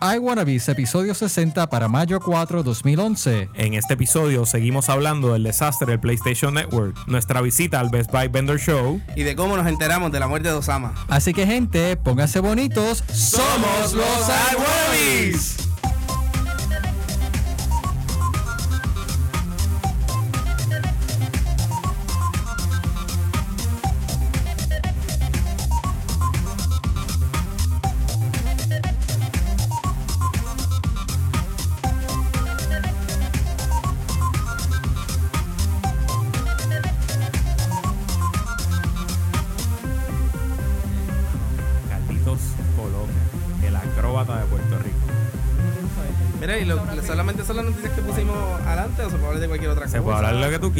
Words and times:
iWannabes, 0.00 0.68
episodio 0.68 1.14
60 1.14 1.68
para 1.68 1.88
mayo 1.88 2.20
4, 2.20 2.62
2011. 2.62 3.50
En 3.54 3.74
este 3.74 3.94
episodio 3.94 4.46
seguimos 4.46 4.88
hablando 4.88 5.32
del 5.32 5.42
desastre 5.42 5.86
del 5.92 6.00
PlayStation 6.00 6.54
Network, 6.54 6.96
nuestra 7.06 7.40
visita 7.40 7.80
al 7.80 7.90
Best 7.90 8.10
Buy 8.10 8.28
Vendor 8.28 8.58
Show 8.58 9.00
y 9.14 9.22
de 9.22 9.36
cómo 9.36 9.56
nos 9.56 9.66
enteramos 9.66 10.10
de 10.10 10.20
la 10.20 10.26
muerte 10.28 10.48
de 10.48 10.54
Osama. 10.54 10.94
Así 11.08 11.34
que 11.34 11.46
gente, 11.46 11.96
pónganse 11.96 12.40
bonitos. 12.40 13.04
¡Somos 13.12 13.92
los 13.92 14.30
iWannabes! 14.52 15.69
Carlitos 15.69 15.69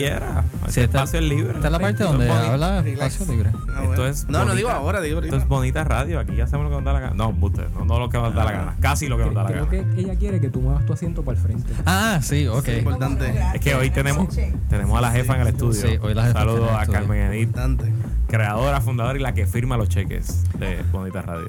tú 0.00 0.18
quieras. 0.18 0.44
Este 0.60 0.72
Sí, 0.72 0.80
está- 0.80 0.98
espacio 0.98 1.20
es 1.20 1.24
libre. 1.26 1.52
Esta 1.54 1.66
es 1.66 1.72
la 1.72 1.78
parte 1.78 2.02
Esto 2.02 2.12
donde 2.12 2.26
es 2.26 2.32
habla 2.32 2.78
espacio 2.80 3.26
libre. 3.26 3.50
Ah, 3.54 3.58
Esto 3.58 3.86
bueno. 3.86 4.06
es 4.06 4.28
no, 4.28 4.44
no 4.44 4.54
digo 4.54 4.68
ahora, 4.70 5.00
digo 5.00 5.18
Esto 5.20 5.26
ahorita. 5.34 5.44
es 5.44 5.48
bonita 5.48 5.84
radio. 5.84 6.20
Aquí 6.20 6.40
hacemos 6.40 6.64
lo 6.64 6.70
que 6.70 6.76
nos 6.76 6.84
da 6.84 6.92
la 6.92 7.00
gana. 7.00 7.14
No, 7.14 7.28
usted, 7.40 7.68
no, 7.70 7.84
no 7.84 7.98
lo 7.98 8.08
que 8.10 8.18
nos 8.18 8.34
da 8.34 8.44
la 8.44 8.52
gana. 8.52 8.76
Casi 8.80 9.08
lo 9.08 9.16
que 9.18 9.24
nos 9.24 9.34
da 9.34 9.42
la 9.44 9.50
Creo 9.50 9.66
gana. 9.66 9.94
que 9.94 10.00
ella 10.00 10.14
quiere 10.16 10.40
que 10.40 10.48
tú 10.50 10.60
muevas 10.60 10.84
tu 10.86 10.92
asiento 10.92 11.22
para 11.24 11.36
el 11.38 11.42
frente. 11.44 11.72
Ah, 11.86 12.18
sí, 12.22 12.46
ok. 12.46 12.64
Sí, 12.64 12.72
importante. 12.72 13.34
Es 13.54 13.60
que 13.60 13.74
hoy 13.74 13.90
tenemos, 13.90 14.28
tenemos 14.68 14.98
a 14.98 15.00
la 15.00 15.10
jefa 15.12 15.34
en 15.36 15.40
el 15.42 15.48
estudio. 15.48 15.80
Sí, 15.80 15.98
hoy 16.00 16.14
la 16.14 16.24
jefa 16.26 16.38
Saludos 16.40 16.70
a. 16.72 16.86
Carmen 16.86 17.18
Edith, 17.32 17.48
Importante. 17.48 17.92
creadora, 18.28 18.80
fundadora 18.80 19.18
y 19.18 19.22
la 19.22 19.32
que 19.34 19.46
firma 19.46 19.76
los 19.76 19.88
cheques 19.88 20.44
de 20.58 20.82
Bonita 20.92 21.22
Radio. 21.22 21.48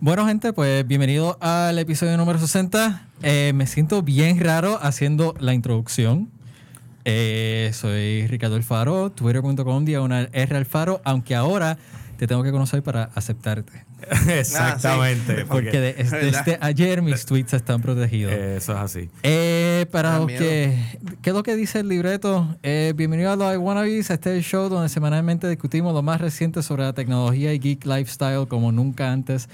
Bueno, 0.00 0.26
gente, 0.26 0.52
pues 0.52 0.86
bienvenido 0.86 1.36
al 1.40 1.76
episodio 1.78 2.16
número 2.16 2.38
60. 2.38 3.02
Eh, 3.22 3.52
me 3.54 3.66
siento 3.66 4.02
bien 4.02 4.38
raro 4.38 4.78
haciendo 4.80 5.34
la 5.40 5.54
introducción. 5.54 6.28
Eh, 7.10 7.70
soy 7.72 8.26
Ricardo 8.26 8.56
Alfaro, 8.56 9.10
twitter.com 9.10 9.84
diagonal 9.86 10.28
R 10.32 10.56
Alfaro, 10.56 11.00
aunque 11.04 11.34
ahora 11.34 11.78
te 12.18 12.26
tengo 12.26 12.42
que 12.42 12.50
conocer 12.50 12.82
para 12.82 13.04
aceptarte. 13.14 13.84
Exactamente. 14.28 15.46
Porque 15.46 15.80
de- 15.80 15.94
es- 15.98 16.10
¿Verdad? 16.10 16.44
desde 16.44 16.58
ayer 16.60 17.00
mis 17.00 17.24
tweets 17.24 17.54
están 17.54 17.80
protegidos. 17.80 18.32
Eso 18.32 18.72
es 18.72 18.78
así. 18.78 19.10
Eh, 19.22 19.86
para 19.90 20.18
los 20.18 20.26
que... 20.26 20.76
¿Qué 21.22 21.30
es 21.30 21.34
lo 21.34 21.42
que 21.42 21.56
dice 21.56 21.80
el 21.80 21.88
libreto? 21.88 22.56
Eh, 22.62 22.92
bienvenido 22.96 23.32
a 23.32 23.36
los 23.36 23.54
iWannabes, 23.54 24.10
este 24.10 24.30
es 24.32 24.36
el 24.38 24.42
show 24.42 24.68
donde 24.68 24.88
semanalmente 24.88 25.48
discutimos 25.48 25.94
lo 25.94 26.02
más 26.02 26.20
reciente 26.20 26.62
sobre 26.62 26.82
la 26.82 26.92
tecnología 26.92 27.54
y 27.54 27.58
geek 27.58 27.86
lifestyle 27.86 28.46
como 28.48 28.70
nunca 28.72 29.12
antes 29.12 29.48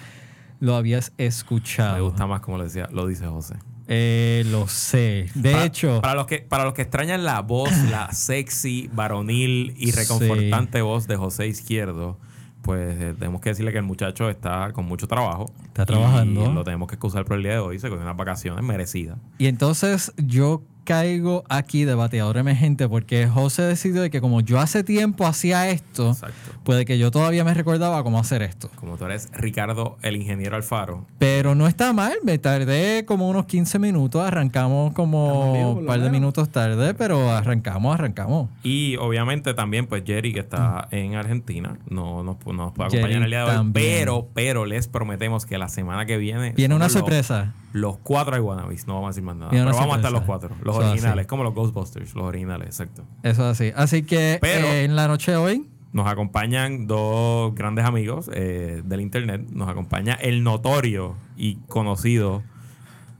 lo 0.58 0.74
habías 0.74 1.12
escuchado. 1.18 1.94
Me 1.94 2.00
gusta 2.00 2.26
más 2.26 2.40
como 2.40 2.58
lo 2.58 2.64
decía, 2.64 2.88
lo 2.90 3.06
dice 3.06 3.26
José. 3.26 3.54
Eh, 3.88 4.44
lo 4.46 4.66
sé. 4.68 5.28
De 5.34 5.52
para, 5.52 5.64
hecho, 5.64 6.00
para 6.00 6.14
los 6.14 6.26
que 6.26 6.38
para 6.38 6.64
los 6.64 6.74
que 6.74 6.82
extrañan 6.82 7.24
la 7.24 7.40
voz, 7.40 7.70
la 7.90 8.12
sexy, 8.12 8.88
varonil 8.92 9.74
y 9.76 9.92
reconfortante 9.92 10.82
voz 10.82 11.06
de 11.06 11.16
José 11.16 11.46
Izquierdo, 11.48 12.18
pues 12.62 13.00
eh, 13.00 13.14
tenemos 13.18 13.40
que 13.40 13.50
decirle 13.50 13.72
que 13.72 13.78
el 13.78 13.84
muchacho 13.84 14.30
está 14.30 14.72
con 14.72 14.86
mucho 14.86 15.06
trabajo. 15.06 15.52
Está 15.66 15.82
y 15.82 15.86
trabajando. 15.86 16.52
lo 16.52 16.64
tenemos 16.64 16.88
que 16.88 16.94
excusar 16.94 17.24
por 17.24 17.36
el 17.36 17.42
día 17.42 17.52
de 17.52 17.58
hoy. 17.58 17.78
Se 17.78 17.88
cogió 17.88 18.02
unas 18.02 18.16
vacaciones 18.16 18.64
merecidas. 18.64 19.18
y 19.38 19.46
entonces 19.46 20.12
yo 20.16 20.62
caigo 20.84 21.44
aquí 21.48 21.84
de 21.84 21.94
bateador 21.94 22.36
emergente 22.36 22.88
porque 22.88 23.26
José 23.26 23.62
decidió 23.62 24.02
de 24.02 24.10
que 24.10 24.20
como 24.20 24.40
yo 24.40 24.60
hace 24.60 24.84
tiempo 24.84 25.26
hacía 25.26 25.68
esto, 25.70 26.10
Exacto. 26.10 26.52
puede 26.62 26.84
que 26.84 26.98
yo 26.98 27.10
todavía 27.10 27.42
me 27.44 27.54
recordaba 27.54 28.02
cómo 28.04 28.18
hacer 28.18 28.42
esto. 28.42 28.70
Como 28.76 28.96
tú 28.96 29.06
eres 29.06 29.28
Ricardo, 29.32 29.96
el 30.02 30.16
ingeniero 30.16 30.56
Alfaro. 30.56 31.06
Pero 31.18 31.54
no 31.54 31.66
está 31.66 31.92
mal, 31.92 32.12
me 32.22 32.38
tardé 32.38 33.04
como 33.06 33.28
unos 33.28 33.46
15 33.46 33.78
minutos, 33.78 34.22
arrancamos 34.24 34.92
como 34.92 35.72
un 35.72 35.86
par 35.86 36.00
de 36.00 36.10
minutos 36.10 36.50
tarde, 36.50 36.94
pero 36.94 37.30
arrancamos, 37.32 37.94
arrancamos. 37.94 38.50
Y 38.62 38.96
obviamente 38.98 39.54
también, 39.54 39.86
pues 39.86 40.02
Jerry, 40.06 40.32
que 40.32 40.40
está 40.40 40.86
en 40.90 41.14
Argentina, 41.14 41.78
no 41.88 42.22
nos, 42.22 42.36
no 42.46 42.72
puede 42.74 42.90
Jerry 42.90 43.02
acompañar 43.04 43.22
el 43.24 43.30
día 43.30 43.38
de 43.40 43.44
hoy. 43.44 43.50
también. 43.56 43.72
Pero, 44.00 44.28
pero 44.34 44.66
les 44.66 44.86
prometemos 44.88 45.46
que 45.46 45.58
la 45.58 45.68
semana 45.68 46.06
que 46.06 46.16
viene. 46.18 46.52
Viene 46.52 46.74
una 46.74 46.88
somos 46.88 47.08
los- 47.10 47.26
sorpresa. 47.26 47.54
Los 47.72 47.96
cuatro 47.98 48.36
iWannabes, 48.36 48.86
no 48.86 48.94
vamos 48.94 49.08
a 49.08 49.10
decir 49.10 49.24
más 49.24 49.34
nada. 49.34 49.50
Pero 49.50 49.64
vamos 49.64 49.94
a 49.94 49.96
estar 49.96 50.12
los 50.12 50.20
sorpresa. 50.24 50.26
cuatro, 50.26 50.50
los 50.62 50.73
Eso 50.78 50.82
es 50.86 50.90
originales, 50.92 51.22
así. 51.24 51.28
como 51.28 51.44
los 51.44 51.54
Ghostbusters, 51.54 52.14
los 52.14 52.24
originales, 52.24 52.66
exacto. 52.68 53.04
Eso 53.22 53.42
es 53.50 53.60
así. 53.60 53.72
Así 53.76 54.02
que 54.02 54.38
Pero- 54.40 54.66
eh, 54.66 54.84
en 54.84 54.96
la 54.96 55.08
noche 55.08 55.30
de 55.32 55.36
hoy, 55.38 55.68
Nos 55.92 56.08
acompañan 56.08 56.86
dos 56.88 57.54
grandes 57.54 57.84
amigos 57.84 58.28
eh, 58.34 58.82
del 58.84 59.00
internet. 59.00 59.46
Nos 59.52 59.68
acompaña 59.68 60.14
el 60.14 60.42
notorio 60.42 61.14
y 61.36 61.54
conocido 61.68 62.42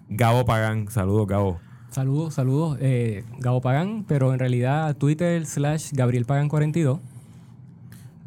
Gabo 0.08 0.44
Pagán. 0.44 0.90
Saludos, 0.90 1.28
Gabo. 1.28 1.60
Saludos, 1.90 2.34
saludos. 2.34 2.76
Eh, 2.80 3.22
Gabo 3.38 3.60
Pagan, 3.60 4.04
pero 4.08 4.32
en 4.32 4.40
realidad 4.40 4.96
Twitter 4.96 5.46
slash 5.46 5.90
Gabriel 5.92 6.24
Pagan 6.24 6.48
42. 6.48 6.98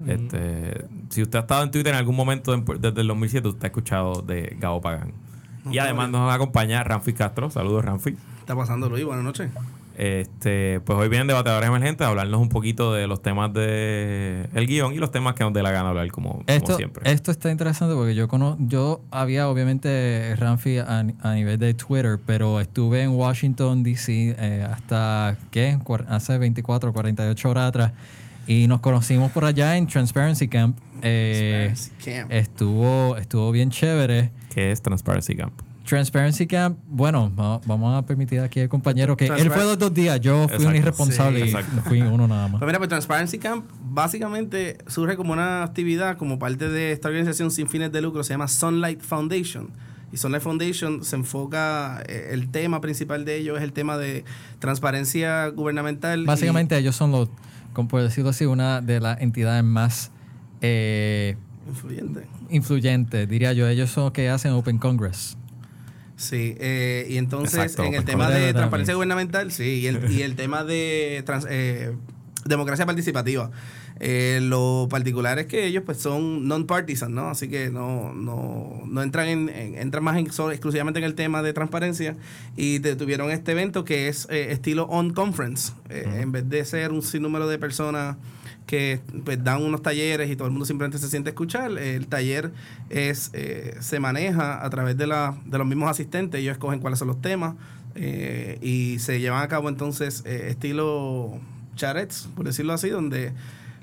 Este, 0.08 0.86
si 1.10 1.22
usted 1.24 1.40
ha 1.40 1.42
estado 1.42 1.64
en 1.64 1.72
Twitter 1.72 1.92
en 1.94 2.00
algún 2.00 2.16
momento 2.16 2.54
en- 2.54 2.64
desde 2.64 3.02
el 3.02 3.08
2007, 3.08 3.48
usted 3.50 3.64
ha 3.64 3.68
escuchado 3.68 4.22
de 4.22 4.56
Gabo 4.60 4.80
Pagán. 4.80 5.12
Y 5.70 5.80
además 5.80 6.10
nos 6.10 6.34
acompaña 6.34 6.84
Ramfi 6.84 7.12
Castro. 7.14 7.50
Saludos, 7.50 7.84
Ramfi. 7.84 8.16
¿Qué 8.48 8.54
está 8.54 8.62
pasando, 8.62 8.88
Luis? 8.88 9.04
Buenas 9.04 9.26
noches. 9.26 9.50
Este, 9.98 10.80
pues 10.80 10.98
hoy 10.98 11.10
vienen 11.10 11.28
debatedores 11.28 11.68
emergentes 11.68 12.08
a 12.08 12.12
hablarnos 12.12 12.40
un 12.40 12.48
poquito 12.48 12.94
de 12.94 13.06
los 13.06 13.22
temas 13.22 13.52
de 13.52 14.48
el 14.54 14.68
guion 14.68 14.94
y 14.94 15.00
los 15.00 15.12
temas 15.12 15.36
que 15.36 15.44
nos 15.44 15.52
dé 15.52 15.62
la 15.62 15.72
gana 15.72 15.90
hablar, 15.90 16.10
como, 16.12 16.30
como 16.30 16.44
esto, 16.48 16.78
siempre. 16.78 17.12
esto 17.12 17.32
está 17.32 17.52
interesante 17.52 17.94
porque 17.94 18.16
yo 18.16 18.30
cono 18.30 18.56
yo 18.58 19.02
había 19.12 19.50
obviamente 19.50 20.34
Ramfi 20.38 20.78
a, 20.78 21.00
a 21.00 21.34
nivel 21.34 21.60
de 21.60 21.74
Twitter, 21.74 22.20
pero 22.26 22.62
estuve 22.62 23.02
en 23.02 23.10
Washington, 23.10 23.84
D.C. 23.84 24.38
eh, 24.40 24.66
hasta, 24.72 25.36
¿qué? 25.52 25.78
Hace 26.08 26.38
24, 26.38 26.94
48 26.94 27.50
horas 27.50 27.68
atrás. 27.68 27.92
Y 28.48 28.68
nos 28.68 28.80
conocimos 28.80 29.30
por 29.34 29.44
allá 29.44 29.76
en 29.76 29.88
Transparency 29.88 30.48
Camp. 30.48 30.78
Eh, 31.02 31.74
Transparency 31.74 32.12
Camp. 32.14 32.32
Estuvo, 32.32 33.18
estuvo 33.18 33.52
bien 33.52 33.72
chévere. 33.72 34.32
¿Qué 34.54 34.72
es 34.72 34.82
Transparency 34.82 35.36
Camp? 35.36 35.67
Transparency 35.88 36.48
Camp, 36.48 36.78
bueno, 36.88 37.34
va- 37.34 37.60
vamos 37.66 37.98
a 37.98 38.06
permitir 38.06 38.42
aquí 38.42 38.60
al 38.60 38.68
compañero 38.70 39.16
que 39.16 39.28
él 39.28 39.50
fue 39.50 39.64
los 39.64 39.80
dos 39.80 39.94
días, 39.94 40.20
yo 40.20 40.48
fui 40.50 40.66
un 40.66 40.76
irresponsable 40.76 41.48
Sí, 41.50 41.56
y 41.58 41.80
fui 41.88 42.02
uno 42.02 42.28
nada 42.28 42.50
más. 42.50 42.60
Pues 42.60 42.68
mira, 42.68 42.78
pues 42.78 42.90
Transparency 42.90 43.40
Camp 43.40 43.66
básicamente 43.90 44.78
surge 44.88 45.16
como 45.16 45.32
una 45.34 45.64
actividad 45.64 46.18
como 46.18 46.40
parte 46.40 46.68
de 46.70 46.92
esta 46.92 47.08
organización 47.08 47.52
sin 47.52 47.68
fines 47.68 47.92
de 47.92 48.02
lucro, 48.02 48.24
se 48.24 48.34
llama 48.34 48.48
Sunlight 48.48 49.02
Foundation. 49.02 49.70
Y 50.12 50.18
Sunlight 50.18 50.42
Foundation 50.44 51.04
se 51.04 51.16
enfoca, 51.18 52.02
eh, 52.08 52.30
el 52.32 52.50
tema 52.50 52.80
principal 52.82 53.24
de 53.26 53.38
ello 53.38 53.58
es 53.58 53.64
el 53.64 53.72
tema 53.74 53.98
de 53.98 54.24
transparencia 54.60 55.48
gubernamental. 55.48 56.22
y- 56.22 56.26
Básicamente 56.26 56.78
ellos 56.78 56.96
son 56.96 57.12
los, 57.12 57.30
como 57.74 57.88
por 57.88 58.02
decirlo 58.02 58.30
así, 58.32 58.46
una 58.46 58.82
de 58.82 59.00
las 59.00 59.22
entidades 59.22 59.64
más 59.64 60.12
eh, 60.62 61.38
Influyente. 61.68 62.26
influyentes, 62.50 63.30
diría 63.30 63.54
yo. 63.54 63.68
Ellos 63.68 63.90
son 63.90 64.06
los 64.06 64.14
que 64.14 64.30
hacen 64.30 64.52
Open 64.54 64.78
Congress. 64.78 65.38
Sí, 66.18 66.56
eh, 66.60 67.06
y 67.10 67.18
entonces 67.18 67.54
Exacto, 67.60 67.84
en 67.84 67.94
el 67.94 68.00
Open 68.02 68.06
tema 68.08 68.30
de 68.30 68.52
transparencia 68.54 68.96
gubernamental, 68.96 69.52
sí, 69.52 69.64
y 69.82 69.88
el, 69.88 70.12
y 70.12 70.24
el 70.24 70.36
tema 70.36 70.64
de 70.66 71.22
trans- 71.26 71.48
eh, 71.50 71.94
democracia 72.44 72.86
participativa. 72.86 73.52
Eh, 74.00 74.40
lo 74.44 74.88
particular 74.92 75.40
es 75.40 75.48
que 75.48 75.66
ellos 75.66 75.82
pues 75.86 75.98
son 75.98 76.48
non-partisan, 76.48 77.14
¿no? 77.16 77.30
Así 77.30 77.48
que 77.50 77.70
no, 77.72 78.14
no, 78.14 78.82
no 78.86 79.02
entran 79.02 79.28
en, 79.28 79.50
en- 79.50 79.76
entran 79.76 80.04
más 80.04 80.18
en- 80.18 80.32
solo- 80.32 80.52
exclusivamente 80.52 81.00
en 81.00 81.04
el 81.06 81.16
tema 81.16 81.42
de 81.42 81.54
transparencia 81.54 82.16
y 82.56 82.80
te- 82.80 82.96
tuvieron 82.96 83.32
este 83.32 83.54
evento 83.54 83.86
que 83.86 84.08
es 84.08 84.28
eh, 84.30 84.52
estilo 84.52 84.86
on 84.86 85.14
conference, 85.14 85.72
Eh, 85.90 86.20
en 86.22 86.32
vez 86.32 86.48
de 86.50 86.64
ser 86.66 86.92
un 86.92 87.02
sinnúmero 87.02 87.48
de 87.48 87.58
personas 87.58 88.18
que 88.68 89.00
pues, 89.26 89.44
dan 89.44 89.64
unos 89.64 89.82
talleres 89.82 90.30
y 90.30 90.36
todo 90.36 90.46
el 90.48 90.52
mundo 90.52 90.66
simplemente 90.68 91.00
se 91.00 91.08
siente 91.10 91.30
a 91.30 91.32
escuchar. 91.32 91.72
El 91.80 92.06
taller 92.08 92.52
es 92.92 93.32
eh, 93.34 93.76
se 93.80 94.00
maneja 94.00 94.64
a 94.64 94.70
través 94.70 94.96
de, 94.98 95.08
la, 95.08 95.36
de 95.46 95.58
los 95.58 95.66
mismos 95.66 95.90
asistentes, 95.90 96.40
ellos 96.40 96.52
escogen 96.52 96.80
cuáles 96.80 97.00
son 97.00 97.08
los 97.08 97.20
temas 97.22 97.56
eh, 97.96 98.60
y 98.62 99.00
se 99.00 99.20
llevan 99.20 99.42
a 99.42 99.48
cabo 99.48 99.70
entonces 99.70 100.22
eh, 100.28 100.48
estilo 100.50 101.40
charets, 101.76 102.30
por 102.36 102.46
decirlo 102.46 102.74
así, 102.74 102.90
donde 102.90 103.34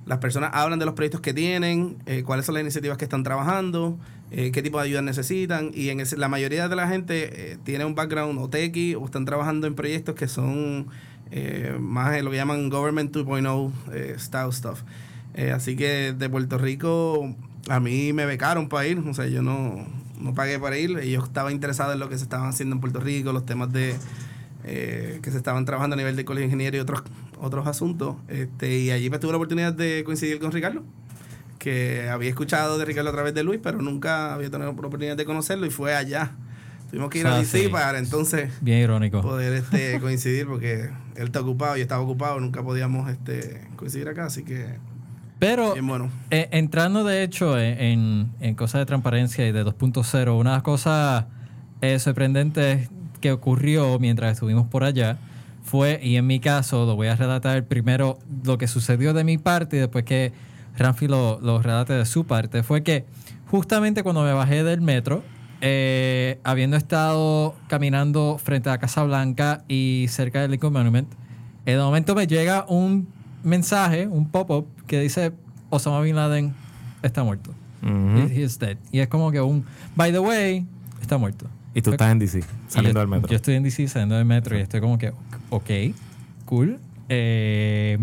las 0.06 0.18
personas 0.18 0.50
hablan 0.52 0.78
de 0.78 0.84
los 0.84 0.94
proyectos 0.94 1.22
que 1.22 1.32
tienen, 1.32 1.96
eh, 2.06 2.22
cuáles 2.22 2.44
son 2.44 2.54
las 2.54 2.62
iniciativas 2.62 2.98
que 2.98 3.04
están 3.06 3.22
trabajando, 3.22 3.98
eh, 4.30 4.50
qué 4.52 4.60
tipo 4.62 4.78
de 4.78 4.84
ayuda 4.84 5.00
necesitan. 5.00 5.70
Y 5.72 5.88
en 5.88 6.00
ese- 6.00 6.18
la 6.18 6.28
mayoría 6.28 6.68
de 6.68 6.76
la 6.76 6.86
gente 6.88 7.58
tiene 7.64 7.86
un 7.86 7.94
background 7.94 8.38
o 8.38 8.48
techie 8.50 8.96
o 8.96 9.04
están 9.06 9.24
trabajando 9.24 9.66
en 9.66 9.74
proyectos 9.74 10.14
que 10.14 10.28
son 10.28 10.88
eh, 11.36 11.76
más 11.80 12.22
lo 12.22 12.30
que 12.30 12.36
llaman 12.36 12.70
Government 12.70 13.14
2.0 13.14 13.72
eh, 13.92 14.14
style 14.18 14.52
stuff. 14.52 14.82
Eh, 15.34 15.50
así 15.50 15.74
que 15.74 16.12
de 16.12 16.30
Puerto 16.30 16.58
Rico 16.58 17.34
a 17.68 17.80
mí 17.80 18.12
me 18.12 18.24
becaron 18.24 18.68
para 18.68 18.86
ir. 18.86 19.00
O 19.00 19.14
sea, 19.14 19.26
yo 19.26 19.42
no, 19.42 19.84
no 20.20 20.34
pagué 20.34 20.60
para 20.60 20.78
ir. 20.78 20.96
Ellos 20.98 21.24
estaban 21.24 21.52
interesados 21.52 21.94
en 21.94 21.98
lo 21.98 22.08
que 22.08 22.18
se 22.18 22.22
estaban 22.22 22.48
haciendo 22.48 22.76
en 22.76 22.80
Puerto 22.80 23.00
Rico, 23.00 23.32
los 23.32 23.44
temas 23.44 23.72
de 23.72 23.96
eh, 24.62 25.18
que 25.22 25.32
se 25.32 25.36
estaban 25.36 25.64
trabajando 25.64 25.94
a 25.94 25.96
nivel 25.96 26.14
de 26.14 26.24
colegio 26.24 26.42
de 26.42 26.52
ingeniería 26.52 26.78
y 26.78 26.82
otros, 26.82 27.02
otros 27.40 27.66
asuntos. 27.66 28.14
Este, 28.28 28.78
y 28.78 28.92
allí 28.92 29.10
me 29.10 29.18
tuve 29.18 29.32
la 29.32 29.38
oportunidad 29.38 29.72
de 29.72 30.04
coincidir 30.04 30.38
con 30.38 30.52
Ricardo, 30.52 30.84
que 31.58 32.08
había 32.08 32.28
escuchado 32.30 32.78
de 32.78 32.84
Ricardo 32.84 33.10
a 33.10 33.12
través 33.12 33.34
de 33.34 33.42
Luis, 33.42 33.58
pero 33.60 33.82
nunca 33.82 34.34
había 34.34 34.50
tenido 34.50 34.72
la 34.72 34.78
oportunidad 34.78 35.16
de 35.16 35.24
conocerlo 35.24 35.66
y 35.66 35.70
fue 35.70 35.96
allá. 35.96 36.36
Tuvimos 36.94 37.10
que 37.10 37.18
ir 37.18 37.26
a 37.26 37.38
DC 37.38 37.62
sí. 37.64 37.68
para 37.68 37.98
entonces 37.98 38.50
Bien 38.60 38.78
irónico. 38.80 39.20
poder 39.20 39.52
este, 39.54 39.98
coincidir 40.00 40.46
porque 40.46 40.90
él 41.16 41.24
está 41.26 41.40
ocupado, 41.40 41.76
yo 41.76 41.82
estaba 41.82 42.00
ocupado, 42.02 42.38
nunca 42.40 42.62
podíamos 42.62 43.10
este, 43.10 43.66
coincidir 43.76 44.08
acá, 44.08 44.26
así 44.26 44.44
que 44.44 44.76
Pero 45.38 45.74
bueno. 45.82 46.10
eh, 46.30 46.48
entrando 46.52 47.02
de 47.04 47.22
hecho 47.24 47.58
en, 47.58 47.80
en- 47.80 48.30
en 48.40 48.54
cosas 48.54 48.80
de 48.80 48.86
transparencia 48.86 49.46
y 49.46 49.52
de 49.52 49.64
2.0, 49.64 50.38
una 50.38 50.62
cosa 50.62 51.26
eh, 51.80 51.98
sorprendente 51.98 52.88
que 53.20 53.32
ocurrió 53.32 53.98
mientras 53.98 54.32
estuvimos 54.34 54.66
por 54.68 54.84
allá 54.84 55.18
fue, 55.64 55.98
y 56.02 56.16
en 56.16 56.26
mi 56.26 56.40
caso 56.40 56.84
lo 56.86 56.94
voy 56.94 57.08
a 57.08 57.16
relatar 57.16 57.64
primero 57.64 58.18
lo 58.44 58.58
que 58.58 58.68
sucedió 58.68 59.14
de 59.14 59.24
mi 59.24 59.38
parte 59.38 59.76
y 59.76 59.80
después 59.80 60.04
que 60.04 60.32
Ramfi 60.76 61.08
lo, 61.08 61.40
lo 61.40 61.60
relate 61.62 61.94
de 61.94 62.04
su 62.06 62.24
parte, 62.26 62.62
fue 62.62 62.82
que 62.82 63.04
justamente 63.50 64.02
cuando 64.02 64.22
me 64.24 64.32
bajé 64.32 64.62
del 64.64 64.80
metro, 64.80 65.22
eh, 65.66 66.40
habiendo 66.44 66.76
estado 66.76 67.54
caminando 67.68 68.36
frente 68.36 68.68
a 68.68 68.76
Casa 68.76 69.02
Blanca 69.02 69.64
y 69.66 70.04
cerca 70.10 70.42
del 70.42 70.50
Lincoln 70.50 70.74
Monument, 70.74 71.08
en 71.64 71.74
el 71.76 71.80
momento 71.80 72.14
me 72.14 72.26
llega 72.26 72.66
un 72.68 73.08
mensaje, 73.42 74.06
un 74.06 74.28
pop-up, 74.28 74.66
que 74.86 75.00
dice 75.00 75.32
Osama 75.70 76.02
Bin 76.02 76.16
Laden 76.16 76.52
está 77.02 77.24
muerto. 77.24 77.50
Ujú. 77.82 78.28
He- 78.28 78.40
he 78.40 78.42
is 78.44 78.58
dead. 78.58 78.76
Y 78.92 78.98
es 79.00 79.08
como 79.08 79.30
que 79.32 79.40
un, 79.40 79.64
by 79.96 80.12
the 80.12 80.18
way, 80.18 80.66
está 81.00 81.16
muerto. 81.16 81.46
Y 81.74 81.80
tú 81.80 81.92
estás 81.92 82.12
en 82.12 82.18
DC, 82.18 82.44
saliendo 82.68 83.00
del 83.00 83.08
metro. 83.08 83.28
Yo 83.30 83.36
estoy 83.36 83.54
en 83.54 83.62
DC 83.62 83.88
saliendo 83.88 84.16
del 84.16 84.26
metro 84.26 84.58
y 84.58 84.60
estoy 84.60 84.80
como 84.82 84.98
que, 84.98 85.12
ok, 85.48 85.70
cool. 86.44 86.78
Eh, 87.08 87.98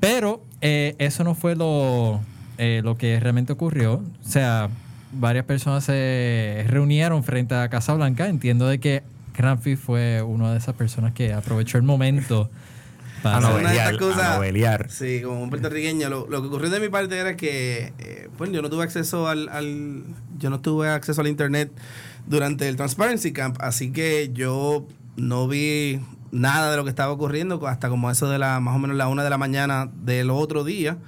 pero 0.00 0.42
eh, 0.60 0.94
eso 0.98 1.22
no 1.24 1.34
fue 1.36 1.54
lo, 1.56 2.20
eh, 2.58 2.80
lo 2.84 2.96
que 2.98 3.18
realmente 3.20 3.52
ocurrió. 3.52 3.94
O 3.94 4.28
sea, 4.28 4.68
varias 5.12 5.44
personas 5.44 5.84
se 5.84 6.64
reunieron 6.68 7.22
frente 7.24 7.54
a 7.54 7.68
Casa 7.68 7.94
Blanca. 7.94 8.28
Entiendo 8.28 8.66
de 8.66 8.78
que 8.80 9.02
Granfi 9.36 9.76
fue 9.76 10.22
una 10.22 10.52
de 10.52 10.58
esas 10.58 10.74
personas 10.74 11.12
que 11.12 11.32
aprovechó 11.32 11.76
el 11.78 11.84
momento 11.84 12.50
para... 13.22 13.40
novelear. 13.40 13.94
estas 13.94 14.08
cosas- 14.08 14.30
A 14.32 14.34
novelear. 14.36 14.90
Sí, 14.90 15.20
como 15.22 15.42
un 15.42 15.50
puertorriqueño. 15.50 16.08
Lo, 16.08 16.26
lo 16.28 16.40
que 16.42 16.48
ocurrió 16.48 16.70
de 16.70 16.80
mi 16.80 16.88
parte 16.88 17.16
era 17.18 17.36
que, 17.36 17.92
eh, 17.98 18.28
pues 18.38 18.50
yo 18.52 18.62
no 18.62 18.70
tuve 18.70 18.84
acceso 18.84 19.28
al, 19.28 19.48
al- 19.48 20.04
yo 20.38 20.50
no 20.50 20.60
tuve 20.60 20.88
acceso 20.88 21.20
al 21.20 21.28
internet 21.28 21.70
durante 22.26 22.68
el 22.68 22.76
Transparency 22.76 23.32
Camp, 23.32 23.56
así 23.60 23.92
que 23.92 24.30
yo 24.32 24.86
no 25.16 25.46
vi 25.48 26.00
nada 26.32 26.70
de 26.72 26.76
lo 26.76 26.82
que 26.84 26.90
estaba 26.90 27.12
ocurriendo 27.12 27.64
hasta 27.66 27.88
como 27.88 28.10
eso 28.10 28.28
de 28.28 28.38
la 28.38 28.58
más 28.60 28.74
o 28.74 28.78
menos 28.78 28.96
la 28.96 29.08
una 29.08 29.22
de 29.24 29.30
la 29.30 29.38
mañana 29.38 29.88
del 30.02 30.30
otro 30.30 30.64
día. 30.64 30.98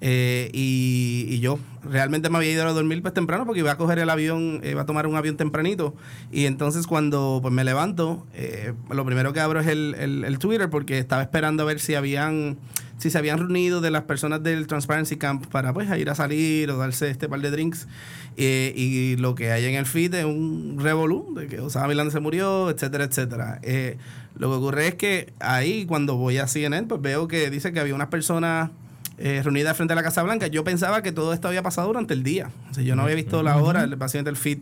Eh, 0.00 0.50
y, 0.52 1.26
y 1.28 1.40
yo 1.40 1.58
realmente 1.82 2.30
me 2.30 2.36
había 2.38 2.52
ido 2.52 2.66
a 2.66 2.72
dormir 2.72 3.02
pues 3.02 3.14
temprano 3.14 3.44
porque 3.46 3.60
iba 3.60 3.72
a 3.72 3.76
coger 3.76 3.98
el 3.98 4.10
avión, 4.10 4.60
iba 4.64 4.82
a 4.82 4.86
tomar 4.86 5.06
un 5.06 5.16
avión 5.16 5.36
tempranito. 5.36 5.94
Y 6.30 6.46
entonces 6.46 6.86
cuando 6.86 7.40
pues 7.42 7.52
me 7.52 7.64
levanto, 7.64 8.26
eh, 8.34 8.74
lo 8.90 9.04
primero 9.04 9.32
que 9.32 9.40
abro 9.40 9.60
es 9.60 9.66
el, 9.66 9.94
el- 9.98 10.24
el 10.24 10.38
Twitter 10.38 10.70
porque 10.70 10.98
estaba 10.98 11.22
esperando 11.22 11.62
a 11.62 11.66
ver 11.66 11.80
si 11.80 11.94
habían, 11.94 12.58
si 12.98 13.10
se 13.10 13.18
habían 13.18 13.38
reunido 13.38 13.80
de 13.80 13.90
las 13.90 14.02
personas 14.02 14.42
del 14.42 14.66
Transparency 14.66 15.16
Camp 15.16 15.46
para 15.46 15.72
pues 15.72 15.88
ir 15.98 16.10
a 16.10 16.14
salir 16.14 16.70
o 16.70 16.76
darse 16.76 17.10
este 17.10 17.28
par 17.28 17.40
de 17.40 17.50
drinks. 17.50 17.88
Eh, 18.36 18.72
y 18.76 19.16
lo 19.16 19.34
que 19.34 19.50
hay 19.50 19.64
en 19.64 19.74
el 19.74 19.86
feed 19.86 20.14
es 20.14 20.24
un 20.24 20.76
revolú 20.80 21.34
de 21.34 21.48
que 21.48 21.58
Osama 21.60 21.88
Bin 21.88 21.96
Laden 21.96 22.12
se 22.12 22.20
murió, 22.20 22.70
etcétera, 22.70 23.02
etcétera. 23.04 23.58
Eh, 23.62 23.96
lo 24.36 24.48
que 24.50 24.54
ocurre 24.56 24.86
es 24.88 24.94
que 24.94 25.32
ahí 25.40 25.86
cuando 25.86 26.16
voy 26.16 26.38
a 26.38 26.46
CNN 26.46 26.86
pues 26.86 27.00
veo 27.02 27.26
que 27.26 27.50
dice 27.50 27.72
que 27.72 27.80
había 27.80 27.96
unas 27.96 28.06
personas 28.08 28.70
eh, 29.18 29.40
reunidas 29.42 29.76
frente 29.76 29.92
a 29.92 29.96
la 29.96 30.02
Casa 30.02 30.22
Blanca. 30.22 30.46
Yo 30.46 30.64
pensaba 30.64 31.02
que 31.02 31.12
todo 31.12 31.32
esto 31.32 31.48
había 31.48 31.62
pasado 31.62 31.88
durante 31.88 32.14
el 32.14 32.22
día. 32.22 32.50
O 32.70 32.74
sea, 32.74 32.82
yo 32.84 32.96
no 32.96 33.02
había 33.02 33.14
visto 33.16 33.42
la 33.42 33.56
hora, 33.58 33.82
el 33.84 33.96
básicamente 33.96 34.30
el 34.30 34.36
feed 34.36 34.58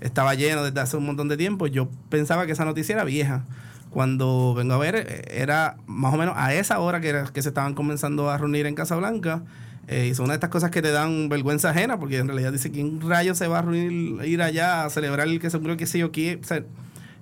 estaba 0.00 0.34
lleno 0.34 0.62
desde 0.64 0.80
hace 0.80 0.96
un 0.96 1.06
montón 1.06 1.28
de 1.28 1.36
tiempo. 1.36 1.66
Yo 1.66 1.88
pensaba 2.08 2.46
que 2.46 2.52
esa 2.52 2.64
noticia 2.64 2.94
era 2.94 3.04
vieja. 3.04 3.44
Cuando 3.90 4.54
vengo 4.54 4.74
a 4.74 4.78
ver, 4.78 4.96
eh, 4.96 5.24
era 5.40 5.76
más 5.86 6.12
o 6.12 6.16
menos 6.18 6.34
a 6.36 6.52
esa 6.54 6.78
hora 6.78 7.00
que, 7.00 7.08
era- 7.08 7.24
que 7.32 7.42
se 7.42 7.48
estaban 7.48 7.74
comenzando 7.74 8.30
a 8.30 8.36
reunir 8.38 8.66
en 8.66 8.74
Casa 8.74 8.96
Blanca. 8.96 9.42
Eh, 9.88 10.08
y 10.10 10.14
son 10.14 10.24
una 10.24 10.34
de 10.34 10.36
estas 10.36 10.50
cosas 10.50 10.70
que 10.70 10.82
te 10.82 10.90
dan 10.90 11.30
vergüenza 11.30 11.70
ajena, 11.70 11.98
porque 11.98 12.18
en 12.18 12.28
realidad 12.28 12.52
dice, 12.52 12.70
¿quién 12.70 13.00
rayos 13.00 13.38
se 13.38 13.48
va 13.48 13.60
a 13.60 13.62
reunir, 13.62 14.22
ir 14.26 14.42
allá 14.42 14.84
a 14.84 14.90
celebrar 14.90 15.26
el 15.26 15.40
que 15.40 15.48
se 15.48 15.58
murió, 15.58 15.78
qué 15.78 15.86
sé 15.86 15.98
yo, 15.98 16.12
quién? 16.12 16.40
O 16.40 16.44
sea, 16.46 16.62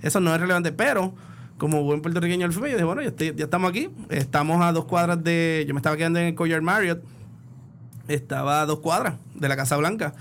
eso 0.02 0.18
no 0.20 0.34
es 0.34 0.40
relevante, 0.40 0.72
pero 0.72 1.14
como 1.58 1.82
buen 1.82 2.02
puertorriqueño 2.02 2.46
al 2.46 2.52
fin, 2.52 2.62
yo 2.62 2.68
dije, 2.68 2.84
bueno, 2.84 3.02
ya, 3.02 3.12
estamos 3.44 3.70
aquí, 3.70 3.88
estamos 4.10 4.62
a 4.62 4.72
dos 4.72 4.84
cuadras 4.84 5.22
de, 5.22 5.64
yo 5.66 5.74
me 5.74 5.78
estaba 5.78 5.96
quedando 5.96 6.18
en 6.18 6.26
el 6.26 6.34
Courtyard 6.34 6.62
Marriott, 6.62 7.02
estaba 8.08 8.62
a 8.62 8.66
dos 8.66 8.80
cuadras 8.80 9.14
de 9.34 9.48
la 9.48 9.56
Casa 9.56 9.76
Blanca, 9.76 10.14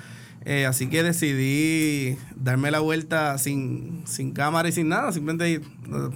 Eh, 0.47 0.67
así 0.67 0.87
que 0.87 1.01
decidí 1.01 2.19
darme 2.35 2.69
la 2.69 2.79
vuelta 2.79 3.39
sin, 3.39 4.03
sin 4.05 4.31
cámara 4.31 4.69
y 4.69 4.71
sin 4.71 4.87
nada, 4.89 5.11
simplemente 5.11 5.55
eh, 5.55 5.61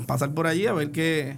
pasar 0.06 0.36
por 0.36 0.46
allí 0.46 0.68
a 0.68 0.74
ver 0.74 0.92
qué, 0.92 1.36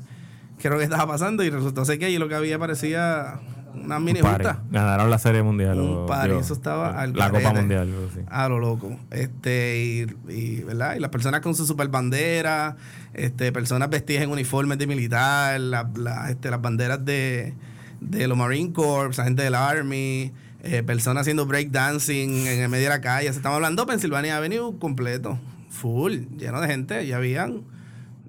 qué 0.60 0.68
era 0.68 0.76
lo 0.76 0.80
que 0.80 0.84
estaba 0.84 1.08
pasando 1.08 1.42
y 1.46 1.50
resultó 1.50 1.86
ser 1.86 2.00
que 2.00 2.08
allí 2.08 2.18
lo 2.18 2.28
que 2.28 2.36
había 2.36 2.60
parecía 2.60 3.40
una 3.74 4.00
mini 4.00 4.22
Un 4.22 4.28
junta. 4.30 4.62
Ganaron 4.72 5.10
la 5.10 5.18
Serie 5.18 5.44
Mundial. 5.44 5.80
Un 5.80 6.06
digo, 6.24 6.40
eso 6.40 6.54
estaba 6.54 7.00
al 7.02 7.14
La 7.16 7.30
Copa. 7.30 7.54
Mundial. 7.54 7.90
A 8.30 8.48
lo 8.50 8.60
loco. 8.60 8.98
Este, 9.12 10.06
y, 10.30 10.32
y, 10.32 10.64
¿verdad? 10.64 10.96
y 10.96 11.00
las 11.00 11.10
personas 11.10 11.42
con 11.42 11.56
su 11.56 11.66
super 11.66 11.88
bandera, 11.88 12.76
este, 13.14 13.52
personas 13.52 13.90
vestidas 13.90 14.24
en 14.24 14.30
uniformes 14.32 14.78
de 14.78 14.88
militar, 14.88 15.60
la- 15.60 15.90
la- 15.96 16.30
este, 16.30 16.50
las 16.50 16.62
banderas 16.62 17.04
de, 17.06 17.54
de 18.00 18.28
los 18.28 18.38
Marine 18.38 18.74
Corps, 18.74 19.18
la 19.18 19.24
gente 19.24 19.44
del 19.44 19.56
Army, 19.56 20.32
eh, 20.64 20.84
personas 20.84 21.22
haciendo 21.22 21.46
breakdancing 21.46 22.48
en 22.48 22.60
el 22.62 22.70
medio 22.70 22.84
de 22.86 22.90
la 22.90 23.02
calle. 23.02 23.30
Se 23.32 23.38
estamos 23.38 23.56
hablando 23.56 23.84
de 23.84 23.88
Pennsylvania 23.92 24.38
Avenue 24.38 24.78
completo, 24.80 25.40
full, 25.70 26.14
lleno 26.38 26.62
de 26.62 26.68
gente. 26.68 27.04
Y 27.04 27.14
habían, 27.14 27.64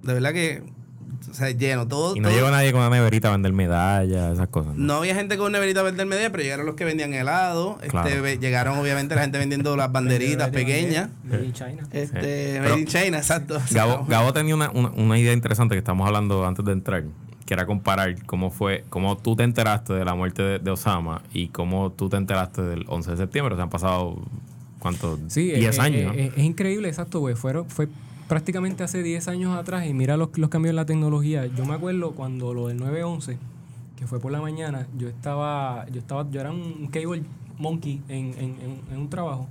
de 0.03 0.15
verdad 0.15 0.33
que, 0.33 0.63
o 1.33 1.35
sea, 1.35 1.51
lleno. 1.51 1.89
Todo, 1.89 2.15
Y 2.15 2.21
no 2.21 2.29
todo- 2.29 2.37
llegó 2.39 2.51
nadie 2.51 2.71
con 2.73 2.81
una 2.83 2.91
neverita 2.91 3.29
a 3.29 3.33
vender 3.33 3.53
medallas, 3.53 4.35
esas 4.35 4.49
cosas. 4.49 4.75
¿no? 4.77 4.85
no 4.85 4.95
había 4.99 5.15
gente 5.15 5.37
con 5.37 5.51
neverita 5.51 5.81
a 5.81 5.83
vender 5.83 6.07
media, 6.07 6.31
pero 6.31 6.43
llegaron 6.45 6.67
los 6.67 6.75
que 6.77 6.85
vendían 6.85 7.13
helado. 7.15 7.77
Este, 7.83 7.89
Claro. 7.89 8.27
llegaron 8.41 8.79
obviamente 8.79 9.15
la 9.15 9.23
gente 9.23 9.39
vendiendo 9.39 9.77
las 9.77 9.91
banderitas 9.91 10.51
pequeñas. 10.51 11.09
Made 11.25 11.45
in 11.45 11.53
China. 11.53 11.83
Este. 11.91 12.61
Made 12.61 12.79
in 12.81 12.87
China, 12.87 13.19
exacto. 13.19 13.59
Gabo, 13.71 14.05
Gabo 14.07 14.33
tenía 14.33 14.55
una, 14.55 14.71
una, 14.71 14.91
una 14.91 15.19
idea 15.19 15.33
interesante 15.33 15.75
que 15.75 15.79
estamos 15.81 16.07
hablando 16.07 16.47
antes 16.47 16.65
de 16.65 16.73
entrar, 16.73 17.05
que 17.47 17.55
era 17.55 17.67
comparar 17.67 18.23
cómo 18.27 18.51
fue, 18.51 18.85
cómo 18.89 19.17
tú 19.19 19.35
te 19.35 19.43
enteraste 19.43 19.93
de 19.95 20.05
la 20.05 20.15
muerte 20.15 20.43
de, 20.43 20.59
de 20.61 20.71
Osama 20.71 21.23
y 21.33 21.49
cómo 21.49 21.91
tú 21.93 22.09
te 22.09 22.17
enteraste 22.17 22.63
del 22.63 22.85
11 22.89 23.11
de 23.13 23.17
septiembre. 23.17 23.55
O 23.55 23.57
sea, 23.57 23.65
han 23.65 23.71
pasado, 23.71 24.23
¿cuántos? 24.79 25.19
Sí, 25.29 25.51
10 25.51 25.75
es, 25.75 25.79
años. 25.81 26.01
es- 26.01 26.07
¿no? 26.07 26.13
es- 26.13 26.33
es 26.39 26.45
increíble, 26.45 26.89
exacto, 26.89 27.19
güey. 27.21 27.35
Fueron, 27.35 27.69
fue 27.69 27.89
prácticamente 28.37 28.83
hace 28.83 29.03
10 29.03 29.29
años 29.29 29.55
atrás 29.59 29.87
y 29.87 29.93
mira 29.93 30.17
los, 30.17 30.31
los 30.39 30.49
cambios 30.49 30.71
en 30.71 30.77
la 30.77 30.87
tecnología. 30.87 31.45
Yo 31.47 31.67
me 31.67 31.75
acuerdo 31.75 32.13
cuando 32.13 32.55
lo 32.55 32.69
del 32.69 32.79
911, 32.79 33.37
que 33.95 34.07
fue 34.07 34.21
por 34.21 34.33
la 34.33 34.41
mañana, 34.41 34.87
yo 34.97 35.07
estaba, 35.07 35.87
yo 35.93 35.99
estaba, 36.01 36.27
yo 36.31 36.41
era 36.41 36.51
un 36.51 36.89
cable 36.91 37.25
monkey 37.59 38.01
en, 38.09 38.29
en- 38.39 38.57
en- 38.63 38.81
en 38.91 38.99
un 38.99 39.11
trabajo. 39.11 39.47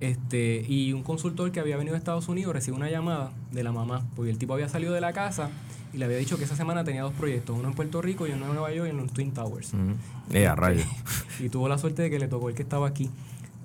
Este, 0.00 0.62
y 0.68 0.92
un 0.92 1.02
consultor 1.02 1.50
que 1.52 1.58
había 1.58 1.78
venido 1.78 1.94
de 1.94 1.98
Estados 1.98 2.28
Unidos 2.28 2.52
recibió 2.52 2.76
una 2.76 2.90
llamada 2.90 3.30
de 3.50 3.62
la 3.64 3.72
mamá, 3.72 4.04
porque 4.14 4.30
el 4.30 4.36
tipo 4.36 4.52
había 4.52 4.68
salido 4.68 4.92
de 4.92 5.00
la 5.00 5.14
casa 5.14 5.48
y 5.94 5.96
le 5.96 6.04
había 6.04 6.18
dicho 6.18 6.36
que 6.36 6.44
esa 6.44 6.54
semana 6.54 6.84
tenía 6.84 7.02
dos 7.04 7.14
proyectos, 7.14 7.56
uno 7.58 7.68
en 7.68 7.74
Puerto 7.74 8.02
Rico 8.02 8.26
y 8.26 8.32
uno 8.32 8.44
en 8.44 8.52
Nueva 8.52 8.74
York 8.74 8.90
en 8.90 8.98
los 8.98 9.10
Twin 9.10 9.32
Towers. 9.32 9.72
Ujú. 9.72 9.94
Eh, 10.36 10.46
a 10.46 10.54
rayos. 10.54 10.86
y 11.40 11.48
tuvo 11.48 11.66
la 11.66 11.78
suerte 11.78 12.02
de 12.02 12.10
que 12.10 12.18
le 12.18 12.28
tocó 12.28 12.50
el 12.50 12.54
que 12.54 12.62
estaba 12.62 12.86
aquí. 12.86 13.08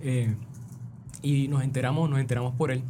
Eh, 0.02 0.34
y 1.22 1.50
nos 1.50 1.64
enteramos, 1.64 2.10
nos 2.10 2.20
enteramos 2.20 2.56
por 2.56 2.72
él. 2.72 2.82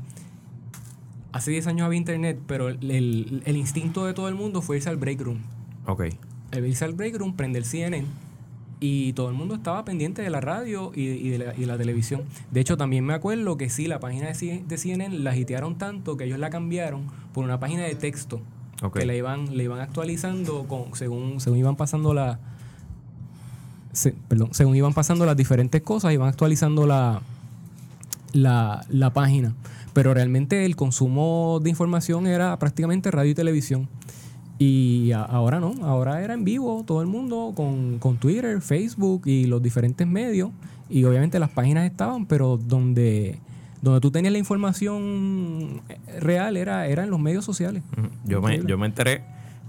Hace 1.33 1.51
10 1.51 1.67
años 1.67 1.85
había 1.85 1.97
internet, 1.97 2.39
pero 2.47 2.69
el, 2.69 2.89
el- 2.91 3.43
el 3.45 3.57
instinto 3.57 4.05
de 4.05 4.13
todo 4.13 4.29
el 4.29 4.35
mundo 4.35 4.61
fue 4.61 4.77
irse 4.77 4.89
al 4.89 4.97
break 4.97 5.19
room. 5.21 5.39
Ok. 5.87 6.03
El 6.51 6.65
irse 6.65 6.85
al 6.85 6.93
break 6.93 7.15
room, 7.17 7.35
prender 7.35 7.65
CNN 7.65 8.05
y 8.79 9.13
todo 9.13 9.29
el 9.29 9.35
mundo 9.35 9.55
estaba 9.55 9.83
pendiente 9.85 10.21
de 10.21 10.29
la 10.29 10.41
radio 10.41 10.91
y, 10.95 11.01
y 11.07 11.29
de, 11.29 11.37
la, 11.39 11.55
y 11.57 11.65
la 11.65 11.77
televisión. 11.77 12.21
De 12.51 12.59
hecho, 12.59 12.77
también 12.77 13.05
me 13.05 13.13
acuerdo 13.13 13.57
que 13.57 13.69
sí, 13.69 13.87
la 13.87 13.99
página 13.99 14.27
de, 14.27 14.35
C- 14.35 14.63
de 14.67 14.77
CNN 14.77 15.17
la 15.19 15.35
hitearon 15.35 15.77
tanto 15.77 16.17
que 16.17 16.25
ellos 16.25 16.37
la 16.37 16.49
cambiaron 16.49 17.03
por 17.33 17.43
una 17.45 17.59
página 17.59 17.83
de 17.83 17.95
texto 17.95 18.41
Ok. 18.83 18.99
que 18.99 19.05
le 19.05 19.17
iban, 19.17 19.57
le 19.57 19.63
iban 19.63 19.79
actualizando 19.79 20.65
con, 20.67 20.93
según, 20.95 21.39
según 21.39 21.57
iban 21.59 21.75
pasando 21.77 22.13
la. 22.13 22.39
se- 23.93 24.13
perdón, 24.27 24.49
según 24.51 24.75
iban 24.75 24.93
pasando 24.93 25.25
las 25.25 25.37
diferentes 25.37 25.81
cosas, 25.81 26.13
iban 26.13 26.27
actualizando 26.27 26.85
la, 26.85 27.21
la, 28.33 28.85
la 28.89 29.13
página. 29.13 29.53
Pero 29.93 30.13
realmente 30.13 30.65
el 30.65 30.75
consumo 30.75 31.59
de 31.63 31.69
información 31.69 32.27
era 32.27 32.57
prácticamente 32.59 33.09
radio 33.11 33.31
y 33.31 33.35
televisión. 33.35 33.87
Y 34.59 35.11
a- 35.11 35.21
ahora 35.23 35.59
no, 35.59 35.73
ahora 35.83 36.21
era 36.23 36.33
en 36.33 36.43
vivo, 36.43 36.83
todo 36.85 37.01
el 37.01 37.07
mundo 37.07 37.53
con, 37.55 37.99
con 37.99 38.17
Twitter, 38.17 38.61
Facebook 38.61 39.23
y 39.25 39.45
los 39.45 39.61
diferentes 39.61 40.05
medios. 40.07 40.49
Y 40.89 41.03
obviamente 41.05 41.39
las 41.39 41.49
páginas 41.49 41.85
estaban, 41.89 42.25
pero 42.25 42.57
donde, 42.57 43.39
donde 43.81 43.99
tú 43.99 44.11
tenías 44.11 44.31
la 44.31 44.37
información 44.39 45.81
real 46.19 46.57
era, 46.57 46.87
era 46.87 47.03
en 47.03 47.09
los 47.09 47.19
medios 47.19 47.45
sociales. 47.45 47.83
Yo 48.25 48.41
me, 48.41 48.61
yo 48.67 48.77
me 48.77 48.85
enteré 48.87 49.23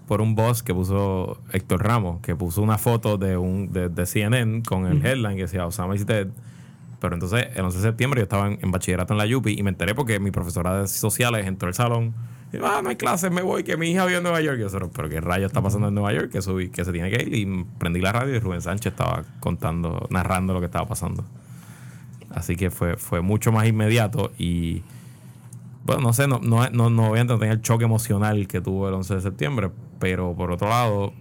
por 0.07 0.21
un 0.21 0.35
boss 0.35 0.63
que 0.63 0.75
puso 0.75 1.39
Héctor 1.53 1.83
Ramos, 1.83 2.21
que 2.21 2.37
puso 2.37 2.61
una 2.63 2.77
foto 2.77 3.17
de 3.17 3.37
un 3.39 3.73
de, 3.73 3.89
de 3.89 4.05
CNN 4.07 4.63
con 4.63 4.87
el 4.87 5.05
headline 5.05 5.37
que 5.37 5.43
decía 5.43 5.67
Osama 5.67 5.95
is 5.95 6.05
dead. 6.07 6.29
Pero 7.01 7.15
entonces, 7.15 7.49
el 7.55 7.65
11 7.65 7.79
de 7.79 7.83
septiembre, 7.83 8.21
yo 8.21 8.23
estaba 8.25 8.47
en, 8.47 8.59
en 8.63 8.71
bachillerato 8.71 9.15
en 9.15 9.19
la 9.19 9.27
Yupi 9.27 9.57
y 9.59 9.63
me 9.63 9.71
enteré 9.71 9.95
porque 9.95 10.19
mi 10.21 10.31
profesora 10.31 10.81
de 10.81 10.89
sociales 10.89 11.47
entró 11.47 11.69
al 11.69 11.75
salón. 11.75 12.15
Y 12.53 12.59
ah, 12.63 12.81
no 12.83 12.89
hay 12.89 12.97
clases, 12.97 13.31
me 13.31 13.43
voy, 13.43 13.65
que 13.65 13.77
mi 13.77 13.91
hija 13.91 14.07
vive 14.07 14.19
en 14.19 14.23
Nueva 14.23 14.41
York. 14.41 14.59
Y 14.59 14.63
yo, 14.63 14.69
"Pero, 14.71 14.91
pero 14.91 15.09
qué 15.09 15.21
rayo 15.21 15.47
está 15.47 15.61
pasando 15.61 15.89
en 15.89 15.95
Nueva 15.95 16.13
York, 16.13 16.31
que, 16.31 16.41
subí, 16.41 16.69
que 16.69 16.85
se 16.85 16.93
tiene 16.93 17.11
que 17.11 17.23
ir. 17.23 17.35
Y 17.35 17.65
prendí 17.79 18.01
la 18.01 18.13
radio 18.13 18.35
y 18.35 18.39
Rubén 18.39 18.63
Sánchez 18.63 18.93
estaba 18.93 19.25
contando, 19.41 20.07
narrando 20.11 20.55
lo 20.55 20.61
que 20.61 20.67
estaba 20.67 20.87
pasando. 20.87 21.25
Así 22.31 22.57
que 22.57 22.71
fue, 22.71 22.97
fue 22.97 23.21
mucho 23.21 23.53
más 23.53 23.67
inmediato 23.67 24.33
y 24.39 24.83
bueno, 25.85 26.01
no 26.01 26.13
sé, 26.15 26.27
no, 26.27 26.41
no, 26.43 26.69
no, 26.71 26.89
no 26.89 27.09
voy 27.11 27.19
a 27.19 27.23
entender 27.23 27.51
el 27.51 27.61
choque 27.61 27.85
emocional 27.85 28.49
que 28.49 28.61
tuvo 28.61 28.89
el 28.89 28.95
11 28.95 29.17
de 29.17 29.21
septiembre, 29.21 29.71
pero 29.99 30.35
por 30.35 30.51
otro 30.51 30.69
lado, 30.69 31.13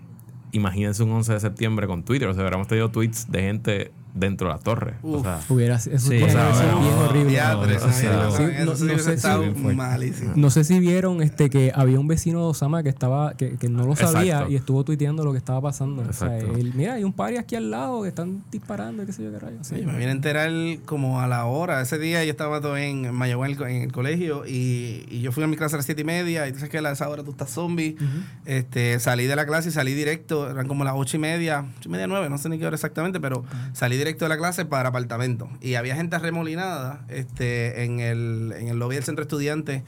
imagínense 0.54 1.04
un 1.04 1.12
11 1.12 1.34
de 1.34 1.40
septiembre 1.42 1.86
con 1.86 2.04
Twitter, 2.04 2.30
o 2.30 2.34
sea, 2.34 2.44
hubiéramos 2.44 2.68
tenido 2.68 2.90
tweets 2.90 3.30
de 3.30 3.42
gente 3.42 3.92
dentro 4.14 4.48
de 4.48 4.54
la 4.54 4.60
torre. 4.60 4.94
O 5.02 5.18
Uf. 5.18 5.22
sea, 5.24 5.40
Hubiera, 5.50 5.76
eso 5.76 5.98
Sí, 5.98 6.10
tiene 6.10 6.26
que 6.26 6.32
o 6.32 6.34
sea, 6.34 6.44
haber 6.44 6.56
sido 6.56 6.68
bueno, 6.76 6.82
bien 6.82 6.94
horrible. 7.00 7.78
O 7.78 7.80
sea, 7.80 7.92
sí, 7.94 8.06
no- 8.66 8.76
sí 8.76 8.86
no 8.86 9.00
sé 9.00 9.18
si- 9.18 9.76
malísimo. 9.76 10.34
No 10.36 10.50
sé 10.50 10.64
si 10.64 10.80
vieron 10.80 11.22
este 11.22 11.50
que 11.50 11.72
había 11.74 12.00
un 12.00 12.08
vecino 12.08 12.40
de 12.40 12.46
Osama 12.46 12.84
que 12.84 12.90
estaba 12.90 13.34
que, 13.34 13.58
que 13.58 13.70
no 13.70 13.86
lo 13.86 13.96
sabía 13.96 14.34
Exacto. 14.34 14.52
y 14.52 14.56
estuvo 14.56 14.84
tuiteando 14.84 15.24
lo 15.24 15.32
que 15.32 15.38
estaba 15.38 15.62
pasando. 15.62 16.04
O 16.08 16.14
sea, 16.14 16.38
Exacto. 16.38 16.58
él, 16.60 16.74
mira, 16.76 16.94
hay 16.94 17.04
un 17.04 17.14
party 17.14 17.38
aquí 17.38 17.56
al 17.56 17.72
lado 17.72 18.04
que 18.04 18.10
están 18.10 18.44
disparando, 18.52 19.06
qué 19.06 19.14
sé 19.14 19.24
yo 19.24 19.32
qué 19.32 19.40
rayos. 19.40 19.66
Sí. 19.68 19.76
Sí, 19.78 19.86
me 19.86 19.94
vine 19.94 20.08
a 20.10 20.12
enterar 20.12 20.52
como 20.86 21.20
a 21.20 21.28
la 21.28 21.46
hora. 21.46 21.82
Ese 21.82 21.98
día 21.98 22.24
yo 22.24 22.32
estaba 22.32 22.62
todavía 22.62 22.86
en 22.88 23.14
Mayagüez 23.14 23.48
en 23.48 23.52
el 23.54 23.58
co- 23.58 23.68
en 23.68 23.82
el 23.84 23.92
colegio 23.92 24.46
y, 24.46 25.06
y 25.10 25.22
yo 25.22 25.32
fui 25.32 25.44
a 25.44 25.48
mi 25.48 25.58
clase 25.58 25.76
a 25.76 25.78
las 25.78 25.86
siete 25.86 26.02
y 26.02 26.06
media 26.06 26.48
y 26.48 26.52
tú 26.52 26.60
sabes 26.60 26.70
que 26.72 26.78
a 26.78 26.92
esa 26.92 27.10
hora 27.10 27.24
tú 27.24 27.32
estás 27.32 27.50
zombie. 27.50 27.96
este, 28.46 29.00
salí 29.00 29.26
de 29.26 29.36
la 29.36 29.46
clase 29.46 29.70
y 29.70 29.72
salí 29.72 29.94
directo, 29.94 30.50
eran 30.50 30.68
como 30.68 30.84
las 30.84 30.94
ocho 30.96 31.18
y 31.18 31.20
media, 31.20 31.66
ocho 31.80 31.90
y 31.90 31.92
media, 31.92 32.08
nueve, 32.08 32.30
no 32.30 32.38
sé 32.38 32.50
ni 32.50 32.58
qué 32.60 32.66
hora 32.68 32.76
exactamente, 32.76 33.20
pero 33.20 33.44
salí 33.74 33.98
directo 34.04 34.26
de 34.26 34.30
la 34.30 34.38
clase 34.38 34.66
para 34.66 34.90
apartamento. 34.90 35.50
Y 35.62 35.76
había 35.76 35.96
gente 35.96 36.18
remolinada 36.20 37.06
este, 37.10 37.84
en, 37.84 38.00
el, 38.00 38.54
en 38.58 38.68
el 38.68 38.78
lobby 38.78 38.96
del 38.96 39.04
centro 39.04 39.24
estudiante 39.24 39.84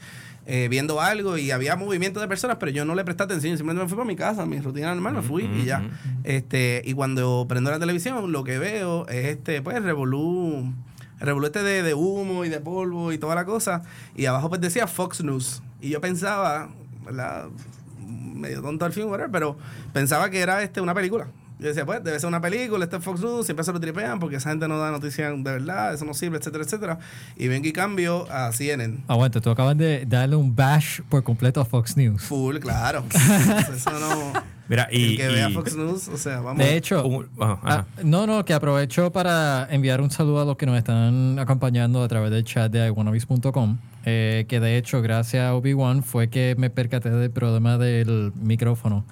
eh, 0.48 0.68
viendo 0.70 1.00
algo 1.00 1.38
y 1.38 1.50
había 1.50 1.74
movimiento 1.74 2.20
de 2.20 2.28
personas, 2.28 2.58
pero 2.60 2.70
yo 2.70 2.84
no 2.84 2.94
le 2.94 3.04
presté 3.04 3.24
atención, 3.24 3.56
simplemente 3.56 3.82
me 3.82 3.88
fui 3.88 3.96
para 3.96 4.06
mi 4.06 4.14
casa, 4.14 4.46
mi 4.46 4.60
rutina 4.60 4.94
normal, 4.94 5.14
me 5.14 5.22
fui 5.22 5.42
y 5.44 5.64
ya. 5.64 5.82
Este, 6.22 6.82
y 6.84 6.92
cuando 6.92 7.46
prendo 7.48 7.72
la 7.72 7.80
televisión, 7.80 8.30
lo 8.30 8.44
que 8.44 8.58
veo 8.58 9.08
es 9.08 9.26
este, 9.26 9.60
pues, 9.60 9.82
revolú, 9.82 10.72
revolú 11.18 11.46
este 11.46 11.64
de, 11.64 11.82
de 11.82 11.94
humo 11.94 12.44
y 12.44 12.48
de 12.48 12.60
polvo 12.60 13.12
y 13.12 13.18
toda 13.18 13.34
la 13.34 13.44
cosa. 13.44 13.82
Y 14.14 14.26
abajo 14.26 14.48
pues 14.48 14.60
decía 14.60 14.86
Fox 14.86 15.24
News. 15.24 15.62
Y 15.80 15.90
yo 15.90 16.00
pensaba, 16.00 16.68
¿verdad? 17.04 17.48
medio 18.06 18.62
tonto 18.62 18.84
al 18.84 18.92
fin, 18.92 19.06
whatever, 19.06 19.32
pero 19.32 19.56
pensaba 19.92 20.30
que 20.30 20.38
era 20.38 20.62
este 20.62 20.80
una 20.80 20.94
película. 20.94 21.26
Yo 21.58 21.68
decía, 21.68 21.86
pues, 21.86 22.04
debe 22.04 22.20
ser 22.20 22.28
una 22.28 22.40
película, 22.40 22.84
este 22.84 22.96
es 22.96 23.02
Fox 23.04 23.20
News, 23.20 23.46
siempre 23.46 23.64
se 23.64 23.72
lo 23.72 23.80
tripean 23.80 24.18
porque 24.18 24.36
esa 24.36 24.50
gente 24.50 24.68
no 24.68 24.78
da 24.78 24.90
noticias 24.90 25.32
de 25.34 25.42
verdad, 25.42 25.94
eso 25.94 26.04
no 26.04 26.12
sirve, 26.12 26.36
etcétera, 26.36 26.64
etcétera. 26.64 26.98
Y 27.36 27.48
vengo 27.48 27.66
y 27.66 27.72
cambio 27.72 28.30
a 28.30 28.52
CNN. 28.52 28.98
Aguanta, 29.08 29.40
tú 29.40 29.48
acabas 29.48 29.76
de 29.78 30.04
darle 30.06 30.36
un 30.36 30.54
bash 30.54 31.00
por 31.08 31.22
completo 31.24 31.60
a 31.60 31.64
Fox 31.64 31.96
News. 31.96 32.22
Full, 32.22 32.58
claro. 32.58 33.04
eso 33.74 33.90
no... 33.90 34.32
mira, 34.68 34.88
y. 34.92 35.12
el 35.12 35.16
que 35.16 35.28
vea 35.28 35.48
y- 35.48 35.54
Fox 35.54 35.76
News, 35.76 36.08
o 36.08 36.18
sea, 36.18 36.40
vamos... 36.40 36.58
De 36.58 36.76
hecho, 36.76 37.26
ah, 37.40 37.86
no, 38.04 38.26
no, 38.26 38.44
que 38.44 38.52
aprovecho 38.52 39.10
para 39.10 39.66
enviar 39.70 40.02
un 40.02 40.10
saludo 40.10 40.42
a 40.42 40.44
los 40.44 40.56
que 40.58 40.66
nos 40.66 40.76
están 40.76 41.38
acompañando 41.38 42.02
a 42.02 42.08
través 42.08 42.30
del 42.30 42.44
chat 42.44 42.70
de 42.70 42.86
iwannabies.com. 42.86 43.78
Eh, 44.04 44.44
que 44.46 44.60
de 44.60 44.76
hecho, 44.76 45.00
gracias 45.00 45.42
a 45.44 45.54
Obi-Wan, 45.54 46.02
fue 46.02 46.28
que 46.28 46.54
me 46.58 46.68
percaté 46.68 47.10
del 47.10 47.30
problema 47.30 47.78
del 47.78 48.32
micrófono. 48.40 49.04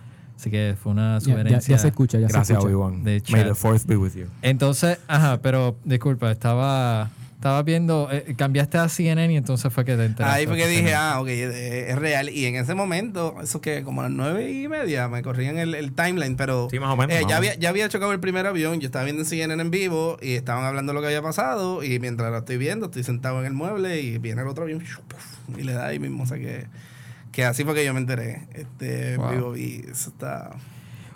Así 0.44 0.50
que 0.50 0.74
fue 0.78 0.92
una 0.92 1.14
Ya, 1.20 1.26
ya- 1.26 1.32
sugerencia. 1.38 1.76
ya 1.76 1.78
se 1.80 1.88
escucha, 1.88 2.18
ya 2.18 2.28
Gracias, 2.28 2.48
se 2.48 2.52
escucha. 2.52 2.66
Obi-Wan. 2.76 3.02
May 3.02 3.44
the 3.44 3.54
fourth 3.54 3.86
be 3.86 3.96
with 3.96 4.12
you. 4.14 4.26
Entonces, 4.42 4.98
ajá, 5.08 5.40
pero 5.40 5.78
disculpa, 5.86 6.30
estaba, 6.30 7.08
estaba 7.32 7.62
viendo, 7.62 8.10
eh, 8.12 8.34
cambiaste 8.36 8.76
a 8.76 8.90
CNN 8.90 9.32
y 9.32 9.36
entonces 9.38 9.72
fue 9.72 9.86
que 9.86 9.96
te 9.96 10.04
enteraste. 10.04 10.38
Ahí 10.38 10.46
fue 10.46 10.58
que 10.58 10.68
dije, 10.68 10.92
ah, 10.94 11.18
ok, 11.22 11.28
eh, 11.28 11.86
es 11.88 11.96
real. 11.98 12.28
Y 12.28 12.44
en 12.44 12.56
ese 12.56 12.74
momento, 12.74 13.36
eso 13.42 13.62
que 13.62 13.82
como 13.84 14.02
a 14.02 14.04
las 14.04 14.12
nueve 14.12 14.52
y 14.52 14.68
media, 14.68 15.08
me 15.08 15.22
corrían 15.22 15.56
el, 15.56 15.74
el 15.74 15.92
timeline, 15.94 16.36
pero 16.36 16.68
Sí, 16.70 16.78
más 16.78 16.90
o 16.92 16.96
menos, 16.98 17.16
eh, 17.16 17.22
más 17.22 17.30
ya, 17.30 17.36
había, 17.38 17.54
ya 17.54 17.70
había 17.70 17.88
chocado 17.88 18.12
el 18.12 18.20
primer 18.20 18.46
avión, 18.46 18.80
yo 18.80 18.86
estaba 18.86 19.06
viendo 19.06 19.22
en 19.22 19.26
CNN 19.26 19.62
en 19.62 19.70
vivo 19.70 20.18
y 20.20 20.32
estaban 20.34 20.64
hablando 20.66 20.92
de 20.92 20.94
lo 20.96 21.00
que 21.00 21.06
había 21.06 21.22
pasado 21.22 21.82
y 21.82 21.98
mientras 22.00 22.30
lo 22.30 22.36
estoy 22.36 22.58
viendo, 22.58 22.84
estoy 22.84 23.02
sentado 23.02 23.40
en 23.40 23.46
el 23.46 23.54
mueble 23.54 24.02
y 24.02 24.18
viene 24.18 24.42
el 24.42 24.48
otro 24.48 24.64
avión 24.64 24.82
y 25.56 25.62
le 25.62 25.72
da 25.72 25.86
ahí 25.86 25.98
mismo, 25.98 26.24
o 26.24 26.26
sea 26.26 26.36
que, 26.36 26.66
que 27.34 27.44
así 27.44 27.64
fue 27.64 27.74
que 27.74 27.84
yo 27.84 27.92
me 27.94 28.00
enteré 28.00 28.46
este, 28.54 29.14
en 29.14 29.20
Wow. 29.20 29.30
vivo 29.30 29.56
y 29.56 29.84
eso 29.90 30.10
está... 30.10 30.50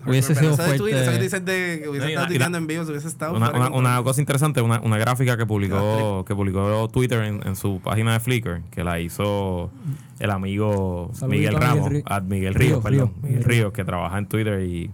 Hubiese 0.06 0.34
sido 0.36 0.52
eso 0.54 0.62
de 0.62 0.78
Twitter, 0.78 1.04
fuerte. 1.04 1.10
eso 1.10 1.12
que 1.18 1.22
dices 1.22 1.44
de 1.44 1.80
que 1.82 1.88
hubiese 1.88 2.06
No, 2.14 2.22
estado 2.22 2.50
la- 2.50 2.58
en 2.58 2.66
vivo, 2.68 2.84
si 2.84 2.90
hubiese 2.92 3.08
estado... 3.08 3.34
Una, 3.36 3.68
una, 3.70 4.02
cosa 4.04 4.20
interesante, 4.20 4.60
una, 4.62 4.80
una 4.80 4.96
gráfica 4.96 5.36
que 5.36 5.44
publicó, 5.44 6.24
que 6.24 6.34
publicó 6.36 6.88
Twitter 6.88 7.24
en, 7.24 7.44
en 7.46 7.56
su 7.56 7.80
página 7.80 8.12
de 8.12 8.20
Flickr, 8.20 8.62
que 8.70 8.84
la 8.84 9.00
hizo 9.00 9.70
el 10.20 10.30
amigo 10.30 11.10
Miguel 11.22 11.28
Miguel 11.28 11.54
Ramos, 11.56 11.90
Rí- 11.90 12.02
a 12.06 12.20
Miguel 12.20 12.54
Ríos, 12.54 12.70
Ríos, 12.70 12.82
perdón, 12.84 12.92
Ríos, 13.08 13.10
Miguel 13.16 13.28
Miguel 13.38 13.44
Ríos, 13.44 13.72
que 13.72 13.84
trabaja 13.84 14.18
en 14.18 14.26
Twitter 14.28 14.62
y 14.62 14.90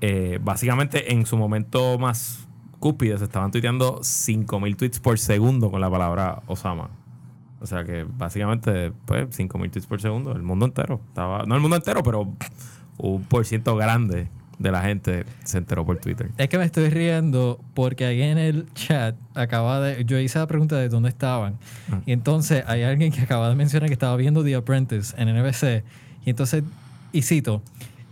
eh, 0.00 0.38
básicamente 0.42 1.12
en 1.12 1.24
su 1.24 1.36
momento 1.36 1.96
más 1.98 2.46
cúspide 2.80 3.18
se 3.18 3.24
estaban 3.24 3.50
tuiteando 3.52 4.00
5000 4.02 4.76
tweets 4.76 5.00
por 5.00 5.18
segundo 5.18 5.70
con 5.70 5.80
la 5.80 5.88
palabra 5.90 6.42
Osama. 6.46 6.90
O 7.60 7.66
sea 7.66 7.84
que 7.84 8.04
básicamente, 8.04 8.92
pues, 9.04 9.34
5000 9.34 9.70
tweets 9.70 9.86
por 9.86 10.00
segundo, 10.00 10.32
el 10.32 10.42
mundo 10.42 10.66
entero. 10.66 11.00
Estaba, 11.08 11.44
no 11.44 11.54
el 11.54 11.60
mundo 11.60 11.76
entero, 11.76 12.02
pero 12.02 12.32
un 12.98 13.22
por 13.24 13.44
ciento 13.46 13.74
grande 13.76 14.28
de 14.58 14.72
la 14.72 14.82
gente 14.82 15.24
se 15.44 15.58
enteró 15.58 15.86
por 15.86 15.98
Twitter. 15.98 16.30
Es 16.36 16.48
que 16.48 16.58
me 16.58 16.64
estoy 16.64 16.88
riendo 16.90 17.60
porque 17.74 18.06
ahí 18.06 18.22
en 18.22 18.38
el 18.38 18.66
chat 18.74 19.14
acaba 19.34 19.80
de. 19.80 20.04
Yo 20.04 20.18
hice 20.18 20.38
la 20.38 20.46
pregunta 20.48 20.76
de 20.76 20.88
dónde 20.88 21.08
estaban. 21.08 21.58
Ah. 21.92 22.00
Y 22.06 22.12
entonces 22.12 22.64
hay 22.66 22.82
alguien 22.82 23.12
que 23.12 23.20
acaba 23.20 23.48
de 23.48 23.54
mencionar 23.54 23.88
que 23.88 23.92
estaba 23.92 24.16
viendo 24.16 24.42
The 24.42 24.56
Apprentice 24.56 25.14
en 25.16 25.28
NBC. 25.28 25.84
Y 26.24 26.30
entonces, 26.30 26.64
y 27.12 27.22
cito. 27.22 27.62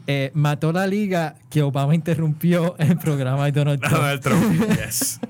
eh, 0.07 0.31
mató 0.35 0.73
la 0.73 0.87
liga 0.87 1.35
que 1.51 1.63
Obama 1.63 1.95
interrumpió 1.97 2.77
el 2.79 2.97
programa 2.97 3.45
de 3.47 3.53
Donald 3.53 3.81
Trump. 3.81 3.95
Donald 3.97 4.21
Trump. 4.21 4.71
Yes. 4.87 5.21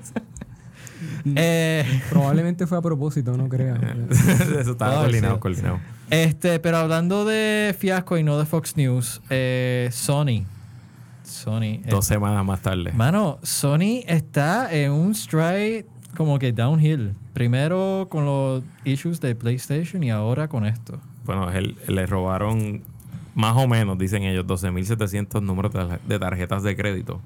Eh, 1.35 2.01
Probablemente 2.09 2.67
fue 2.67 2.77
a 2.77 2.81
propósito, 2.81 3.35
no 3.37 3.49
creas. 3.49 3.79
Eso 4.09 4.71
estaba 4.71 4.95
coordinado, 5.01 5.35
sí. 5.35 5.39
coordinado. 5.39 5.79
este, 6.09 6.59
pero 6.59 6.77
hablando 6.77 7.25
de 7.25 7.75
fiasco 7.77 8.17
y 8.17 8.23
no 8.23 8.37
de 8.39 8.45
Fox 8.45 8.77
News, 8.77 9.21
eh, 9.29 9.89
Sony. 9.91 10.45
Sony. 11.23 11.61
eh, 11.63 11.83
Dos 11.89 12.05
semanas 12.05 12.43
más 12.45 12.61
tarde. 12.61 12.91
Mano, 12.93 13.39
Sony 13.43 14.01
está 14.07 14.73
en 14.73 14.91
un 14.91 15.13
stride 15.13 15.85
como 16.15 16.39
que 16.39 16.51
downhill. 16.51 17.13
Primero 17.33 18.07
con 18.09 18.25
los 18.25 18.63
issues 18.85 19.19
de 19.21 19.35
PlayStation 19.35 20.03
y 20.03 20.09
ahora 20.11 20.47
con 20.47 20.65
esto. 20.65 20.99
Bueno, 21.25 21.51
él, 21.51 21.75
le 21.87 22.05
robaron 22.05 22.81
más 23.35 23.55
o 23.57 23.67
menos, 23.67 23.97
dicen 23.97 24.23
ellos, 24.23 24.45
12.700 24.45 25.41
números 25.43 25.71
de 26.07 26.19
tarjetas 26.19 26.63
de 26.63 26.75
crédito. 26.75 27.21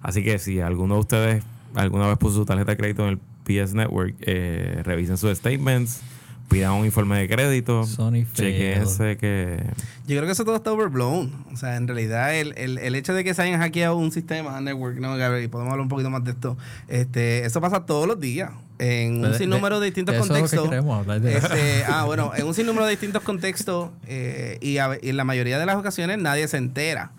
Así 0.00 0.24
que 0.24 0.38
si 0.38 0.60
alguno 0.60 0.94
de 0.94 1.00
ustedes 1.00 1.44
alguna 1.74 2.06
vez 2.08 2.18
puso 2.18 2.36
su 2.36 2.44
tarjeta 2.44 2.72
de 2.72 2.76
crédito 2.76 3.02
en 3.06 3.10
el 3.10 3.18
PS 3.64 3.74
Network, 3.74 4.14
eh, 4.20 4.80
revisen 4.84 5.16
sus 5.18 5.36
statements, 5.36 6.00
pidan 6.48 6.72
un 6.72 6.84
informe 6.84 7.18
de 7.18 7.28
crédito, 7.28 7.84
Sony 7.86 8.24
chequense 8.34 9.16
que... 9.16 9.64
Yo 10.06 10.16
creo 10.16 10.26
que 10.26 10.32
eso 10.32 10.44
todo 10.44 10.56
está 10.56 10.70
overblown. 10.72 11.32
O 11.52 11.56
sea, 11.56 11.76
en 11.76 11.86
realidad, 11.88 12.34
el, 12.36 12.52
el, 12.58 12.76
el 12.78 12.94
hecho 12.94 13.14
de 13.14 13.24
que 13.24 13.32
se 13.34 13.40
hayan 13.42 13.58
hackeado 13.60 13.96
un 13.96 14.12
sistema, 14.12 14.60
network, 14.60 14.98
¿no, 14.98 15.16
Gabriel? 15.16 15.44
Y 15.44 15.48
podemos 15.48 15.70
hablar 15.72 15.82
un 15.84 15.88
poquito 15.88 16.10
más 16.10 16.24
de 16.24 16.32
esto. 16.32 16.58
Este, 16.88 17.46
eso 17.46 17.60
pasa 17.60 17.86
todos 17.86 18.06
los 18.06 18.20
días. 18.20 18.50
En 18.78 19.24
un 19.24 19.32
De- 19.32 19.38
sinnúmero 19.38 19.76
de, 19.76 19.84
de- 19.84 19.86
distintos 19.92 20.14
de 20.14 20.20
eso 20.20 20.24
es 20.24 20.28
lo 20.28 20.34
que 20.34 20.40
contextos. 20.40 20.68
queremos 20.70 20.98
hablar 20.98 21.20
de 21.20 21.36
eso. 21.38 21.46
Este, 21.46 21.84
ah, 21.88 22.04
bueno, 22.04 22.32
en 22.36 22.46
un 22.46 22.52
sinnúmero 22.52 22.84
de 22.84 22.90
distintos 22.90 23.22
contextos 23.22 23.90
eh, 24.06 24.58
y, 24.60 24.78
a- 24.78 24.98
y 25.00 25.08
en 25.10 25.16
la 25.16 25.24
mayoría 25.24 25.58
de 25.58 25.66
las 25.66 25.76
ocasiones 25.76 26.18
nadie 26.18 26.46
se 26.48 26.56
entera. 26.58 27.12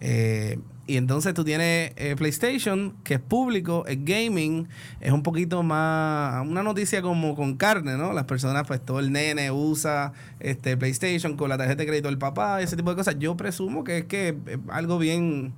Eh, 0.00 0.58
y 0.86 0.96
entonces 0.96 1.34
tú 1.34 1.44
tienes 1.44 1.92
eh, 1.96 2.14
PlayStation, 2.16 2.94
que 3.02 3.14
es 3.14 3.20
público, 3.20 3.84
es 3.88 4.04
gaming, 4.04 4.68
es 5.00 5.10
un 5.10 5.22
poquito 5.22 5.62
más 5.64 6.46
una 6.46 6.62
noticia 6.62 7.02
como 7.02 7.34
con 7.34 7.56
carne, 7.56 7.96
¿no? 7.96 8.12
Las 8.12 8.24
personas, 8.24 8.66
pues 8.66 8.84
todo 8.84 9.00
el 9.00 9.10
nene 9.10 9.50
usa 9.50 10.12
este 10.38 10.76
PlayStation 10.76 11.36
con 11.36 11.48
la 11.48 11.58
tarjeta 11.58 11.78
de 11.78 11.86
crédito 11.86 12.08
del 12.08 12.18
papá, 12.18 12.62
ese 12.62 12.76
tipo 12.76 12.90
de 12.90 12.96
cosas. 12.96 13.18
Yo 13.18 13.36
presumo 13.36 13.82
que 13.82 13.98
es 13.98 14.04
que 14.04 14.36
es 14.46 14.58
algo 14.68 14.98
bien 14.98 15.52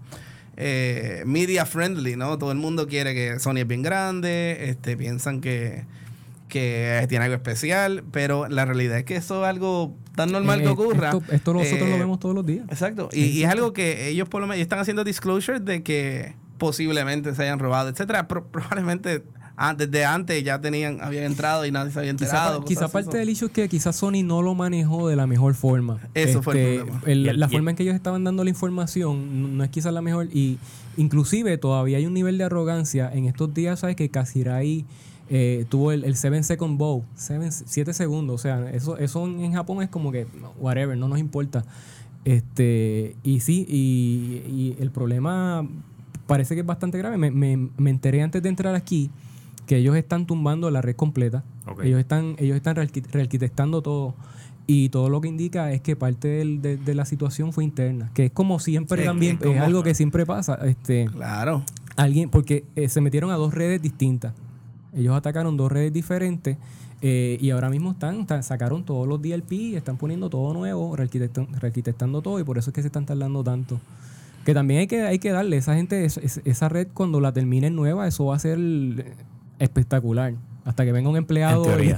eh, 0.57 1.23
media 1.27 1.67
friendly, 1.67 2.17
¿no? 2.17 2.39
Todo 2.39 2.51
el 2.51 2.59
mundo 2.59 2.89
quiere 2.89 3.13
que 3.15 3.39
Sony 3.39 3.59
es 3.59 3.67
bien 3.69 3.83
grande, 3.83 4.71
este, 4.71 4.97
piensan 4.97 5.43
que, 5.43 5.85
que 6.49 7.05
tiene 7.09 7.25
algo 7.27 7.37
especial, 7.37 8.03
pero 8.11 8.49
la 8.49 8.65
realidad 8.65 8.99
es 8.99 9.05
que 9.05 9.17
eso 9.17 9.43
es 9.45 9.49
algo 9.49 9.95
tan 10.17 10.33
normal 10.33 10.59
que 10.61 10.67
Eh, 10.67 10.71
ocurra. 10.71 11.11
Esto, 11.11 11.23
esto 11.33 11.55
nosotros 11.55 11.89
Eh, 11.89 11.93
lo 11.93 11.99
vemos 11.99 12.19
todos 12.19 12.35
los 12.35 12.45
días. 12.45 12.67
Exacto. 12.71 13.09
Y, 13.13 13.25
y 13.27 13.45
es 13.45 13.51
algo 13.51 13.73
que 13.73 14.09
ellos 14.09 14.29
por 14.29 14.41
lo 14.41 14.47
menos 14.49 14.61
están 14.61 14.79
haciendo 14.81 15.05
disclosure 15.05 15.61
de 15.61 15.83
que 15.83 16.35
posiblemente 16.59 17.35
se 17.35 17.43
hayan 17.43 17.59
robado, 17.61 17.89
etcétera. 17.89 18.27
Pro- 18.27 18.47
probablemente 18.49 19.23
ah, 19.57 19.75
desde 19.77 20.05
antes 20.05 20.43
ya 20.45 20.61
tenían, 20.61 20.99
habían 21.03 21.25
entrado 21.25 21.65
y 21.67 21.71
nadie 21.71 21.91
se 21.93 21.99
había 22.01 22.11
enterado. 22.11 22.65
Quizá, 22.65 22.85
así, 22.87 22.93
parte 22.93 23.11
so. 23.13 23.17
del 23.19 23.29
issue 23.29 23.47
es 23.47 23.53
que 23.53 23.69
quizás 23.69 23.95
Sony 23.97 24.23
no 24.25 24.43
lo 24.43 24.55
manejó 24.55 25.09
de 25.09 25.17
la 25.17 25.27
mejor 25.27 25.55
forma. 25.55 26.01
Eso 26.15 26.43
fue 26.43 26.55
el 26.75 26.79
problema. 26.81 27.03
el- 27.07 27.19
Y 27.27 27.29
el- 27.29 27.41
la 27.41 27.47
el- 27.47 27.53
forma 27.53 27.71
en 27.71 27.77
que 27.77 27.83
ellos 27.85 27.95
estaban 27.95 28.25
dando 28.25 28.43
la 28.45 28.51
información 28.51 29.43
no- 29.43 29.49
no 29.49 29.65
es 29.65 29.71
quizás 29.71 29.93
la 29.93 30.03
mejor 30.03 30.27
y 30.33 30.59
inclusive 30.97 31.59
todavía 31.59 31.99
hay 31.99 32.07
un 32.07 32.15
nivel 32.15 32.39
de 32.39 32.45
arrogancia. 32.45 33.11
En 33.13 33.27
estos 33.27 33.55
días, 33.55 33.81
¿sabes? 33.81 33.95
Que 33.95 34.09
Kasirai 34.11 34.85
eh, 35.31 35.67
tuvo 35.69 35.93
el 35.93 36.17
7 36.17 36.43
second 36.43 36.79
bow, 36.79 37.05
7 37.15 37.93
segundos. 37.93 38.35
O 38.35 38.39
sea, 38.43 38.71
eso, 38.71 38.97
eso 38.99 39.27
en 39.27 39.53
Japón 39.53 39.83
es 39.83 39.89
como 39.89 40.11
que, 40.13 40.27
whatever, 40.59 40.97
no 40.97 41.09
nos 41.09 41.19
importa. 41.19 41.65
Este, 42.25 43.17
y 43.23 43.41
sí, 43.41 43.65
y, 43.69 44.43
y 44.51 44.77
el 44.81 44.91
problema 44.91 45.67
parece 46.27 46.55
que 46.55 46.61
es 46.61 46.67
bastante 46.67 46.99
grave. 46.99 47.17
Me, 47.17 47.31
me- 47.31 47.69
me 47.77 47.91
enteré 47.91 48.23
antes 48.23 48.43
de 48.43 48.49
entrar 48.49 48.75
aquí 48.75 49.11
que 49.67 49.77
ellos 49.77 49.97
están 49.97 50.27
tumbando 50.27 50.71
la 50.71 50.83
red 50.83 50.97
completa. 50.97 51.45
Ellos 51.83 52.01
están, 52.01 52.35
ellos 52.39 52.57
están 52.57 52.77
rearqui- 52.77 53.05
rearquitectando 53.11 53.83
todo. 53.83 54.15
Y 54.67 54.91
todo 54.91 55.09
lo 55.09 55.23
que 55.23 55.29
indica 55.29 55.73
es 55.73 55.81
que 55.81 55.97
parte 55.97 56.29
del- 56.29 56.61
de, 56.61 56.77
de 56.77 56.95
la 56.95 57.05
situación 57.07 57.53
fue 57.55 57.65
interna. 57.65 58.11
Que 58.15 58.27
es 58.27 58.31
como 58.33 58.59
siempre 58.61 59.01
Sí, 59.03 59.07
también, 59.07 59.37
es 59.37 59.43
como- 59.43 59.55
es 59.55 59.61
algo 59.61 59.83
que 59.83 59.95
siempre 59.95 60.27
pasa. 60.27 60.55
Este, 60.67 61.07
Claro. 61.07 61.63
alguien, 61.97 62.29
porque 62.29 62.65
eh, 62.77 62.89
se 62.91 63.01
metieron 63.01 63.31
a 63.31 63.35
dos 63.37 63.55
redes 63.55 63.81
distintas. 63.81 64.35
Ellos 64.99 65.17
atacaron 65.17 65.57
dos 65.57 65.71
redes 65.73 65.93
diferentes 65.93 66.57
eh, 67.01 67.39
y 67.41 67.51
ahora 67.51 67.71
mismo 67.71 67.93
están, 67.93 68.27
sacaron 68.43 68.85
todos 68.85 69.07
los 69.07 69.23
DLP, 69.23 69.77
están 69.77 69.97
poniendo 69.97 70.29
todo 70.29 70.53
nuevo, 70.53 70.97
rearquitectan- 70.97 71.49
rearquitectando 71.61 72.21
todo 72.21 72.41
y 72.41 72.45
por 72.45 72.59
eso 72.59 72.71
es 72.71 72.75
que 72.75 72.83
se 72.83 72.89
están 72.89 73.07
tardando 73.07 73.43
tanto. 73.45 73.81
Que 74.45 74.55
también 74.55 74.81
hay 74.81 74.87
que, 74.89 75.03
hay 75.03 75.19
que 75.19 75.31
darle, 75.31 75.57
esa 75.59 75.75
gente, 75.75 76.05
es- 76.05 76.17
es- 76.17 76.41
esa 76.45 76.69
red 76.69 76.89
cuando 76.93 77.21
la 77.21 77.33
terminen 77.33 77.77
nueva, 77.77 78.07
eso 78.09 78.27
va 78.27 78.37
a 78.37 78.39
ser 78.39 78.59
eh, 78.59 79.15
espectacular. 79.59 80.35
Hasta 80.69 80.85
que 80.85 80.93
venga 80.93 81.09
un 81.09 81.17
empleado 81.17 81.65
y, 81.83 81.97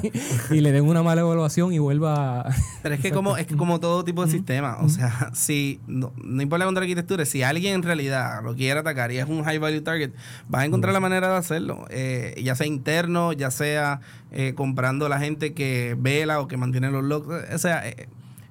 y 0.50 0.61
le 0.61 0.71
den 0.71 0.85
una 0.85 1.03
mala 1.03 1.23
evaluación 1.23 1.73
y 1.73 1.81
vuelva 1.81 2.43
a... 2.43 2.55
Pero 2.85 2.95
es 2.95 3.00
que 3.00 3.11
como 3.11 3.37
es 3.37 3.49
que 3.49 3.57
como 3.57 3.81
todo 3.81 4.05
tipo 4.05 4.25
de 4.25 4.31
sistema, 4.31 4.79
o 4.81 4.89
sea, 4.89 5.31
si 5.35 5.81
no, 5.89 6.12
no 6.23 6.41
importa 6.41 6.67
contra 6.67 6.83
la 6.83 6.85
arquitectura, 6.85 7.25
si 7.25 7.43
alguien 7.43 7.75
en 7.75 7.83
realidad 7.83 8.45
lo 8.45 8.55
quiere 8.55 8.79
atacar 8.79 9.11
y 9.11 9.19
es 9.19 9.29
un 9.29 9.43
high 9.43 9.59
value 9.59 9.81
target, 9.81 10.12
vas 10.49 10.62
a 10.62 10.67
encontrar 10.67 10.93
la 10.93 11.00
manera 11.00 11.31
de 11.31 11.37
hacerlo, 11.37 11.85
eh, 11.91 12.41
ya 12.45 12.55
sea 12.55 12.69
interno, 12.69 13.33
ya 13.33 13.50
sea 13.50 14.03
eh, 14.31 14.55
comprando 14.55 15.09
la 15.09 15.19
gente 15.19 15.53
que 15.53 15.97
vela 15.99 16.41
o 16.41 16.47
que 16.47 16.57
mantiene 16.57 16.93
los 16.93 17.03
logs, 17.03 17.27
o 17.53 17.59
sea, 17.59 17.89
eh, 17.89 18.09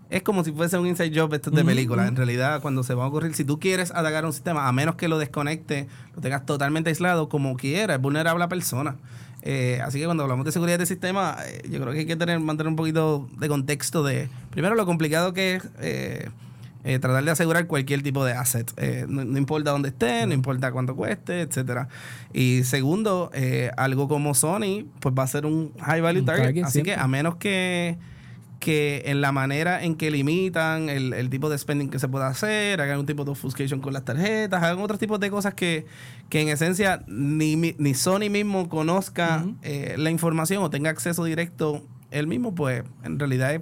es 0.09 0.21
como 0.23 0.43
si 0.43 0.51
fuese 0.51 0.77
un 0.77 0.87
inside 0.87 1.17
job 1.17 1.33
esto 1.33 1.49
es 1.49 1.55
de 1.55 1.63
película. 1.63 2.07
En 2.07 2.15
realidad, 2.15 2.61
cuando 2.61 2.83
se 2.83 2.93
va 2.93 3.05
a 3.05 3.07
ocurrir, 3.07 3.35
si 3.35 3.45
tú 3.45 3.59
quieres 3.59 3.91
atacar 3.91 4.25
un 4.25 4.33
sistema, 4.33 4.67
a 4.67 4.71
menos 4.71 4.95
que 4.95 5.07
lo 5.07 5.17
desconecte, 5.17 5.87
lo 6.15 6.21
tengas 6.21 6.45
totalmente 6.45 6.89
aislado, 6.89 7.29
como 7.29 7.55
quiera, 7.55 7.95
es 7.95 8.01
vulnerable 8.01 8.43
a 8.43 8.45
la 8.45 8.49
persona. 8.49 8.97
Eh, 9.41 9.79
así 9.83 9.99
que 9.99 10.05
cuando 10.05 10.23
hablamos 10.23 10.45
de 10.45 10.51
seguridad 10.51 10.79
de 10.79 10.85
sistema, 10.85 11.37
eh, 11.45 11.61
yo 11.69 11.79
creo 11.79 11.93
que 11.93 11.99
hay 11.99 12.05
que 12.05 12.15
tener, 12.15 12.39
mantener 12.39 12.69
un 12.69 12.75
poquito 12.75 13.29
de 13.37 13.47
contexto 13.47 14.03
de, 14.03 14.29
primero, 14.51 14.75
lo 14.75 14.85
complicado 14.85 15.33
que 15.33 15.55
es 15.55 15.69
eh, 15.79 16.29
tratar 16.99 17.23
de 17.23 17.31
asegurar 17.31 17.67
cualquier 17.67 18.01
tipo 18.03 18.25
de 18.25 18.33
asset. 18.33 18.71
No, 19.07 19.23
no 19.25 19.37
importa 19.37 19.71
dónde 19.71 19.89
esté, 19.89 20.25
no 20.25 20.33
importa 20.33 20.71
cuánto 20.71 20.95
cueste, 20.95 21.41
etcétera. 21.41 21.87
Y 22.33 22.63
segundo, 22.63 23.31
algo 23.77 24.07
como 24.07 24.33
Sony, 24.33 24.85
pues 24.99 25.13
va 25.17 25.23
a 25.23 25.27
ser 25.27 25.45
un 25.45 25.73
high 25.79 26.01
value 26.01 26.23
target. 26.23 26.43
target 26.43 26.63
así 26.63 26.71
siempre. 26.73 26.95
que 26.95 26.99
a 26.99 27.07
menos 27.07 27.35
que 27.35 27.97
que 28.59 29.03
en 29.05 29.21
la 29.21 29.31
manera 29.31 29.83
en 29.83 29.95
que 29.95 30.11
limitan 30.11 30.89
el, 30.89 31.13
el 31.13 31.29
tipo 31.29 31.49
de 31.49 31.57
spending 31.57 31.89
que 31.89 31.97
se 31.99 32.07
pueda 32.09 32.27
hacer, 32.27 32.81
hagan 32.81 32.99
un 32.99 33.05
tipo 33.05 33.23
de 33.25 33.31
obfuscation 33.31 33.79
con 33.79 33.93
las 33.93 34.03
tarjetas, 34.05 34.61
hagan 34.61 34.79
otros 34.79 34.99
tipos 34.99 35.19
de 35.19 35.29
cosas 35.31 35.53
que, 35.53 35.85
que 36.29 36.41
en 36.41 36.49
esencia 36.49 37.03
ni, 37.07 37.55
ni 37.55 37.93
Sony 37.93 38.29
mismo 38.29 38.67
conozca 38.69 39.45
eh, 39.61 39.95
la 39.97 40.11
información 40.11 40.61
o 40.63 40.69
tenga 40.69 40.89
acceso 40.89 41.23
directo 41.23 41.81
él 42.11 42.27
mismo, 42.27 42.53
pues 42.53 42.83
en 43.03 43.17
realidad 43.17 43.53
es- 43.55 43.61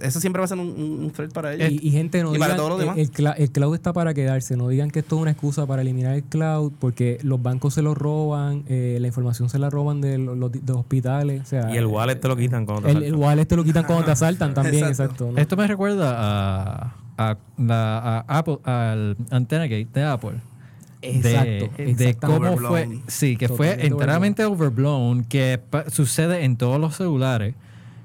eso 0.00 0.20
siempre 0.20 0.40
va 0.40 0.44
a 0.44 0.48
ser 0.48 0.58
un, 0.58 0.68
un- 0.68 1.10
threat 1.10 1.32
para 1.32 1.54
ellos. 1.54 1.70
Y, 1.70 1.88
y 1.88 1.90
gente, 1.90 2.22
no 2.22 2.34
Y 2.34 2.38
para 2.38 2.54
digan, 2.54 2.56
todo 2.56 2.68
lo 2.70 2.78
demás. 2.78 2.96
El, 2.98 3.10
el 3.36 3.50
cloud 3.52 3.74
está 3.74 3.92
para 3.92 4.14
quedarse. 4.14 4.56
No 4.56 4.68
digan 4.68 4.90
que 4.90 5.00
esto 5.00 5.16
es 5.16 5.22
una 5.22 5.30
excusa 5.32 5.66
para 5.66 5.82
eliminar 5.82 6.14
el 6.14 6.22
cloud, 6.24 6.72
porque 6.78 7.18
los 7.22 7.42
bancos 7.42 7.74
se 7.74 7.82
lo 7.82 7.94
roban, 7.94 8.64
eh, 8.68 8.98
la 9.00 9.06
información 9.06 9.48
se 9.48 9.58
la 9.58 9.70
roban 9.70 10.00
de 10.00 10.18
los, 10.18 10.36
los- 10.38 10.52
de 10.52 10.60
los 10.66 10.76
hospitales. 10.78 11.42
O 11.42 11.46
sea, 11.46 11.72
Y 11.72 11.76
el 11.76 11.86
wallet 11.86 12.16
te 12.16 12.28
lo 12.28 12.36
quitan 12.36 12.64
cuando 12.66 12.82
te 12.82 12.88
el, 12.88 12.94
saltan. 12.94 13.14
el 13.14 13.16
wallet 13.20 13.46
te 13.46 13.56
lo 13.56 13.64
quitan 13.64 13.84
cuando 13.84 14.04
te 14.04 14.10
asaltan 14.12 14.54
también, 14.54 14.84
Exacto. 14.86 15.02
exacto. 15.04 15.32
¿no? 15.32 15.38
Esto 15.38 15.56
me 15.56 15.66
recuerda 15.66 16.14
a, 16.16 16.94
a, 17.18 17.36
la, 17.58 17.98
a 18.26 18.38
Apple, 18.38 18.58
al 18.64 19.16
Antenna 19.30 19.64
Gate 19.64 19.88
de 19.92 20.02
Apple. 20.04 20.32
Exacto, 21.04 21.68
de, 21.76 22.14
cómo 22.20 22.36
Overblown. 22.36 22.68
fue, 22.70 22.98
sí, 23.08 23.36
que 23.36 23.48
fue 23.48 23.84
enteramente 23.86 24.44
overblown, 24.44 25.24
que 25.24 25.58
pa- 25.58 25.90
sucede 25.90 26.44
en 26.44 26.56
todos 26.56 26.80
los 26.80 26.94
celulares. 26.94 27.56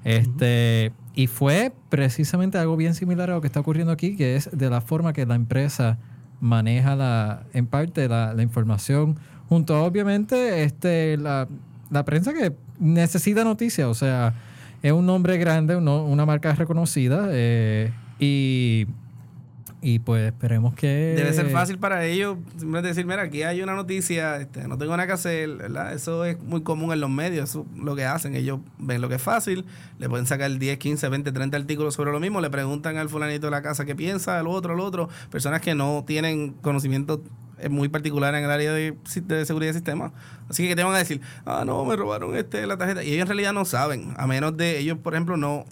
Este, 0.04 0.90
Y 1.18 1.26
fue 1.26 1.72
precisamente 1.88 2.58
algo 2.58 2.76
bien 2.76 2.94
similar 2.94 3.28
a 3.28 3.34
lo 3.34 3.40
que 3.40 3.48
está 3.48 3.58
ocurriendo 3.58 3.92
aquí, 3.92 4.14
que 4.14 4.36
es 4.36 4.48
de 4.52 4.70
la 4.70 4.80
forma 4.80 5.12
que 5.12 5.26
la 5.26 5.34
empresa 5.34 5.98
maneja 6.40 6.94
la, 6.94 7.42
en 7.52 7.66
parte 7.66 8.06
la, 8.06 8.40
información, 8.40 9.16
junto 9.48 9.74
a 9.74 9.82
obviamente 9.82 10.62
este, 10.62 11.16
la, 11.16 11.48
la 11.90 12.04
prensa 12.04 12.32
que 12.32 12.52
necesita 12.78 13.42
noticias, 13.42 13.88
o 13.88 13.94
sea, 13.94 14.32
es 14.80 14.92
un 14.92 15.06
nombre 15.06 15.38
grande, 15.38 15.74
uno- 15.74 16.04
una 16.04 16.24
marca 16.24 16.54
reconocida, 16.54 17.26
eh, 17.32 17.90
y, 18.20 18.86
y 19.80 20.00
pues 20.00 20.26
esperemos 20.26 20.74
que... 20.74 21.14
Debe 21.16 21.32
ser 21.32 21.50
fácil 21.50 21.78
para 21.78 22.04
ellos 22.04 22.36
simplemente 22.50 22.88
decir, 22.88 23.06
mira, 23.06 23.22
aquí 23.22 23.44
hay 23.44 23.62
una 23.62 23.74
noticia, 23.74 24.38
este, 24.38 24.66
no 24.66 24.76
tengo 24.76 24.96
nada 24.96 25.06
que 25.06 25.12
hacer, 25.12 25.50
¿verdad? 25.56 25.92
Eso 25.92 26.24
es 26.24 26.40
muy 26.42 26.62
común 26.62 26.92
en 26.92 27.00
los 27.00 27.10
medios, 27.10 27.50
eso 27.50 27.66
es 27.72 27.82
lo 27.82 27.94
que 27.94 28.04
hacen. 28.04 28.34
Ellos 28.34 28.58
ven 28.78 29.00
lo 29.00 29.08
que 29.08 29.14
es 29.16 29.22
fácil, 29.22 29.64
le 29.98 30.08
pueden 30.08 30.26
sacar 30.26 30.50
10, 30.50 30.78
15, 30.78 31.08
20, 31.08 31.30
30 31.30 31.56
artículos 31.56 31.94
sobre 31.94 32.10
lo 32.10 32.18
mismo, 32.18 32.40
le 32.40 32.50
preguntan 32.50 32.96
al 32.96 33.08
fulanito 33.08 33.46
de 33.46 33.50
la 33.52 33.62
casa 33.62 33.84
qué 33.84 33.94
piensa, 33.94 34.38
al 34.38 34.48
otro, 34.48 34.74
al 34.74 34.80
otro. 34.80 35.08
Personas 35.30 35.60
que 35.60 35.76
no 35.76 36.04
tienen 36.04 36.54
conocimiento 36.54 37.22
eh, 37.58 37.68
muy 37.68 37.88
particular 37.88 38.34
en 38.34 38.44
el 38.44 38.50
área 38.50 38.72
de, 38.72 38.96
de 39.26 39.46
seguridad 39.46 39.70
de 39.70 39.74
sistemas. 39.74 40.10
Así 40.48 40.66
que 40.66 40.74
te 40.74 40.82
van 40.82 40.94
a 40.94 40.98
decir, 40.98 41.20
ah, 41.46 41.62
no, 41.64 41.84
me 41.84 41.94
robaron 41.94 42.34
este 42.34 42.66
la 42.66 42.76
tarjeta. 42.76 43.04
Y 43.04 43.10
ellos 43.12 43.22
en 43.22 43.28
realidad 43.28 43.52
no 43.52 43.64
saben, 43.64 44.12
a 44.16 44.26
menos 44.26 44.56
de 44.56 44.78
ellos, 44.78 44.98
por 44.98 45.14
ejemplo, 45.14 45.36
no 45.36 45.66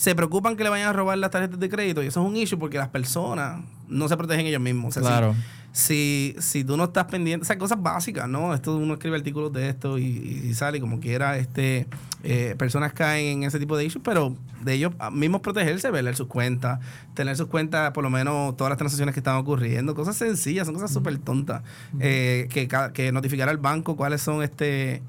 se 0.00 0.14
preocupan 0.14 0.56
que 0.56 0.64
le 0.64 0.70
vayan 0.70 0.88
a 0.88 0.92
robar 0.94 1.18
las 1.18 1.30
tarjetas 1.30 1.60
de 1.60 1.68
crédito 1.68 2.02
y 2.02 2.06
eso 2.06 2.22
es 2.22 2.26
un 2.26 2.34
issue 2.34 2.58
porque 2.58 2.78
las 2.78 2.88
personas 2.88 3.60
no 3.86 4.08
se 4.08 4.16
protegen 4.16 4.46
ellos 4.46 4.60
mismos. 4.62 4.96
O 4.96 5.00
sea, 5.00 5.02
si- 5.02 5.08
Claro. 5.08 5.34
si, 5.72 6.34
si 6.38 6.64
tú 6.64 6.78
no 6.78 6.84
estás 6.84 7.04
pendiente, 7.04 7.42
o 7.42 7.46
sea, 7.46 7.58
cosas 7.58 7.82
básicas, 7.82 8.26
¿no? 8.26 8.54
Esto 8.54 8.76
uno 8.76 8.94
escribe 8.94 9.16
artículos 9.16 9.52
de 9.52 9.68
esto 9.68 9.98
y, 9.98 10.04
y 10.48 10.54
sale 10.54 10.80
como 10.80 11.00
quiera, 11.00 11.36
este, 11.36 11.86
eh, 12.22 12.54
personas 12.56 12.94
caen 12.94 13.26
en 13.38 13.44
ese 13.44 13.58
tipo 13.58 13.76
de 13.76 13.84
issues, 13.84 14.02
pero 14.02 14.34
de 14.62 14.72
ellos 14.72 14.92
mismos 15.12 15.42
protegerse, 15.42 15.90
ver 15.90 16.16
sus 16.16 16.28
cuentas, 16.28 16.80
tener 17.12 17.36
sus 17.36 17.48
cuentas, 17.48 17.90
por 17.90 18.02
lo 18.02 18.08
menos 18.08 18.56
todas 18.56 18.70
las 18.70 18.78
transacciones 18.78 19.12
que 19.14 19.20
están 19.20 19.36
ocurriendo, 19.36 19.94
cosas 19.94 20.16
sencillas, 20.16 20.64
son 20.66 20.74
cosas 20.76 20.90
súper 20.92 21.18
tontas. 21.18 21.62
Eh, 22.00 22.48
que, 22.50 22.68
que 22.94 23.12
notificar 23.12 23.50
al 23.50 23.58
banco 23.58 23.96
cuáles 23.96 24.22
son 24.22 24.42
este 24.42 25.02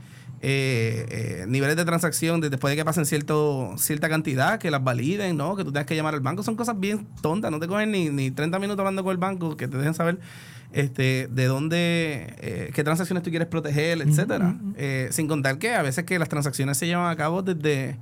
eh, 0.43 1.05
eh, 1.09 1.45
niveles 1.47 1.75
de 1.75 1.85
transacción 1.85 2.41
de- 2.41 2.49
después 2.49 2.71
de 2.71 2.75
que 2.77 2.83
pasen 2.83 3.05
cierto, 3.05 3.75
cierta 3.77 4.09
cantidad, 4.09 4.57
que 4.59 4.71
las 4.71 4.83
validen, 4.83 5.37
¿no? 5.37 5.55
Que 5.55 5.63
tú 5.63 5.71
tengas 5.71 5.85
que 5.85 5.95
llamar 5.95 6.13
al 6.15 6.21
banco. 6.21 6.41
Son 6.43 6.55
cosas 6.55 6.79
bien 6.79 7.07
tontas. 7.21 7.51
No 7.51 7.59
te 7.59 7.67
cogen 7.67 7.91
ni, 7.91 8.09
ni 8.09 8.31
30 8.31 8.57
minutos 8.59 8.79
hablando 8.79 9.03
con 9.03 9.11
el 9.11 9.17
banco, 9.17 9.55
que 9.55 9.67
te 9.67 9.77
dejen 9.77 9.93
saber 9.93 10.19
este, 10.71 11.27
de 11.29 11.45
dónde, 11.45 12.33
eh, 12.39 12.71
qué 12.73 12.83
transacciones 12.83 13.23
tú 13.23 13.29
quieres 13.29 13.47
proteger, 13.49 14.01
etcétera. 14.01 14.55
Eh, 14.77 15.09
sin 15.11 15.27
contar 15.27 15.57
que 15.59 15.73
a 15.75 15.81
veces 15.83 16.05
que 16.05 16.17
las 16.17 16.29
transacciones 16.29 16.77
se 16.77 16.87
llevan 16.87 17.11
a 17.11 17.15
cabo 17.15 17.41
desde 17.43 17.97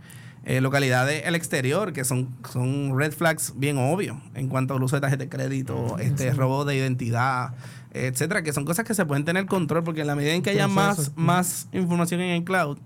localidades 0.61 1.23
el 1.25 1.35
exterior, 1.35 1.93
que 1.93 2.03
son, 2.05 2.29
son 2.51 2.97
red 2.97 3.11
flags 3.11 3.53
bien 3.57 3.77
obvios 3.77 4.17
en 4.33 4.47
cuanto 4.47 4.73
al 4.73 4.81
uso 4.81 4.95
de 4.95 5.01
tarjeta 5.01 5.23
de 5.25 5.29
crédito, 5.29 5.97
este 5.99 6.31
robo 6.33 6.65
de 6.65 6.75
identidad, 6.75 7.53
etcétera, 7.93 8.41
que 8.43 8.53
son 8.53 8.65
cosas 8.65 8.85
que 8.85 8.93
se 8.93 9.05
pueden 9.05 9.25
tener 9.25 9.45
control, 9.45 9.83
porque 9.83 10.01
en 10.01 10.07
la 10.07 10.15
medida 10.15 10.33
en 10.33 10.41
que 10.41 10.51
haya 10.51 10.67
más, 10.67 11.11
más 11.15 11.67
información 11.71 12.21
en 12.21 12.31
el 12.31 12.43
cloud, 12.43 12.77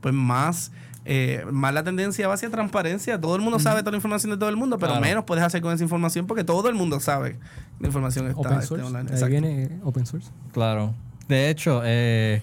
pues 0.00 0.14
más, 0.14 0.72
eh, 1.04 1.44
más 1.50 1.72
la 1.74 1.82
tendencia 1.84 2.28
va 2.28 2.34
hacia 2.34 2.50
transparencia. 2.50 3.20
Todo 3.20 3.36
el 3.36 3.42
mundo 3.42 3.58
sabe 3.58 3.80
toda 3.80 3.92
la 3.92 3.96
información 3.98 4.30
de 4.32 4.36
todo 4.36 4.48
el 4.48 4.56
mundo, 4.56 4.78
pero 4.78 4.92
Claro. 4.92 5.06
menos 5.06 5.24
puedes 5.24 5.44
hacer 5.44 5.62
con 5.62 5.72
esa 5.72 5.82
información 5.84 6.26
porque 6.26 6.44
todo 6.44 6.68
el 6.68 6.74
mundo 6.74 7.00
sabe 7.00 7.36
la 7.80 7.86
información 7.86 8.26
está, 8.28 8.40
Open 8.40 8.52
este, 8.54 8.66
source. 8.66 8.84
online. 8.84 9.08
Ahí 9.08 9.14
Exacto. 9.14 9.30
viene 9.30 9.62
eh, 9.64 9.78
open 9.84 10.06
source. 10.06 10.28
Claro. 10.52 10.94
De 11.28 11.50
hecho, 11.50 11.82
eh, 11.84 12.42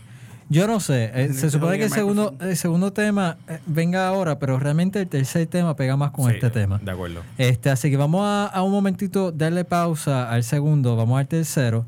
yo 0.49 0.67
no 0.67 0.79
sé. 0.79 1.11
eh, 1.13 1.33
se 1.33 1.49
supone 1.49 1.77
que 1.77 1.85
el 1.85 1.89
segundo, 1.91 2.35
el 2.39 2.55
segundo 2.55 2.93
tema 2.93 3.37
eh, 3.49 3.59
venga 3.65 4.07
ahora, 4.07 4.37
pero 4.39 4.59
realmente 4.59 5.01
el 5.01 5.07
tercer 5.07 5.47
tema 5.47 5.75
pega 5.75 5.97
más 5.97 6.11
con 6.11 6.29
Sí, 6.29 6.35
este 6.35 6.49
tema. 6.51 6.79
De 6.83 6.91
acuerdo. 6.91 7.21
Este, 7.37 7.69
así 7.69 7.89
que 7.89 7.97
vamos 7.97 8.21
a, 8.23 8.45
a 8.47 8.61
un 8.63 8.71
momentito 8.71 9.31
darle 9.31 9.65
pausa 9.65 10.29
al 10.31 10.43
segundo, 10.43 10.95
vamos 10.95 11.19
al 11.19 11.27
tercero. 11.27 11.85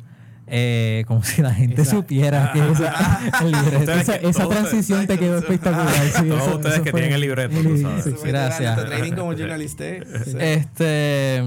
Eh, 0.50 1.04
como 1.08 1.24
si 1.24 1.42
la 1.42 1.54
gente 1.54 1.82
Esa- 1.82 1.92
supiera 1.92 2.52
que 2.54 2.60
esa, 2.72 3.20
el 3.42 3.52
libreto. 3.52 3.80
Ustedes 3.80 4.02
Esa, 4.04 4.20
que 4.20 4.30
esa 4.30 4.44
todos- 4.44 4.56
transición 4.56 5.06
te 5.06 5.20
quedó 5.20 5.38
espectacular. 5.40 5.94
sí, 5.94 6.28
Todos 6.30 6.42
eso- 6.42 6.56
ustedes 6.56 6.76
eso 6.76 6.84
que 6.84 6.92
fue- 6.92 7.02
tienen 7.02 7.16
el 7.16 7.22
libreto, 7.22 7.56
tú 7.62 7.78
sabes. 7.78 8.04
sí. 8.06 8.12
Gracias. 8.24 8.80
como. 9.16 9.32
Este, 10.40 11.44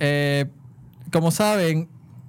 eh, 0.00 0.46
como 1.12 1.30
saben, 1.30 1.88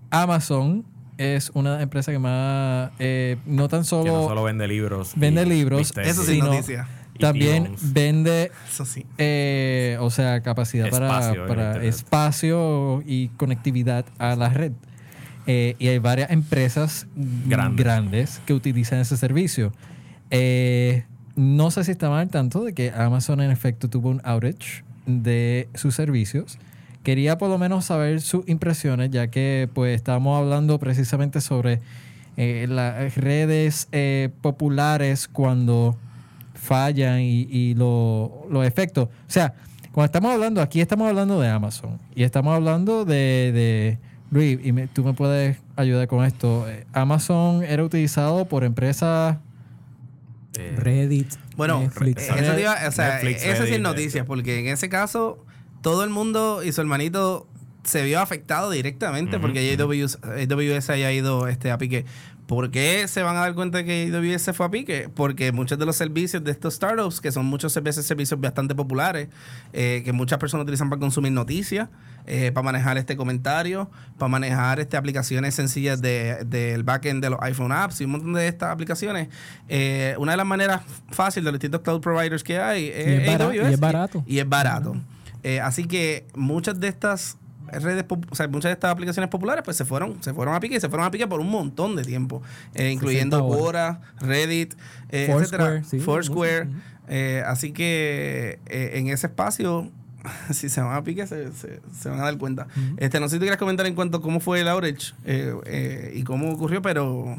Amazon 0.10 0.86
es 1.18 1.52
una 1.54 1.82
empresa 1.82 2.12
que 2.12 2.20
más, 2.20 2.92
eh, 3.00 3.38
no 3.46 3.68
tan 3.68 3.82
Que 3.82 3.88
solo, 3.88 4.14
no 4.24 4.28
solo 4.30 4.44
vende 4.44 4.68
libros. 4.68 5.12
vende 5.16 5.46
libros, 5.46 5.92
Eso 5.98 6.24
sí, 6.24 6.34
sino 6.36 6.46
noticia. 6.48 6.88
también 7.20 7.76
vende, 7.82 8.52
Eso 8.68 8.86
sí. 8.86 9.06
eh, 9.18 9.98
o 10.00 10.10
sea, 10.10 10.42
capacidad 10.42 10.90
para, 10.90 11.08
Espacio 11.08 11.48
para 11.48 11.84
espacio 11.84 13.04
y 13.06 13.28
conectividad 13.38 14.06
a 14.18 14.36
la 14.36 14.50
red. 14.50 14.72
Eh, 15.52 15.76
y 15.80 15.88
hay 15.88 15.98
varias 15.98 16.30
empresas 16.30 17.08
Grandes. 17.48 17.84
grandes 17.84 18.42
que 18.46 18.54
utilizan 18.54 19.00
ese 19.00 19.18
servicio. 19.18 19.74
Eh, 20.30 21.06
no 21.36 21.72
sé 21.72 21.84
si 21.86 21.90
estaban 21.92 22.20
al 22.20 22.30
tanto 22.30 22.64
de 22.64 22.74
que 22.74 22.92
Amazon 22.92 23.42
en 23.42 23.50
efecto 23.50 23.90
tuvo 23.90 24.10
un 24.10 24.22
outage 24.24 24.84
de 25.08 25.68
sus 25.74 25.96
servicios. 25.96 26.60
Quería 27.02 27.40
por 27.40 27.50
lo 27.50 27.58
menos 27.58 27.86
saber 27.86 28.22
sus 28.22 28.48
impresiones, 28.48 29.10
ya 29.10 29.28
que 29.32 29.68
pues 29.74 29.96
estábamos 29.96 30.38
hablando 30.38 30.78
precisamente 30.78 31.42
sobre 31.42 31.80
eh, 32.38 32.68
las 32.70 33.16
redes 33.16 33.88
eh, 33.92 34.30
populares 34.42 35.28
cuando 35.28 35.98
fallan 36.54 37.22
y, 37.22 37.48
y 37.50 37.74
lo- 37.74 38.46
los 38.52 38.68
efectos. 38.68 39.08
O 39.08 39.32
sea, 39.32 39.56
cuando 39.94 40.06
estamos 40.06 40.32
hablando, 40.32 40.62
aquí 40.62 40.80
estamos 40.80 41.08
hablando 41.10 41.40
de 41.42 41.48
Amazon 41.48 41.98
y 42.14 42.22
estamos 42.22 42.54
hablando 42.54 43.04
de, 43.04 43.52
de 43.52 43.98
Luis, 44.32 44.60
y 44.64 44.72
me- 44.72 44.88
tú 44.88 45.04
me 45.04 45.14
puedes 45.14 45.58
ayudar 45.76 46.08
con 46.08 46.24
esto. 46.26 46.70
Eh, 46.70 46.86
Amazon 46.94 47.64
era 47.64 47.84
utilizado 47.84 48.46
por 48.46 48.64
empresas 48.64 49.38
Eh, 50.58 50.76
Reddit, 50.78 51.36
Bueno, 51.56 51.80
Netflix. 51.80 52.24
eh, 52.28 52.34
eso 52.40 52.60
iba- 52.60 52.76
o 52.88 52.92
sea, 52.92 53.14
Netflix, 53.16 53.44
eso 53.44 53.46
sí 53.46 53.52
es 53.52 53.60
Reddit, 53.70 53.82
noticia, 53.82 54.26
porque 54.26 54.60
en 54.60 54.68
ese 54.68 54.90
caso 54.90 55.46
todo 55.82 56.04
el 56.04 56.10
mundo 56.10 56.64
y 56.64 56.72
su 56.72 56.82
hermanito 56.82 57.48
se 57.84 58.04
vio 58.04 58.20
afectado 58.20 58.70
directamente 58.72 59.40
porque 59.40 59.60
AWS, 59.72 60.18
AWS 60.24 60.90
haya 60.92 61.12
ido 61.14 61.48
este, 61.48 61.72
a 61.72 61.78
pique. 61.78 62.04
¿Por 62.48 62.72
qué 62.72 63.08
se 63.08 63.22
van 63.22 63.38
a 63.38 63.42
dar 63.42 63.54
cuenta 63.54 63.84
que 63.84 64.10
AWS 64.12 64.54
fue 64.54 64.66
a 64.66 64.72
pique? 64.72 65.08
Porque 65.14 65.52
muchos 65.52 65.78
de 65.78 65.86
los 65.86 65.96
servicios 65.96 66.44
de 66.44 66.50
estos 66.52 66.74
startups, 66.74 67.22
que 67.22 67.32
son 67.32 67.46
muchos 67.46 67.82
veces 67.84 68.06
servicios 68.08 68.42
bastante 68.42 68.74
populares, 68.74 69.30
eh, 69.72 70.02
que 70.04 70.14
muchas 70.14 70.40
personas 70.40 70.64
utilizan 70.64 70.90
para 70.90 71.00
consumir 71.00 71.32
noticias, 71.32 71.90
eh, 72.32 72.52
para 72.52 72.64
manejar 72.64 72.98
este 73.00 73.18
comentario, 73.18 73.90
para 74.18 74.30
manejar 74.30 74.80
este, 74.80 74.96
aplicaciones 74.98 75.56
sencillas 75.56 76.00
de- 76.02 76.46
del 76.46 76.84
backend 76.84 77.24
de 77.24 77.32
los 77.32 77.40
iPhone 77.42 77.72
apps 77.72 78.00
y 78.02 78.06
un 78.06 78.12
montón 78.12 78.34
de 78.34 78.48
estas 78.48 78.70
aplicaciones. 78.72 79.30
eh, 79.68 80.16
una 80.20 80.34
de 80.34 80.38
las 80.38 80.46
maneras 80.46 80.82
fáciles 81.10 81.44
de 81.46 81.52
los 81.52 81.60
distintos 81.60 81.82
cloud 81.82 82.02
providers 82.02 82.44
que 82.44 82.60
hay 82.60 82.88
es, 82.90 83.08
Y 83.08 83.12
es 83.22 83.28
bara- 83.28 83.46
AWS 83.46 83.56
y 83.70 83.74
es 83.74 83.80
barato. 83.80 84.24
Y, 84.28 84.40
es 84.40 84.48
barato. 84.50 84.96
Eh, 85.44 85.60
así 85.60 85.86
que 85.86 86.28
muchas 86.36 86.80
de 86.80 86.88
estas 86.88 87.38
redes, 87.72 88.04
o 88.32 88.36
sea, 88.36 88.48
muchas 88.48 88.70
de 88.70 88.74
estas 88.74 88.92
aplicaciones 88.92 89.30
populares 89.30 89.64
pues 89.64 89.78
se 89.78 89.86
fueron, 89.86 90.22
se 90.24 90.34
fueron 90.34 90.54
a 90.56 90.60
pique 90.60 90.76
y 90.76 90.80
se 90.80 90.90
fueron 90.90 91.06
a 91.08 91.12
pique 91.12 91.28
por 91.28 91.40
un 91.40 91.50
montón 91.50 91.96
de 91.96 92.04
tiempo, 92.04 92.42
eh, 92.76 92.90
incluyendo 92.92 93.38
60 93.38 93.58
horas. 93.58 93.98
Quora, 93.98 94.28
Reddit, 94.28 94.74
eh, 95.10 95.28
Foursquare, 95.32 95.64
etcétera, 95.78 95.84
sí, 95.90 96.00
Foursquare. 96.00 96.68
Eh, 97.08 97.44
así 97.46 97.72
que 97.72 98.60
en 98.68 99.08
ese 99.08 99.28
espacio, 99.28 99.92
si 100.52 100.70
se 100.70 100.82
van 100.82 100.96
a 100.96 101.04
pique, 101.04 101.26
se, 101.28 101.52
se- 101.54 101.80
se 101.98 102.10
van 102.10 102.20
a 102.20 102.24
dar 102.24 102.38
cuenta. 102.38 102.68
este 102.98 103.20
No 103.20 103.28
sé 103.28 103.36
si 103.36 103.40
tú 103.40 103.44
quieres 103.44 103.58
comentar 103.60 103.86
en 103.86 103.96
cuanto 103.96 104.18
a 104.18 104.22
cómo 104.22 104.40
fue 104.40 104.62
el 104.62 104.68
outage 104.68 105.14
eh, 105.26 105.54
eh, 105.66 106.14
y 106.16 106.24
cómo 106.24 106.52
ocurrió, 106.52 106.82
pero... 106.82 107.38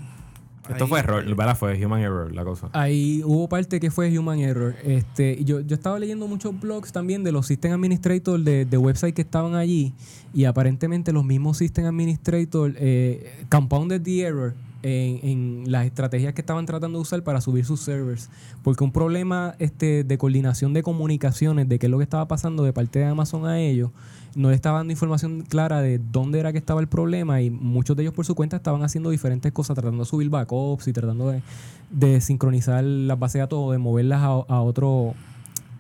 Esto 0.68 0.84
ahí- 0.84 0.90
fue 0.90 0.98
error, 1.00 1.24
¿verdad? 1.34 1.56
Fue 1.56 1.84
human 1.84 2.00
error 2.00 2.32
la 2.32 2.44
cosa. 2.44 2.68
Ahí 2.74 3.22
hubo 3.24 3.48
parte 3.48 3.80
que 3.80 3.90
fue 3.90 4.16
human 4.16 4.38
error. 4.38 4.76
Este, 4.84 5.42
yo, 5.44 5.60
yo 5.60 5.74
estaba 5.74 5.98
leyendo 5.98 6.28
muchos 6.28 6.58
blogs 6.60 6.92
también 6.92 7.24
de 7.24 7.32
los 7.32 7.46
system 7.48 7.72
administrators 7.72 8.44
de, 8.44 8.66
de 8.66 8.76
websites 8.76 9.14
que 9.14 9.22
estaban 9.22 9.54
allí 9.56 9.94
y 10.32 10.44
aparentemente 10.44 11.12
los 11.12 11.24
mismos 11.24 11.56
system 11.58 11.86
administrators 11.86 12.74
eh, 12.78 13.32
compounded 13.50 14.02
the 14.02 14.20
error 14.22 14.54
en, 14.82 15.70
las 15.70 15.86
estrategias 15.86 16.34
que 16.34 16.40
estaban 16.40 16.66
tratando 16.66 16.98
de 16.98 17.02
usar 17.02 17.22
para 17.22 17.40
subir 17.40 17.64
sus 17.64 17.80
servers. 17.80 18.30
Porque 18.62 18.84
un 18.84 18.92
problema 18.92 19.54
este, 19.58 20.04
de 20.04 20.18
coordinación 20.18 20.72
de 20.72 20.82
comunicaciones, 20.82 21.68
de 21.68 21.78
qué 21.78 21.86
es 21.86 21.90
lo 21.90 21.98
que 21.98 22.04
estaba 22.04 22.26
pasando 22.28 22.64
de 22.64 22.72
parte 22.72 22.98
de 22.98 23.06
Amazon 23.06 23.46
a 23.46 23.58
ellos, 23.58 23.90
no 24.34 24.50
le 24.50 24.54
estaba 24.54 24.78
dando 24.78 24.92
información 24.92 25.42
clara 25.42 25.82
de 25.82 25.98
dónde 25.98 26.38
era 26.38 26.52
que 26.52 26.58
estaba 26.58 26.80
el 26.80 26.86
problema 26.86 27.42
y 27.42 27.50
muchos 27.50 27.96
de 27.96 28.04
ellos 28.04 28.14
por 28.14 28.24
su 28.24 28.34
cuenta 28.34 28.56
estaban 28.56 28.82
haciendo 28.82 29.10
diferentes 29.10 29.50
cosas, 29.52 29.74
tratando 29.74 30.04
de 30.04 30.08
subir 30.08 30.30
backups 30.30 30.86
y 30.88 30.92
tratando 30.92 31.30
de, 31.30 31.42
de 31.90 32.20
sincronizar 32.20 32.84
las 32.84 33.18
bases 33.18 33.34
de 33.34 33.40
datos 33.40 33.72
de 33.72 33.78
moverlas 33.78 34.22
a, 34.22 34.60
otro 34.60 35.14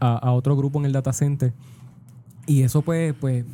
a 0.00 0.32
otro 0.32 0.56
grupo 0.56 0.78
en 0.80 0.86
el 0.86 0.92
data 0.92 1.12
center. 1.12 1.52
Y 2.46 2.62
eso 2.62 2.82
pues, 2.82 3.14
pues 3.20 3.44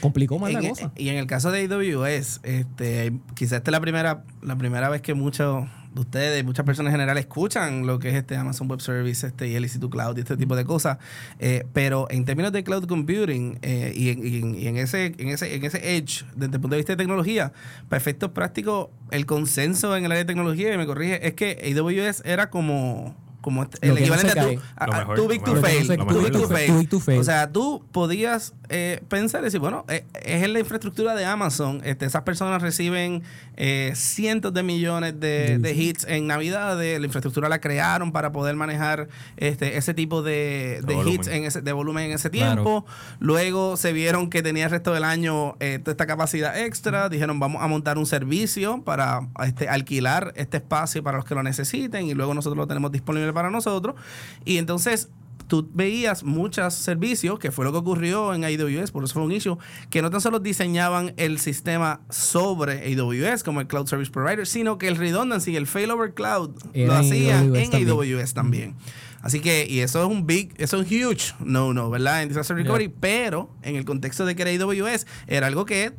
complicó 0.00 0.38
más 0.38 0.52
la 0.52 0.60
En- 0.60 0.68
cosa. 0.68 0.92
Y 0.96 1.08
en 1.08 1.16
el 1.16 1.26
caso 1.26 1.50
de 1.50 1.60
AWS, 1.64 2.40
este, 2.44 3.12
quizás 3.34 3.58
esta 3.58 3.70
es 3.70 3.72
la 3.72 3.80
primera, 3.80 4.24
la 4.42 4.56
primera 4.56 4.88
vez 4.88 5.00
que 5.02 5.14
muchos 5.14 5.66
de 5.94 6.00
ustedes, 6.02 6.44
muchas 6.44 6.64
personas 6.64 6.90
en 6.92 7.00
general 7.00 7.18
escuchan 7.18 7.84
lo 7.84 7.98
que 7.98 8.10
es 8.10 8.14
este 8.14 8.36
Amazon 8.36 8.68
Web 8.70 8.80
Service, 8.80 9.26
este 9.26 9.48
y 9.48 9.56
el 9.56 9.64
EC2 9.64 9.90
Cloud 9.90 10.16
y 10.18 10.20
este 10.20 10.36
tipo 10.36 10.54
de 10.54 10.64
cosas. 10.64 10.98
Eh, 11.40 11.64
pero 11.72 12.06
en 12.10 12.24
términos 12.24 12.52
de 12.52 12.62
cloud 12.62 12.86
computing 12.86 13.58
eh, 13.62 13.92
y, 13.96 14.10
en, 14.10 14.24
y 14.24 14.38
en- 14.38 14.54
y 14.54 14.66
en 14.68 14.76
ese, 14.76 15.14
en 15.18 15.28
ese, 15.30 15.52
en 15.54 15.64
ese 15.64 15.96
edge, 15.96 16.24
desde 16.36 16.54
el 16.54 16.60
punto 16.60 16.68
de 16.70 16.76
vista 16.76 16.92
de 16.92 16.96
tecnología, 16.98 17.52
para 17.88 17.98
efectos 17.98 18.30
prácticos, 18.30 18.88
el 19.10 19.26
consenso 19.26 19.96
en 19.96 20.04
el 20.04 20.12
área 20.12 20.22
de 20.22 20.28
tecnología, 20.28 20.72
y 20.72 20.78
me 20.78 20.86
corrige, 20.86 21.26
es 21.26 21.34
que 21.34 21.58
AWS 21.76 22.22
era 22.24 22.50
como 22.50 23.16
como 23.40 23.62
el 23.80 23.90
no 23.90 23.96
equivalente 23.96 24.38
a 24.38 24.44
tu, 24.44 24.60
a- 24.76 24.84
a 24.84 25.26
big 25.28 25.42
to 25.44 25.56
fail. 25.56 25.88
No 25.98 26.06
too 26.06 26.20
big 26.22 26.32
to 26.32 26.48
fail. 26.48 26.88
to. 26.88 27.20
O 27.20 27.24
sea, 27.24 27.50
tú 27.50 27.84
podías 27.92 28.54
eh, 28.68 29.02
pensar 29.08 29.40
y 29.40 29.44
decir, 29.44 29.60
bueno, 29.60 29.84
eh, 29.88 30.04
es 30.22 30.42
en 30.44 30.52
la 30.52 30.60
infraestructura 30.60 31.14
de 31.14 31.24
Amazon. 31.24 31.80
Este, 31.84 32.06
esas 32.06 32.22
personas 32.22 32.62
reciben 32.62 33.22
eh, 33.56 33.92
cientos 33.94 34.52
de 34.54 34.62
millones 34.62 35.18
de, 35.20 35.58
de 35.58 35.72
hits 35.74 36.04
en 36.08 36.26
Navidad. 36.26 36.76
la 36.78 37.04
infraestructura 37.04 37.48
la 37.48 37.60
crearon 37.60 38.12
para 38.12 38.32
poder 38.32 38.56
manejar 38.56 39.08
este, 39.36 39.76
ese 39.76 39.94
tipo 39.94 40.22
de, 40.22 40.80
De 40.84 40.94
de 40.94 41.10
hits 41.10 41.26
en 41.28 41.44
ese, 41.44 41.60
de 41.62 41.72
volumen 41.72 42.04
en 42.06 42.12
ese 42.12 42.30
Claro. 42.30 42.52
tiempo. 42.62 42.86
Luego 43.18 43.76
se 43.76 43.92
vieron 43.92 44.30
que 44.30 44.42
tenía 44.42 44.64
el 44.66 44.70
resto 44.70 44.92
del 44.92 45.04
año 45.04 45.56
eh, 45.60 45.78
toda 45.78 45.92
esta 45.92 46.06
capacidad 46.06 46.58
extra. 46.58 47.08
Dijeron, 47.08 47.40
vamos 47.40 47.62
a 47.62 47.66
montar 47.66 47.98
un 47.98 48.06
servicio 48.06 48.82
para 48.82 49.28
este, 49.44 49.68
alquilar 49.68 50.32
este 50.36 50.58
espacio 50.58 51.02
para 51.02 51.16
los 51.18 51.24
que 51.26 51.34
lo 51.34 51.42
necesiten 51.42 52.06
y 52.06 52.14
luego 52.14 52.34
nosotros 52.34 52.56
lo 52.56 52.66
tenemos 52.66 52.92
disponible 52.92 53.29
para 53.32 53.50
nosotros. 53.50 53.96
Y 54.44 54.58
entonces 54.58 55.08
tú 55.50 55.68
veías 55.74 56.22
muchos 56.22 56.74
servicios, 56.74 57.38
que 57.38 57.50
fue 57.50 57.64
lo 57.64 57.72
que 57.72 57.78
ocurrió 57.78 58.32
en 58.32 58.44
AWS, 58.44 58.92
por 58.92 59.02
eso 59.02 59.14
fue 59.14 59.24
un 59.24 59.32
issue, 59.32 59.58
que 59.90 60.00
no 60.00 60.08
tan 60.10 60.20
solo 60.20 60.38
diseñaban 60.38 61.12
el 61.16 61.40
sistema 61.40 62.00
sobre 62.08 62.94
AWS 62.94 63.42
como 63.42 63.60
el 63.60 63.66
Cloud 63.66 63.88
Service 63.88 64.12
Provider, 64.12 64.46
sino 64.46 64.78
que 64.78 64.86
el 64.86 64.96
redundancy, 64.96 65.56
el 65.56 65.66
failover 65.66 66.14
cloud, 66.14 66.52
Era 66.72 66.94
lo 66.94 67.00
hacían 67.00 67.48
AWS 67.48 67.58
en 67.58 67.70
también. 67.70 68.16
AWS 68.20 68.34
también. 68.34 68.74
Así 69.22 69.40
que, 69.40 69.66
y 69.68 69.80
eso 69.80 70.00
es 70.00 70.08
un 70.08 70.26
big, 70.26 70.54
eso 70.56 70.80
es 70.80 70.82
un 70.82 70.86
huge 70.86 71.34
no, 71.40 71.74
no, 71.74 71.90
¿verdad? 71.90 72.22
En 72.22 72.28
disaster 72.28 72.56
recovery, 72.56 72.88
pero 72.88 73.50
en 73.62 73.76
el 73.76 73.84
contexto 73.84 74.24
de 74.24 74.36
que 74.36 74.42
era 74.42 74.64
AWS, 74.64 75.06
era 75.26 75.48
algo 75.48 75.66
que 75.66 75.92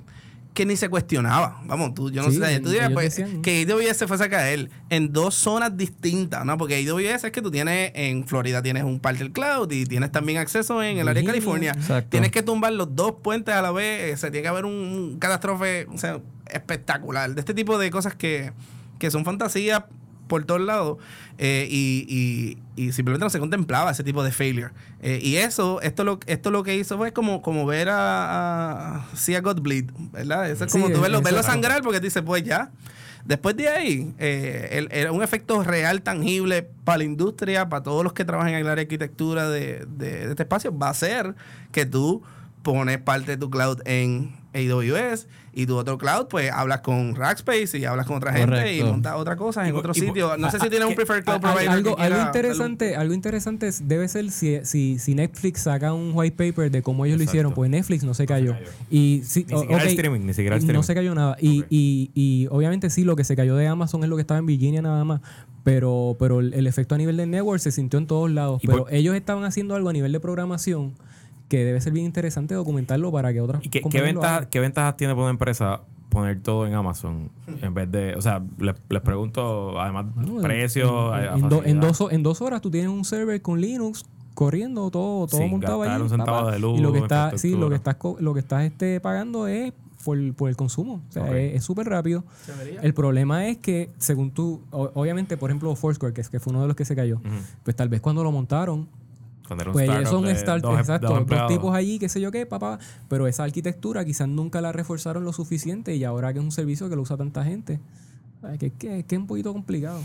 que 0.54 0.66
ni 0.66 0.76
se 0.76 0.90
cuestionaba. 0.90 1.62
Vamos, 1.66 1.94
tú, 1.94 2.12
yo 2.12 2.22
no 2.24 2.30
Sí, 2.30 2.38
sé, 2.38 2.60
tú 2.60 2.70
dirías 2.70 2.92
pues, 2.92 3.16
decían. 3.16 3.42
que 3.42 3.66
AWS 3.70 3.96
se 3.98 4.08
fuese 4.08 4.26
a 4.26 4.30
caer 4.30 4.70
en 4.90 5.14
dos 5.14 5.34
zonas 5.36 5.78
distintas, 5.78 6.46
¿no? 6.46 6.58
Porque 6.58 6.76
AWS 6.86 7.24
es 7.24 7.32
que 7.32 7.42
tú 7.42 7.50
tienes 7.52 7.92
en 7.96 8.28
Florida 8.28 8.62
tienes 8.62 8.84
un 8.84 9.00
parte 9.00 9.20
del 9.20 9.32
cloud 9.32 9.72
y 9.72 9.86
tienes 9.86 10.12
también 10.12 10.40
acceso 10.40 10.84
en 10.84 10.98
el 10.98 11.08
área 11.08 11.22
de. 11.22 11.28
California. 11.28 11.72
Exacto. 11.72 12.10
Tienes 12.10 12.32
que 12.32 12.44
tumbar 12.44 12.74
los 12.74 12.96
dos 12.96 13.16
puentes 13.24 13.56
a 13.56 13.62
la 13.62 13.72
vez, 13.72 14.20
se 14.20 14.30
tiene 14.30 14.42
que 14.44 14.48
haber 14.50 14.66
un, 14.66 14.74
un 14.74 15.20
catástrofe 15.20 15.88
o 15.94 15.98
sea, 15.98 16.20
espectacular. 16.48 17.34
De 17.34 17.40
este 17.40 17.54
tipo 17.54 17.78
de 17.78 17.90
cosas 17.90 18.16
que, 18.16 18.52
que 19.00 19.10
son 19.10 19.24
fantasías 19.26 19.84
por 20.32 20.46
todos 20.46 20.62
lados 20.62 20.98
eh, 21.38 21.68
y, 21.70 22.06
y- 22.78 22.82
y 22.88 22.92
simplemente 22.94 23.26
no 23.26 23.30
se 23.30 23.38
contemplaba 23.40 23.92
ese 23.92 24.04
tipo 24.04 24.24
de 24.24 24.32
failure. 24.32 24.70
Eh, 25.02 25.20
y 25.22 25.36
eso, 25.36 25.82
esto 25.82 26.06
lo, 26.06 26.20
esto 26.26 26.52
lo 26.52 26.64
que 26.64 26.76
hizo 26.78 26.98
fue 26.98 27.12
como, 27.12 27.42
como 27.42 27.66
ver 27.66 27.90
a, 27.92 29.06
See 29.14 29.36
a 29.36 29.42
God 29.42 29.60
Bleed, 29.62 29.92
¿verdad? 30.14 30.50
Eso 30.50 30.64
es 30.66 30.72
como 30.72 30.88
Sí, 30.88 30.94
tú 30.94 31.02
verlo, 31.02 31.22
verlo 31.22 31.44
sangrar 31.44 31.82
porque 31.84 32.00
tú 32.00 32.06
dices, 32.06 32.24
pues 32.26 32.44
ya. 32.44 32.72
Después 33.26 33.56
de 33.58 33.68
ahí, 33.68 34.14
eh, 34.20 34.88
era 34.90 35.12
un 35.12 35.22
efecto 35.22 35.64
real, 35.64 36.02
tangible 36.02 36.68
para 36.86 37.00
la 37.00 37.04
industria, 37.04 37.68
para 37.70 37.84
todos 37.84 38.04
los 38.04 38.14
que 38.14 38.24
trabajan 38.26 38.54
en 38.54 38.64
de 38.66 38.72
arquitectura 38.72 39.50
de, 39.50 39.86
de- 39.86 40.26
de 40.26 40.30
este 40.32 40.44
espacio, 40.44 40.76
va 40.76 40.90
a 40.90 40.94
ser 40.94 41.36
que 41.74 41.86
tú 41.86 42.24
pones 42.64 42.98
parte 43.00 43.32
de 43.32 43.38
tu 43.38 43.50
cloud 43.50 43.80
en 43.86 44.32
AWS 44.54 45.28
y 45.54 45.66
tu 45.66 45.76
otro 45.78 45.98
cloud, 45.98 46.28
pues 46.30 46.50
hablas 46.52 46.80
con 46.82 47.14
Rackspace 47.16 47.78
y 47.78 47.86
hablas 47.86 48.06
con 48.06 48.18
otra 48.18 48.32
gente 48.34 48.76
y 48.78 48.84
montas 48.84 49.16
otras 49.16 49.36
cosas 49.38 49.68
en 49.68 49.76
Y- 49.76 49.78
otro 49.78 49.92
y- 49.96 50.00
sitio. 50.00 50.38
No 50.38 50.50
sé 50.52 50.60
si 50.60 50.70
tienes 50.70 50.88
un 50.88 50.96
preferred 50.96 51.24
cloud 51.24 51.42
provider. 51.42 51.70
algo, 51.70 51.96
que 51.96 52.02
algo 52.04 52.22
interesante, 52.22 52.96
algo 52.96 53.14
interesante 53.14 53.68
es- 53.68 53.88
debe 53.88 54.08
ser 54.08 54.32
si, 54.32 54.60
si, 54.64 54.98
si 55.00 55.16
Netflix 55.16 55.62
saca 55.64 55.94
un 55.94 56.12
white 56.14 56.36
paper 56.38 56.72
de 56.72 56.82
cómo 56.82 57.06
ellos 57.06 57.18
lo 57.18 57.24
hicieron, 57.24 57.54
pues 57.54 57.70
Netflix 57.70 58.04
no 58.04 58.14
se 58.14 58.26
cayó. 58.26 58.54
cayó. 58.54 58.66
Y 58.90 59.22
sí, 59.26 59.46
Ni 59.48 59.56
o- 59.56 59.60
siquiera 59.60 59.82
el 59.84 59.88
ok, 59.88 59.92
streaming, 59.94 60.20
ni 60.26 60.34
siquiera 60.34 60.56
el 60.56 60.68
No 60.74 60.84
se 60.84 60.94
cayó 60.96 61.14
nada. 61.16 61.36
Y, 61.40 61.62
Ok. 61.62 61.68
y, 61.70 62.12
y 62.16 62.48
obviamente 62.50 62.90
sí, 62.90 63.04
lo 63.04 63.16
que 63.16 63.24
se 63.24 63.36
cayó 63.36 63.56
de 63.56 63.68
Amazon 63.68 64.04
es 64.04 64.10
lo 64.10 64.16
que 64.16 64.22
estaba 64.22 64.40
en 64.40 64.46
Virginia 64.46 64.82
nada 64.82 65.04
más. 65.04 65.22
Pero, 65.64 66.16
pero 66.18 66.40
el, 66.40 66.54
el 66.56 66.66
efecto 66.66 66.96
a 66.96 66.98
nivel 66.98 67.18
de 67.18 67.28
network 67.28 67.60
se 67.60 67.72
sintió 67.72 68.00
en 68.00 68.08
todos 68.08 68.32
lados. 68.32 68.62
Pero 68.66 68.86
por- 68.86 68.94
ellos 68.94 69.16
estaban 69.16 69.44
haciendo 69.44 69.76
algo 69.76 69.90
a 69.90 69.94
nivel 69.94 70.12
de 70.12 70.20
programación 70.20 70.94
que 71.52 71.66
debe 71.66 71.82
ser 71.82 71.92
bien 71.92 72.06
interesante 72.06 72.56
documentarlo 72.56 73.12
para 73.12 73.34
que 73.34 73.42
otras 73.42 73.66
¿Y 73.66 73.68
qué, 73.70 73.82
qué 73.82 74.02
qué 74.50 74.60
ventajas 74.62 74.96
tiene 74.96 75.14
para 75.14 75.24
una 75.24 75.32
empresa 75.32 75.82
poner 76.08 76.40
todo 76.42 76.66
en 76.66 76.74
Amazon 76.74 77.30
en 77.62 77.74
vez 77.74 77.92
de, 77.92 78.16
o 78.16 78.22
sea, 78.22 78.42
les, 78.58 78.76
les 78.90 79.02
pregunto 79.02 79.80
además 79.80 80.06
en- 80.18 80.42
precios, 80.42 80.90
En, 80.90 81.14
a- 81.14 81.34
a 81.34 81.36
en 81.38 81.42
do- 81.50 81.58
en 81.58 81.62
facilidad. 81.64 81.82
dos, 82.00 82.12
en 82.14 82.24
dos 82.24 82.42
horas 82.42 82.62
tú 82.62 82.72
tienes 82.72 82.90
un 82.90 83.04
server 83.04 83.42
con 83.42 83.60
Linux 83.60 84.06
corriendo 84.34 84.90
todo, 84.92 85.28
todo 85.28 85.42
Sin 85.42 85.52
montado 85.52 85.82
ahí. 85.84 85.90
un 86.02 86.52
de 86.52 86.60
luz, 86.60 86.80
y 86.80 86.82
lo 86.82 86.94
que 86.94 87.00
está, 87.00 87.38
sí, 87.38 87.56
lo 87.58 87.70
que 87.70 87.76
estás 87.76 87.98
lo 88.20 88.34
que 88.34 88.40
estás 88.40 88.64
este, 88.64 89.00
pagando 89.02 89.48
es 89.48 89.74
por, 90.06 90.18
por 90.34 90.50
el 90.50 90.56
consumo. 90.56 91.02
O 91.10 91.12
sea, 91.12 91.38
es 91.38 91.64
súper 91.64 91.88
rápido. 91.88 92.24
El 92.82 92.94
problema 92.94 93.48
es 93.48 93.58
que, 93.58 93.90
según 93.98 94.32
tú, 94.32 94.62
o- 94.72 94.90
obviamente, 94.96 95.36
por 95.38 95.50
ejemplo, 95.52 95.76
Foursquare, 95.76 96.14
que, 96.14 96.22
es, 96.22 96.30
que 96.30 96.40
fue 96.40 96.52
uno 96.52 96.62
de 96.62 96.68
los 96.68 96.76
que 96.78 96.86
se 96.86 96.96
cayó, 96.96 97.22
pues 97.64 97.76
tal 97.76 97.88
vez 97.90 98.00
cuando 98.02 98.24
lo 98.24 98.32
montaron, 98.32 98.88
Era 99.60 99.70
un 99.70 99.74
pues 99.74 99.86
startup 99.90 100.10
son 100.12 100.24
de 100.26 100.36
start, 100.36 100.62
dos, 100.62 100.74
em- 100.74 100.80
exacto, 100.80 101.08
dos 101.08 101.26
dos, 101.28 101.48
tipos 101.48 101.76
allí, 101.76 102.00
qué 102.00 102.08
sé 102.10 102.22
yo 102.22 102.32
qué, 102.32 102.46
papá. 102.46 102.80
Pero 103.10 103.28
esa 103.28 103.44
arquitectura 103.44 104.06
quizás 104.06 104.28
nunca 104.28 104.62
la 104.62 104.72
reforzaron 104.72 105.24
lo 105.24 105.34
suficiente 105.34 105.96
y 105.96 106.04
ahora 106.04 106.32
que 106.34 106.40
es 106.40 106.46
un 106.46 106.52
servicio 106.52 106.90
que 106.90 106.96
lo 106.96 107.02
usa 107.02 107.18
tanta 107.18 107.44
gente, 107.44 107.80
que, 108.60 108.72
que, 108.72 109.04
que 109.04 109.16
es 109.16 109.20
un 109.22 109.28
poquito 109.28 109.54
complicado. 109.54 110.00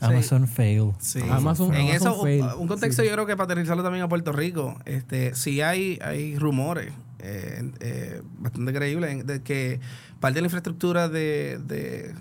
Amazon 0.00 0.46
fail. 0.48 0.92
Sí. 0.98 1.20
Amazon- 1.30 1.74
en 1.74 1.88
Amazon 1.90 1.94
eso, 1.96 2.14
un- 2.16 2.22
fail. 2.22 2.44
un 2.58 2.68
contexto 2.68 3.02
yo 3.04 3.12
creo 3.12 3.26
que 3.26 3.36
para 3.36 3.44
aterrizarlo 3.44 3.82
también 3.82 4.04
a 4.04 4.08
Puerto 4.08 4.32
Rico, 4.32 4.78
este, 4.84 5.34
sí 5.34 5.60
hay, 5.60 5.98
hay 6.02 6.36
rumores 6.38 6.92
eh, 7.20 7.70
eh, 7.80 8.22
bastante 8.38 8.72
creíbles 8.72 9.26
de 9.26 9.42
que 9.42 9.78
parte 10.20 10.36
de 10.36 10.40
la 10.42 10.46
infraestructura 10.46 11.08
de, 11.08 11.58
de 11.66 12.14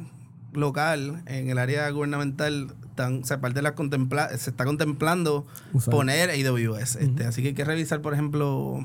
local 0.54 1.22
en 1.26 1.50
el 1.50 1.58
área 1.58 1.90
gubernamental 1.90 2.74
o 3.08 3.24
sea, 3.26 3.40
parte 3.42 3.56
de 3.60 3.62
la 3.64 3.76
contempla, 3.76 4.30
se 4.38 4.50
está 4.50 4.66
contemplando 4.66 5.46
Usar. 5.74 5.92
poner 5.92 6.30
AWS. 6.30 6.96
este, 6.98 7.26
así 7.26 7.42
que 7.42 7.50
hay 7.50 7.54
que 7.54 7.64
revisar, 7.66 8.02
por 8.02 8.14
ejemplo, 8.14 8.84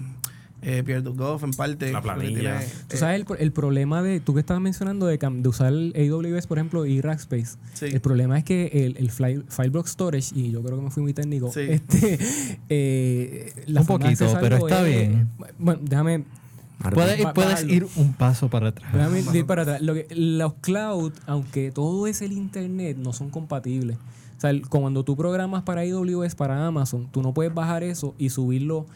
eh, 0.63 0.83
Pierre 0.83 1.03
Dugoff 1.03 1.43
en 1.45 1.51
parte. 1.53 1.93
La 1.93 2.01
porque 2.01 2.21
planilla. 2.21 2.59
tiene, 2.61 2.73
Tú 2.89 2.97
eh, 2.97 2.99
sabes 2.99 3.21
el, 3.21 3.37
el 3.39 3.53
problema 3.53 4.03
de, 4.03 4.21
tú 4.21 4.33
que 4.33 4.41
estabas 4.41 4.63
mencionando 4.63 5.07
de, 5.07 5.19
de 5.19 5.49
usar 5.49 5.73
el 5.75 5.93
AWS, 6.11 6.47
por 6.47 6.57
ejemplo, 6.59 6.87
y 6.87 7.01
Rackspace. 7.03 7.59
Sí. 7.75 7.87
El 7.87 8.01
problema 8.01 8.39
es 8.39 8.45
que 8.45 8.67
el, 8.87 8.97
el 8.97 9.11
file, 9.11 9.43
file 9.49 9.69
block 9.69 9.87
storage, 9.87 10.33
y 10.35 10.51
yo 10.53 10.63
creo 10.63 10.79
que 10.79 10.85
me 10.85 10.91
fui 10.91 11.03
muy 11.03 11.13
técnico, 11.13 11.53
Sí. 11.53 11.61
este, 11.69 12.19
eh, 12.71 13.53
la 13.67 13.83
Un 13.83 13.87
poquito, 13.87 14.27
pero 14.41 14.57
está 14.57 14.89
es- 14.89 15.09
bien. 15.11 15.29
Bueno, 15.59 15.81
déjame, 15.85 16.25
Puedes, 16.91 17.65
ir 17.65 17.87
un 17.97 18.13
paso 18.13 18.49
para 18.51 18.69
atrás. 18.69 18.93
déjame 18.93 19.21
ir 19.39 19.47
para 19.47 19.63
atrás. 19.63 19.81
Lo 19.81 19.95
que, 19.95 20.07
los 20.15 20.55
cloud, 20.55 21.13
aunque 21.27 21.71
todo 21.71 22.07
es 22.07 22.21
el 22.23 22.33
internet, 22.33 22.97
no 22.99 23.13
son 23.13 23.31
compatibles. 23.31 23.97
O 24.37 24.41
sea, 24.41 24.51
el- 24.51 24.69
cuando 24.69 25.05
tú 25.05 25.17
programas 25.17 25.63
para 25.63 25.83
AWS, 25.83 26.35
para 26.35 26.67
Amazon, 26.67 27.09
tú 27.11 27.23
no 27.23 27.33
puedes 27.33 27.55
bajar 27.55 27.83
eso 27.83 28.15
y 28.19 28.31
subirlo 28.31 28.87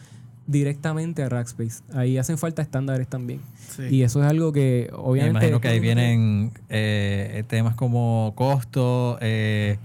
directamente 0.47 1.21
a 1.23 1.29
Rackspace. 1.29 1.83
Ahí 1.93 2.17
hacen 2.17 2.37
falta 2.37 2.61
estándares 2.61 3.07
también. 3.07 3.39
Sí. 3.75 3.83
Y 3.91 4.01
eso 4.03 4.23
es 4.23 4.29
algo 4.29 4.51
que 4.51 4.87
Me 4.91 4.97
obviamente... 4.97 5.37
imagino 5.37 5.61
que 5.61 5.67
ahí 5.67 5.79
vienen 5.79 6.51
eh, 6.69 7.43
temas 7.47 7.75
como 7.75 8.33
costo, 8.35 9.17
eh, 9.21 9.77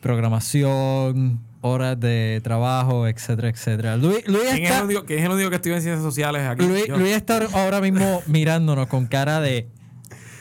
programación, 0.00 1.38
horas 1.62 1.98
de 2.00 2.40
trabajo, 2.42 3.06
etcétera, 3.06 3.48
etcétera. 3.48 3.96
Luis, 3.96 4.26
Luis 4.26 4.42
¿Quién 4.50 4.56
es, 4.64 4.70
está, 4.70 4.78
el 4.78 4.84
único, 4.86 5.04
quién 5.04 5.18
es 5.20 5.24
el 5.26 5.30
único 5.32 5.50
que 5.50 5.56
estudia 5.56 5.76
en 5.76 5.82
ciencias 5.82 6.02
sociales 6.02 6.42
aquí? 6.46 6.66
Luis, 6.66 7.14
está 7.16 7.40
ahora 7.52 7.80
mismo 7.80 8.22
mirándonos 8.26 8.86
con 8.86 9.06
cara 9.06 9.40
de 9.40 9.68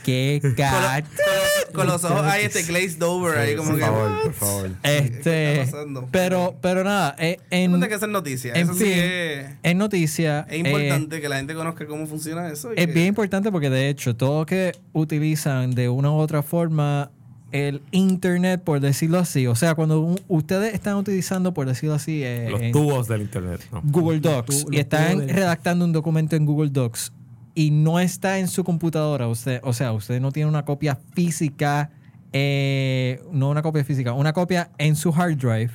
qué 0.03 0.39
con, 0.41 0.53
ca... 0.55 0.99
los- 1.01 1.73
con 1.73 1.85
los 1.87 2.03
ojos 2.03 2.21
ahí 2.23 2.45
este 2.45 2.63
glazed 2.63 3.01
over 3.03 3.37
ahí 3.37 3.55
como 3.55 3.71
por 3.71 3.79
que 3.79 3.85
favor, 3.85 4.23
por 4.23 4.33
favor. 4.33 4.69
Este, 4.81 5.21
¿Qué 5.21 5.61
está 5.61 5.71
pasando? 5.77 6.09
pero, 6.11 6.57
pero 6.61 6.83
nada, 6.83 7.15
eh, 7.19 7.37
en, 7.51 7.71
Tiene 7.71 7.87
que 7.89 7.93
hacer 7.93 8.09
noticias. 8.09 8.55
en 8.57 8.63
Eso 8.63 8.73
sí 8.73 8.91
es, 8.91 9.45
en 9.61 9.77
noticia, 9.77 10.47
es 10.49 10.53
eh, 10.53 10.57
importante 10.69 11.21
que 11.21 11.29
la 11.29 11.35
gente 11.35 11.53
conozca 11.53 11.85
cómo 11.85 12.07
funciona 12.07 12.49
eso. 12.49 12.71
y 12.73 12.79
Es 12.79 12.87
que- 12.87 12.93
bien 12.93 13.07
importante 13.07 13.51
porque 13.51 13.69
de 13.69 13.89
hecho 13.89 14.15
todo 14.15 14.45
que 14.47 14.71
utilizan 14.93 15.71
de 15.71 15.89
una 15.89 16.09
u 16.11 16.15
otra 16.15 16.41
forma 16.41 17.11
el 17.51 17.81
internet, 17.91 18.61
por 18.63 18.79
decirlo 18.79 19.17
así, 19.19 19.47
o 19.47 19.55
sea, 19.55 19.73
cuando 19.75 20.01
un- 20.01 20.19
ustedes 20.27 20.73
están 20.73 20.95
utilizando, 20.95 21.53
por 21.53 21.67
decirlo 21.67 21.95
así, 21.95 22.21
eh, 22.23 22.47
Los 22.51 22.61
tubos 22.71 23.07
del 23.07 23.21
internet. 23.21 23.61
¿no? 23.71 23.81
Google 23.85 24.19
Los 24.19 24.33
Docs 24.33 24.65
tu- 24.65 24.73
y 24.73 24.77
están 24.77 25.17
del- 25.19 25.29
redactando 25.29 25.85
un 25.85 25.91
documento 25.91 26.35
en 26.35 26.45
Google 26.45 26.69
Docs 26.69 27.11
y 27.55 27.71
no 27.71 27.99
está 27.99 28.37
en 28.39 28.47
su 28.47 28.63
computadora, 28.63 29.27
usted, 29.27 29.59
o 29.63 29.73
sea, 29.73 29.91
usted 29.93 30.21
no 30.21 30.31
tiene 30.31 30.47
una 30.49 30.63
copia 30.63 30.97
física, 31.13 31.89
eh, 32.33 33.21
no 33.31 33.49
una 33.49 33.61
copia 33.63 33.83
física, 33.83 34.13
una 34.13 34.33
copia 34.33 34.69
en 34.77 34.95
su 34.95 35.09
hard 35.13 35.35
drive, 35.37 35.71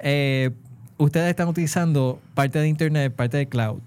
eh, 0.00 0.50
ustedes 0.98 1.30
están 1.30 1.48
utilizando 1.48 2.18
parte 2.34 2.58
de 2.58 2.68
internet, 2.68 3.14
parte 3.14 3.36
de 3.36 3.46
cloud. 3.46 3.78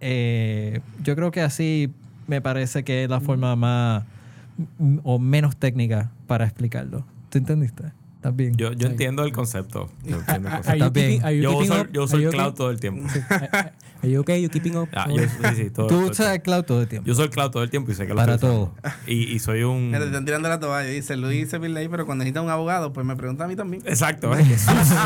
Eh, 0.00 0.80
yo 1.02 1.14
creo 1.14 1.30
que 1.30 1.40
así 1.40 1.90
me 2.26 2.40
parece 2.40 2.82
que 2.84 3.04
es 3.04 3.10
la 3.10 3.20
forma 3.20 3.54
más 3.56 4.04
m- 4.78 5.00
o 5.04 5.18
menos 5.18 5.56
técnica 5.56 6.10
para 6.34 6.46
explicarlo. 6.46 7.06
¿Tú 7.30 7.38
entendiste? 7.38 7.84
¿Estás 8.16 8.34
bien? 8.34 8.56
Yo, 8.56 8.72
yo 8.72 8.88
entiendo 8.88 9.22
el 9.24 9.30
concepto. 9.32 9.88
Yo 10.02 10.16
entiendo 10.18 10.48
el 10.48 10.54
Are 10.54 10.62
concepto. 10.64 10.92
keeping- 10.92 11.40
Yo 11.42 11.56
uso, 11.58 11.80
up? 11.82 11.88
yo 11.92 12.04
uso 12.04 12.16
Are 12.16 12.24
el 12.24 12.30
cloud 12.32 12.46
okay? 12.46 12.56
todo 12.56 12.70
el 12.70 12.80
tiempo. 12.80 13.06
Are 14.02 14.10
you 14.10 14.20
okay? 14.22 14.42
You 14.42 14.48
keeping 14.50 14.76
up? 14.76 14.88
Ah, 14.94 15.06
yo, 15.08 15.22
sí, 15.22 15.56
sí, 15.56 15.70
todo, 15.70 15.86
Tú 15.86 15.94
todo 16.00 16.10
usas 16.10 16.34
el 16.34 16.42
cloud 16.42 16.64
todo 16.64 16.80
el 16.82 16.88
tiempo. 16.88 17.06
Yo 17.06 17.12
uso 17.12 17.22
el 17.22 17.30
cloud 17.30 17.50
todo 17.52 17.62
el 17.62 17.70
tiempo 17.70 17.92
y 17.92 17.94
sé 17.94 18.02
que 18.06 18.10
lo 18.10 18.16
Para 18.16 18.36
todo. 18.38 18.74
Y, 19.06 19.32
y 19.32 19.38
soy 19.38 19.62
un... 19.62 19.92
Te 19.96 20.04
están 20.04 20.24
tirando 20.24 20.48
la 20.48 20.58
toalla. 20.58 20.88
Dice 20.88 21.16
Luis 21.16 21.52
ley, 21.52 21.88
pero 21.88 22.04
cuando 22.04 22.24
necesita 22.24 22.42
un 22.42 22.50
abogado, 22.50 22.92
pues 22.92 23.06
me 23.06 23.14
pregunta 23.14 23.44
a 23.44 23.46
mí 23.48 23.54
también. 23.56 23.82
Exacto, 23.86 24.34
¿eh? 24.38 24.44
Qué 24.48 24.58
sucio. 24.58 24.96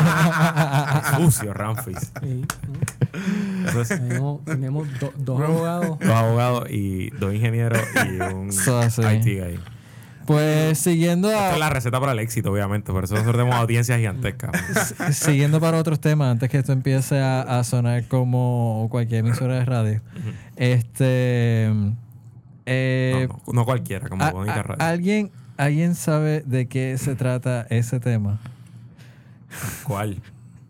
Qué 1.11 1.17
sucio, 1.23 1.53
Ramfis. 1.53 2.11
Sí, 2.23 2.41
¿no? 2.67 3.69
Eso 3.69 3.81
es 3.81 3.89
tenemos 3.89 4.45
tenemos 4.45 4.87
do- 4.99 5.13
dos 5.17 5.41
abogados. 5.41 5.99
dos 5.99 6.09
abogados 6.09 6.69
y 6.71 7.09
dos 7.11 7.33
ingenieros 7.33 7.79
y 8.07 8.21
un. 8.33 8.49
IT 8.49 9.23
guy. 9.25 9.59
Pues 10.33 10.77
siguiendo 10.77 11.29
Esta 11.31 11.49
a, 11.49 11.53
es 11.53 11.59
la 11.59 11.69
receta 11.71 11.99
para 11.99 12.11
el 12.11 12.19
éxito, 12.19 12.51
obviamente. 12.51 12.91
Por 12.91 13.03
eso 13.03 13.15
nosotros 13.15 13.35
tenemos 13.35 13.55
audiencias 13.55 13.97
gigantescas. 13.97 14.93
siguiendo 15.11 15.59
para 15.59 15.77
otros 15.77 15.99
temas, 15.99 16.31
antes 16.31 16.49
que 16.49 16.57
esto 16.59 16.71
empiece 16.71 17.19
a, 17.19 17.41
a 17.41 17.63
sonar 17.63 18.07
como 18.07 18.87
cualquier 18.91 19.25
emisora 19.25 19.55
de 19.55 19.65
radio. 19.65 20.01
Este. 20.55 21.71
eh, 22.67 23.27
No, 23.27 23.41
no, 23.47 23.53
no 23.53 23.65
cualquiera, 23.65 24.07
como 24.07 24.23
a- 24.23 24.31
Bonita 24.31 24.61
Radio. 24.61 24.85
¿alguien, 24.85 25.31
¿Alguien 25.57 25.95
sabe 25.95 26.41
de 26.45 26.67
qué 26.67 26.97
se 26.99 27.15
trata 27.15 27.65
ese 27.69 27.99
tema? 27.99 28.39
¿Cuál? 29.83 30.21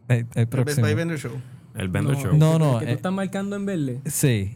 El, 0.08 0.20
el 0.20 0.26
Best 0.46 0.50
próximo. 0.52 0.86
Buy 0.86 0.96
Vendor 0.96 1.18
Show. 1.20 1.34
El 1.76 1.90
Vendor 1.90 2.16
No, 2.16 2.22
Show. 2.24 2.38
No, 2.38 2.54
el 2.54 2.60
no, 2.60 2.80
que 2.80 2.86
eh, 2.86 2.88
tú 2.88 2.94
estás 2.96 3.12
marcando 3.12 3.56
en 3.56 3.66
verde. 3.66 4.00
Sí. 4.06 4.56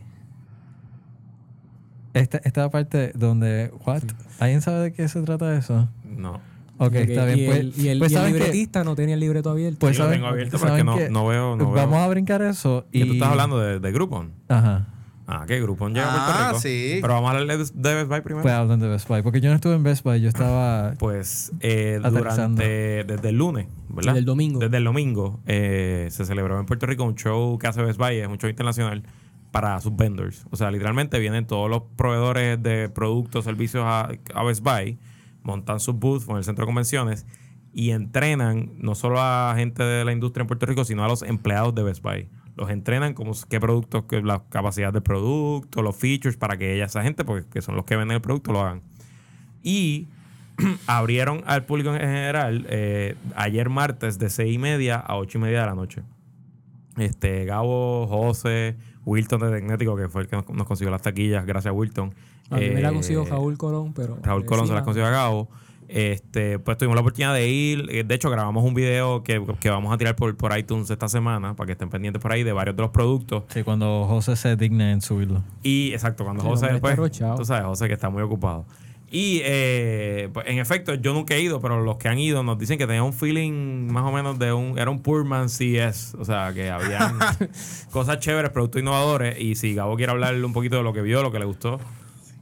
Esta, 2.13 2.39
esta 2.43 2.69
parte 2.69 3.11
donde. 3.15 3.71
¿What? 3.85 4.03
¿Alguien 4.39 4.61
sabe 4.61 4.79
de 4.81 4.93
qué 4.93 5.07
se 5.07 5.21
trata 5.21 5.55
eso? 5.57 5.89
No. 6.05 6.39
Ok, 6.77 6.93
está 6.95 7.25
bien. 7.25 7.39
Y 7.39 7.45
pues, 7.45 7.59
el, 7.59 7.73
y 7.77 7.87
el- 7.89 7.99
pues 7.99 8.11
y 8.11 8.15
el 8.15 8.25
libretista 8.33 8.83
no 8.83 8.95
tenía 8.95 9.13
el 9.13 9.19
libreto 9.19 9.49
abierto. 9.51 9.79
Pues 9.79 9.97
lo 9.97 10.09
tengo 10.09 10.27
abierto, 10.27 10.57
pero 10.59 10.75
es 10.75 10.79
saben 10.83 10.97
que 10.97 11.09
no- 11.09 11.21
no 11.21 11.27
veo- 11.27 11.55
no 11.55 11.71
Vamos 11.71 11.91
veo. 11.91 11.99
a 12.03 12.07
brincar 12.07 12.41
eso. 12.41 12.85
Y 12.91 12.99
¿Qué 13.01 13.05
tú 13.05 13.13
estás 13.13 13.29
hablando 13.29 13.59
de, 13.59 13.79
de 13.79 13.91
Groupon? 13.91 14.31
Ajá. 14.49 14.87
Ah, 15.25 15.45
¿qué 15.47 15.61
Groupon 15.61 15.93
llega 15.93 16.07
a 16.07 16.11
Puerto 16.25 16.31
Ah, 16.43 16.47
Rico? 16.49 16.59
sí. 16.59 16.97
Pero 17.01 17.13
vamos 17.13 17.31
a 17.31 17.37
hablar 17.37 17.57
de, 17.57 17.63
Best 17.63 18.09
Buy 18.09 18.21
primero. 18.21 18.41
Pues 18.43 18.53
hablan 18.53 18.79
de 18.79 18.87
Best 18.89 19.07
Buy. 19.07 19.21
Porque 19.21 19.39
yo 19.39 19.49
no 19.49 19.55
estuve 19.55 19.75
en 19.75 19.83
Best 19.83 20.03
Buy, 20.03 20.19
yo 20.19 20.27
estaba. 20.27 20.93
Pues 20.99 21.53
eh, 21.61 21.99
durante 22.03 23.03
desde 23.05 23.29
el 23.29 23.37
lunes, 23.37 23.67
¿verdad? 23.89 24.11
Desde 24.11 24.19
el 24.19 24.25
domingo. 24.25 24.59
Desde 24.59 24.77
el 24.77 24.83
domingo 24.83 25.39
eh, 25.47 26.09
se 26.11 26.25
celebró 26.25 26.59
en 26.59 26.65
Puerto 26.65 26.85
Rico 26.87 27.05
un 27.05 27.15
show 27.15 27.57
que 27.57 27.67
hace 27.67 27.81
Best 27.81 27.97
Buy, 27.97 28.17
es 28.17 28.27
un 28.27 28.37
show 28.37 28.49
internacional 28.49 29.03
para 29.53 29.79
sus 29.81 29.95
vendors. 29.95 30.47
O 30.49 30.57
sea, 30.57 30.71
literalmente 30.71 31.19
vienen 31.19 31.45
todos 31.45 31.69
los 31.69 31.83
proveedores 31.95 32.61
de 32.61 32.89
productos, 32.89 33.45
servicios 33.45 33.83
a, 33.85 34.09
Best 34.43 34.63
Buy, 34.63 34.97
montan 35.43 35.79
sus 35.79 35.93
booths 35.93 36.27
en 36.27 36.37
el 36.37 36.43
centro 36.43 36.63
de 36.63 36.65
convenciones 36.65 37.27
y 37.71 37.91
entrenan 37.91 38.71
no 38.79 38.95
solo 38.95 39.21
a 39.21 39.53
gente 39.55 39.83
de 39.83 40.03
la 40.05 40.11
industria 40.11 40.41
en 40.41 40.47
Puerto 40.47 40.65
Rico, 40.65 40.83
sino 40.85 41.05
a 41.05 41.07
los 41.07 41.21
empleados 41.21 41.75
de 41.75 41.83
Best 41.83 42.01
Buy. 42.01 42.29
Los 42.55 42.71
entrenan 42.71 43.13
como 43.13 43.33
qué 43.47 43.59
productos, 43.59 44.05
qué, 44.09 44.23
la 44.23 44.41
capacidad 44.49 44.91
del 44.91 45.03
producto, 45.03 45.83
los 45.83 45.95
features 45.95 46.35
para 46.35 46.57
que 46.57 46.73
ella, 46.73 46.85
esa 46.85 47.03
gente, 47.03 47.23
porque 47.23 47.47
que 47.47 47.61
son 47.61 47.75
los 47.75 47.85
que 47.85 47.95
venden 47.95 48.15
el 48.15 48.21
producto, 48.21 48.51
lo 48.51 48.61
hagan. 48.61 48.81
Y 49.61 50.07
abrieron 50.87 51.43
al 51.45 51.63
público 51.63 51.93
en 51.93 51.99
general 51.99 52.65
eh, 52.69 53.15
ayer 53.35 53.69
martes 53.69 54.17
de 54.17 54.31
6 54.31 54.51
y 54.51 54.57
media 54.57 54.95
a 54.95 55.15
8 55.15 55.37
y 55.37 55.41
media 55.41 55.59
de 55.59 55.65
la 55.67 55.75
noche. 55.75 56.01
Este, 56.97 57.45
Gabo, 57.45 58.07
José, 58.07 58.77
Wilton 59.05 59.41
de 59.41 59.49
Tecnético, 59.51 59.95
que 59.95 60.07
fue 60.09 60.21
el 60.23 60.27
que 60.27 60.35
nos, 60.35 60.49
nos 60.49 60.65
consiguió 60.67 60.91
las 60.91 61.01
taquillas, 61.01 61.45
gracias 61.45 61.71
a 61.71 61.73
Wilton. 61.73 62.13
A 62.49 62.57
mí 62.57 62.69
me 62.69 62.81
la 62.81 62.89
Eh, 62.89 62.93
consiguió 62.93 63.25
Raúl 63.25 63.57
Colón, 63.57 63.93
pero. 63.93 64.17
Raúl 64.21 64.45
Colón 64.45 64.67
se 64.67 64.73
las 64.73 64.83
consiguió 64.83 65.07
a 65.07 65.11
Gabo. 65.11 65.49
Este, 65.89 66.57
pues 66.59 66.77
tuvimos 66.77 66.95
la 66.95 67.01
oportunidad 67.01 67.33
de 67.33 67.47
ir. 67.49 67.85
Eh, 67.91 68.03
De 68.03 68.15
hecho, 68.15 68.29
grabamos 68.29 68.63
un 68.63 68.73
video 68.73 69.21
que, 69.23 69.43
que 69.59 69.69
vamos 69.69 69.93
a 69.93 69.97
tirar 69.97 70.15
por, 70.15 70.35
por 70.35 70.57
iTunes 70.57 70.89
esta 70.89 71.07
semana 71.07 71.55
para 71.55 71.67
que 71.67 71.71
estén 71.73 71.89
pendientes 71.89 72.21
por 72.21 72.31
ahí 72.31 72.41
de 72.43 72.51
varios 72.53 72.75
de 72.75 72.81
los 72.81 72.91
productos. 72.91 73.43
Sí, 73.49 73.63
cuando 73.63 74.05
José 74.07 74.35
se 74.35 74.55
digna 74.55 74.91
en 74.91 75.01
subirlo. 75.01 75.43
Y 75.61 75.91
exacto, 75.93 76.23
cuando 76.23 76.41
José 76.43 76.67
después. 76.67 76.95
Tú 77.35 77.45
sabes, 77.45 77.65
José 77.65 77.87
que 77.87 77.93
está 77.93 78.09
muy 78.09 78.23
ocupado. 78.23 78.65
Y 79.15 79.41
eh, 79.43 80.29
pues, 80.33 80.47
en 80.47 80.57
efecto, 80.57 80.95
yo 80.95 81.13
nunca 81.13 81.35
he 81.35 81.39
ido, 81.39 81.61
pero 81.61 81.83
los 81.83 81.97
que 81.97 82.07
han 82.07 82.17
ido 82.17 82.41
nos 82.41 82.57
dicen 82.57 82.79
que 82.79 82.87
tenía 82.87 83.03
un 83.03 83.13
feeling 83.13 83.85
más 83.91 84.05
o 84.05 84.11
menos 84.11 84.39
de 84.39 84.51
un. 84.51 84.79
Era 84.79 84.89
un 84.89 85.03
Pullman 85.03 85.49
CS. 85.49 86.15
O 86.17 86.25
sea, 86.25 86.51
que 86.51 86.71
había 86.71 87.13
cosas 87.91 88.17
chéveres, 88.17 88.49
productos 88.49 88.81
innovadores. 88.81 89.39
Y 89.39 89.53
si 89.53 89.75
Gabo 89.75 89.97
quiere 89.97 90.13
hablarle 90.13 90.43
un 90.43 90.51
poquito 90.51 90.77
de 90.77 90.83
lo 90.83 90.93
que 90.93 91.03
vio, 91.03 91.21
lo 91.21 91.31
que 91.31 91.37
le 91.37 91.45
gustó. 91.45 91.79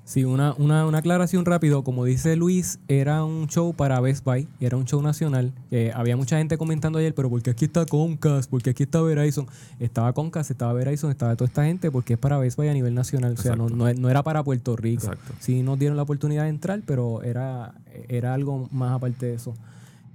Sí, 0.03 0.25
una, 0.25 0.53
una, 0.57 0.85
una 0.85 0.97
aclaración 0.97 1.45
rápido. 1.45 1.83
Como 1.83 2.03
dice 2.05 2.35
Luis, 2.35 2.79
era 2.87 3.23
un 3.23 3.47
show 3.47 3.73
para 3.73 3.99
Best 4.01 4.25
Buy, 4.25 4.47
era 4.59 4.75
un 4.75 4.85
show 4.85 5.01
nacional. 5.01 5.53
Eh, 5.69 5.91
había 5.95 6.17
mucha 6.17 6.37
gente 6.37 6.57
comentando 6.57 6.99
ayer, 6.99 7.13
pero 7.13 7.29
porque 7.29 7.51
aquí 7.51 7.65
está 7.65 7.85
Comcast, 7.85 8.49
porque 8.49 8.71
aquí 8.71 8.83
está 8.83 9.01
Verizon. 9.01 9.47
Estaba 9.79 10.11
Comcast, 10.13 10.51
estaba 10.51 10.73
Verizon, 10.73 11.11
estaba 11.11 11.35
toda 11.35 11.47
esta 11.47 11.63
gente, 11.65 11.91
porque 11.91 12.13
es 12.13 12.19
para 12.19 12.37
Best 12.39 12.57
Buy 12.57 12.67
a 12.67 12.73
nivel 12.73 12.93
nacional. 12.93 13.35
O 13.37 13.41
sea, 13.41 13.55
no, 13.55 13.69
no, 13.69 13.93
no 13.93 14.09
era 14.09 14.23
para 14.23 14.43
Puerto 14.43 14.75
Rico. 14.75 15.03
Exacto. 15.03 15.33
Sí 15.39 15.61
nos 15.63 15.79
dieron 15.79 15.95
la 15.95 16.03
oportunidad 16.03 16.43
de 16.43 16.49
entrar, 16.49 16.81
pero 16.85 17.21
era, 17.23 17.75
era 18.09 18.33
algo 18.33 18.67
más 18.71 18.91
aparte 18.93 19.27
de 19.27 19.33
eso. 19.35 19.53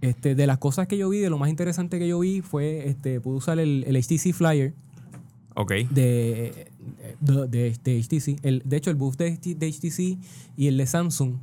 Este, 0.03 0.35
de 0.35 0.47
las 0.47 0.59
cosas 0.59 0.89
que 0.89 0.99
yo 0.99 1.09
vi, 1.09 1.21
de 1.21 1.31
lo 1.31 1.39
más 1.39 1.49
interesante 1.49 1.99
que 1.99 2.07
yo 2.07 2.19
vi 2.19 2.43
fue, 2.43 2.89
este, 2.89 3.21
pude 3.21 3.37
usar 3.37 3.59
el, 3.59 3.83
el 3.87 3.97
HTC 3.97 4.35
Flyer 4.35 4.75
Ok. 5.55 5.73
de, 5.91 6.71
de, 7.21 7.49
de- 7.49 7.77
de 7.85 8.03
HTC. 8.03 8.45
El, 8.45 8.63
de 8.65 8.77
hecho, 8.77 8.91
el 8.91 8.97
booth 8.97 9.17
de, 9.17 9.31
HT 9.37 9.59
de 9.59 9.69
HTC 9.73 10.19
y 10.57 10.67
el 10.69 10.77
de 10.77 10.87
Samsung 10.87 11.35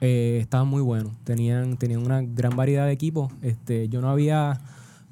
eh, 0.00 0.38
estaban 0.40 0.68
muy 0.68 0.82
buenos. 0.82 1.12
Tenían, 1.24 1.76
tenían 1.76 2.04
una 2.04 2.22
gran 2.22 2.56
variedad 2.56 2.86
de 2.86 2.92
equipos. 2.92 3.32
Este, 3.42 3.88
yo 3.88 4.00
no 4.00 4.08
había 4.10 4.60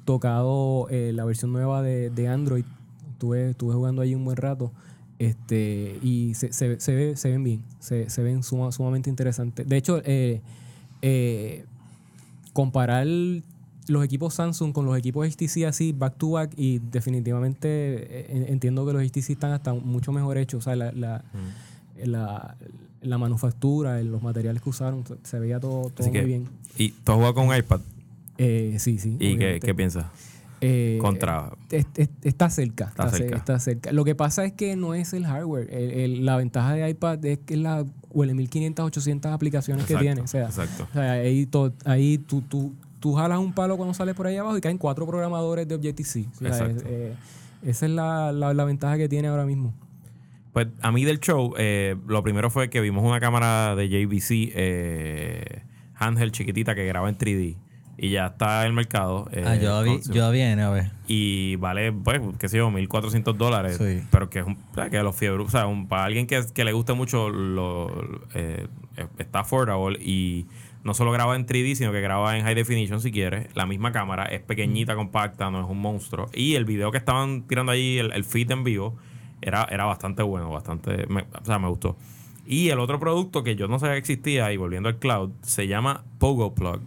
tocado 0.05 0.87
eh, 0.89 1.11
la 1.13 1.25
versión 1.25 1.51
nueva 1.53 1.81
de, 1.81 2.09
de 2.09 2.27
Android. 2.27 2.65
Estuve, 3.11 3.51
estuve 3.51 3.73
jugando 3.75 4.01
ahí 4.01 4.15
un 4.15 4.25
buen 4.25 4.37
rato. 4.37 4.71
Este, 5.19 5.99
y 6.01 6.33
se, 6.35 6.53
se, 6.53 6.79
se 6.79 7.29
ven 7.29 7.43
bien. 7.43 7.61
Se, 7.79 8.09
se 8.09 8.23
ven 8.23 8.41
suma- 8.41 8.71
sumamente 8.71 9.09
interesantes. 9.09 9.67
De 9.67 9.77
hecho, 9.77 10.01
eh, 10.05 10.41
eh, 11.01 11.65
comparar 12.53 13.05
los 13.89 14.03
equipos 14.05 14.33
Samsung 14.35 14.71
con 14.71 14.85
los 14.85 14.97
equipos 14.97 15.27
HTC 15.27 15.65
así 15.67 15.91
back 15.91 16.15
to 16.17 16.31
back 16.31 16.51
y 16.55 16.79
definitivamente 16.79 17.67
eh, 17.67 18.25
en- 18.29 18.47
entiendo 18.53 18.85
que 18.85 18.93
los 18.93 19.03
HTC 19.03 19.31
están 19.31 19.51
hasta 19.51 19.73
mucho 19.73 20.11
mejor 20.11 20.37
hechos. 20.37 20.59
O 20.59 20.61
sea, 20.63 20.75
la, 20.75 20.91
la, 20.91 21.23
la, 22.03 22.55
la 23.01 23.17
manufactura, 23.17 24.01
los 24.03 24.21
materiales 24.23 24.61
que 24.61 24.69
usaron, 24.69 25.03
se 25.23 25.39
veía 25.39 25.59
todo, 25.59 25.89
todo 25.89 26.07
muy 26.07 26.13
que, 26.19 26.25
bien. 26.25 26.47
¿Y 26.77 26.89
tú 26.91 27.11
has 27.11 27.15
jugado 27.15 27.33
con 27.33 27.47
un 27.47 27.55
iPad? 27.55 27.81
Eh, 28.37 28.75
sí, 28.79 28.97
sí. 28.99 29.17
¿Y 29.19 29.37
qué, 29.37 29.73
piensas? 29.75 30.05
Eh, 30.61 30.97
Contra. 31.01 31.51
es- 31.71 31.85
es- 31.95 32.09
está 32.21 32.49
cerca. 32.49 32.85
Está 32.85 33.05
Está, 33.05 33.17
ce- 33.17 33.23
cerca. 33.23 33.37
está 33.37 33.59
cerca. 33.59 33.91
Lo 33.93 34.03
que 34.03 34.15
pasa 34.15 34.43
es 34.45 34.51
que 34.53 34.75
no 34.75 34.93
es 34.93 35.13
el 35.13 35.25
hardware. 35.25 35.73
El- 35.73 35.91
el- 35.91 36.25
la 36.25 36.35
ventaja 36.37 36.73
de 36.73 36.89
iPad 36.89 37.23
es 37.25 37.39
que 37.39 37.53
es 37.53 37.59
la 37.61 37.85
huele 38.11 38.33
1500, 38.33 38.85
800 38.85 39.31
aplicaciones 39.31 39.85
que 39.85 39.95
tiene. 39.95 40.21
O 40.21 40.27
sea, 40.27 40.45
exacto. 40.47 40.85
o 40.89 40.93
sea, 40.93 41.13
ahí, 41.13 41.45
to- 41.45 41.73
ahí 41.85 42.17
tú, 42.17 42.41
tú, 42.41 42.73
tú 42.99 43.13
jalas 43.13 43.39
un 43.39 43.53
palo 43.53 43.77
cuando 43.77 43.93
sales 43.93 44.15
por 44.15 44.27
ahí 44.27 44.37
abajo 44.37 44.57
y 44.57 44.61
caen 44.61 44.77
cuatro 44.77 45.05
programadores 45.07 45.67
de 45.67 45.75
Objective-C. 45.75 46.25
O 46.33 46.53
sea, 46.53 46.67
es- 46.67 46.83
eh, 46.85 47.13
esa 47.63 47.85
es 47.85 47.91
la, 47.91 48.31
la- 48.31 48.53
la 48.53 48.63
ventaja 48.65 48.97
que 48.97 49.07
tiene 49.09 49.27
ahora 49.27 49.45
mismo. 49.45 49.73
Pues 50.53 50.67
a 50.81 50.91
mí 50.91 51.05
del 51.05 51.19
show, 51.19 51.53
eh, 51.57 51.95
lo 52.07 52.23
primero 52.23 52.49
fue 52.49 52.69
que 52.69 52.81
vimos 52.81 53.03
una 53.05 53.19
cámara 53.19 53.75
de 53.75 53.87
JVC 53.87 54.51
eh, 54.55 55.61
handheld 55.95 56.31
chiquitita 56.31 56.75
que 56.75 56.85
graba 56.85 57.07
en 57.09 57.17
3D 57.17 57.55
y 58.01 58.09
ya 58.11 58.27
está 58.27 58.61
en 58.61 58.67
el 58.67 58.73
mercado. 58.73 59.27
eh, 59.31 59.43
Ah, 59.45 59.55
yo 59.55 59.69
la 59.71 59.81
vi, 59.81 59.99
yo 60.09 60.21
la 60.21 60.29
vi 60.31 60.39
en 60.41 60.59
AVE. 60.59 60.89
y 61.07 61.55
vale, 61.57 61.91
pues, 61.91 62.21
qué 62.39 62.47
sé 62.49 62.57
yo, 62.57 62.69
1.400 62.71 63.35
dólares. 63.37 63.77
Sí. 63.77 64.01
Pero 64.09 64.29
que 64.29 64.39
es 64.39 64.45
un, 64.45 64.57
que 64.89 65.03
los 65.03 65.15
fiebre, 65.15 65.43
o 65.43 65.49
sea, 65.49 65.67
un- 65.67 65.87
para 65.87 66.05
alguien 66.05 66.25
que, 66.25 66.41
que 66.53 66.63
le 66.63 66.71
guste 66.71 66.93
mucho, 66.93 67.29
lo, 67.29 67.91
eh, 68.33 68.67
está 69.17 69.41
affordable 69.41 69.99
y 70.01 70.47
no 70.83 70.93
solo 70.93 71.11
graba 71.11 71.35
en 71.35 71.45
3D, 71.45 71.75
sino 71.75 71.91
que 71.91 72.01
graba 72.01 72.37
en 72.37 72.43
high 72.45 72.55
definition 72.55 73.01
si 73.01 73.11
quieres. 73.11 73.47
La 73.55 73.65
misma 73.65 73.91
cámara 73.91 74.23
es 74.25 74.41
pequeñita, 74.41 74.95
compacta, 74.95 75.51
no 75.51 75.61
es 75.63 75.69
un 75.69 75.79
monstruo. 75.79 76.29
Y 76.33 76.55
el 76.55 76.65
video 76.65 76.91
que 76.91 76.97
estaban 76.97 77.43
tirando 77.43 77.71
ahí, 77.71 77.97
el, 77.97 78.11
el 78.13 78.23
feed 78.23 78.51
en 78.51 78.63
vivo, 78.63 78.95
era, 79.41 79.67
era 79.69 79.85
bastante 79.85 80.23
bueno, 80.23 80.49
bastante, 80.49 81.05
me- 81.07 81.25
o 81.41 81.45
sea, 81.45 81.59
me 81.59 81.67
gustó. 81.67 81.95
Y 82.45 82.69
el 82.69 82.79
otro 82.79 82.99
producto 82.99 83.43
que 83.43 83.55
yo 83.55 83.67
no 83.67 83.77
sabía 83.79 83.93
que 83.93 83.99
existía, 83.99 84.51
y 84.51 84.57
volviendo 84.57 84.89
al 84.89 84.97
cloud, 84.97 85.31
se 85.43 85.67
llama 85.67 86.03
Pogo 86.17 86.53
Plug. 86.55 86.81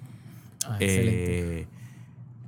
Ah, 0.66 0.76
excelente. 0.80 1.60
Eh, 1.60 1.66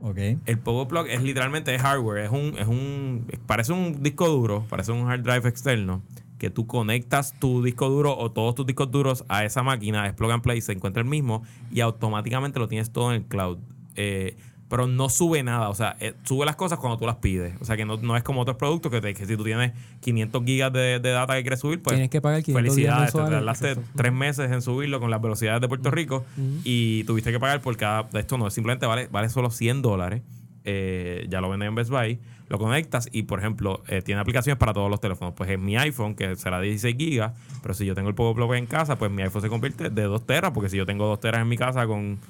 Ok. 0.06 0.18
el 0.44 0.58
Pogo 0.58 0.86
Plug 0.86 1.06
es 1.08 1.22
literalmente 1.22 1.74
es 1.74 1.80
hardware, 1.80 2.24
es 2.24 2.30
un, 2.30 2.56
es 2.58 2.66
un, 2.66 3.26
parece 3.46 3.72
un 3.72 4.02
disco 4.02 4.28
duro, 4.28 4.66
parece 4.68 4.92
un 4.92 5.10
hard 5.10 5.22
drive 5.22 5.48
externo, 5.48 6.02
que 6.38 6.50
tú 6.50 6.66
conectas 6.66 7.34
tu 7.38 7.62
disco 7.62 7.88
duro 7.88 8.16
o 8.16 8.30
todos 8.32 8.54
tus 8.54 8.66
discos 8.66 8.90
duros 8.90 9.24
a 9.28 9.44
esa 9.44 9.62
máquina, 9.62 10.06
es 10.06 10.12
plug 10.14 10.32
and 10.32 10.42
play, 10.42 10.60
se 10.60 10.72
encuentra 10.72 11.02
el 11.02 11.08
mismo 11.08 11.42
y 11.70 11.80
automáticamente 11.80 12.58
lo 12.58 12.68
tienes 12.68 12.90
todo 12.92 13.10
en 13.12 13.22
el 13.22 13.24
cloud. 13.28 13.58
Eh, 13.96 14.36
pero 14.68 14.86
no 14.88 15.08
sube 15.08 15.42
nada, 15.44 15.68
o 15.68 15.74
sea, 15.74 15.94
eh, 16.00 16.14
sube 16.24 16.44
las 16.46 16.56
cosas 16.56 16.78
cuando 16.80 16.98
tú 16.98 17.06
las 17.06 17.16
pides. 17.16 17.54
O 17.60 17.64
sea, 17.64 17.76
que 17.76 17.84
no, 17.84 17.96
no 17.98 18.16
es 18.16 18.24
como 18.24 18.40
otros 18.40 18.56
productos 18.56 18.90
que, 18.90 19.00
te- 19.00 19.14
que 19.14 19.24
si 19.26 19.36
tú 19.36 19.44
tienes 19.44 19.72
500 20.00 20.42
gigas 20.44 20.72
de, 20.72 20.98
de 20.98 21.10
data 21.10 21.34
que 21.36 21.42
quieres 21.42 21.60
subir, 21.60 21.80
pues 21.80 21.94
Tienes 21.94 22.10
que 22.10 22.20
pagar 22.20 22.42
500 22.42 22.74
días 22.74 22.94
felicidades, 22.96 23.12
te 23.12 23.18
tardaste 23.36 23.74
tres 23.94 24.12
meses 24.12 24.50
en 24.50 24.62
subirlo 24.62 24.98
con 24.98 25.10
las 25.10 25.20
velocidades 25.20 25.60
de 25.60 25.68
Puerto 25.68 25.90
Rico 25.92 26.24
y 26.64 27.04
tuviste 27.04 27.30
que 27.30 27.38
pagar 27.38 27.60
por 27.60 27.76
cada. 27.76 28.08
Esto 28.18 28.36
no, 28.38 28.50
simplemente 28.50 28.86
vale, 28.86 29.06
vale 29.08 29.28
solo 29.28 29.50
100 29.50 29.82
dólares. 29.82 30.22
Eh, 30.64 31.26
ya 31.28 31.40
lo 31.40 31.50
venden 31.50 31.68
en 31.68 31.74
Best 31.74 31.90
Buy. 31.90 32.18
Lo 32.54 32.58
conectas 32.60 33.08
y, 33.10 33.24
por 33.24 33.40
ejemplo, 33.40 33.82
eh, 33.88 34.00
tiene 34.00 34.20
aplicaciones 34.20 34.60
para 34.60 34.72
todos 34.72 34.88
los 34.88 35.00
teléfonos. 35.00 35.34
Pues 35.34 35.50
en 35.50 35.64
mi 35.64 35.76
iPhone, 35.76 36.14
que 36.14 36.36
será 36.36 36.60
16 36.60 36.94
gigas, 36.96 37.32
pero 37.62 37.74
si 37.74 37.84
yo 37.84 37.96
tengo 37.96 38.08
el 38.08 38.14
Pogo 38.14 38.32
Plug 38.32 38.54
en 38.54 38.66
casa, 38.66 38.94
pues 38.96 39.10
mi 39.10 39.22
iPhone 39.22 39.42
se 39.42 39.48
convierte 39.48 39.90
de 39.90 40.02
2 40.04 40.24
teras, 40.24 40.52
porque 40.52 40.68
si 40.68 40.76
yo 40.76 40.86
tengo 40.86 41.04
2 41.08 41.18
teras 41.18 41.40
en 41.40 41.48
mi 41.48 41.56
casa 41.56 41.84
con, 41.88 42.20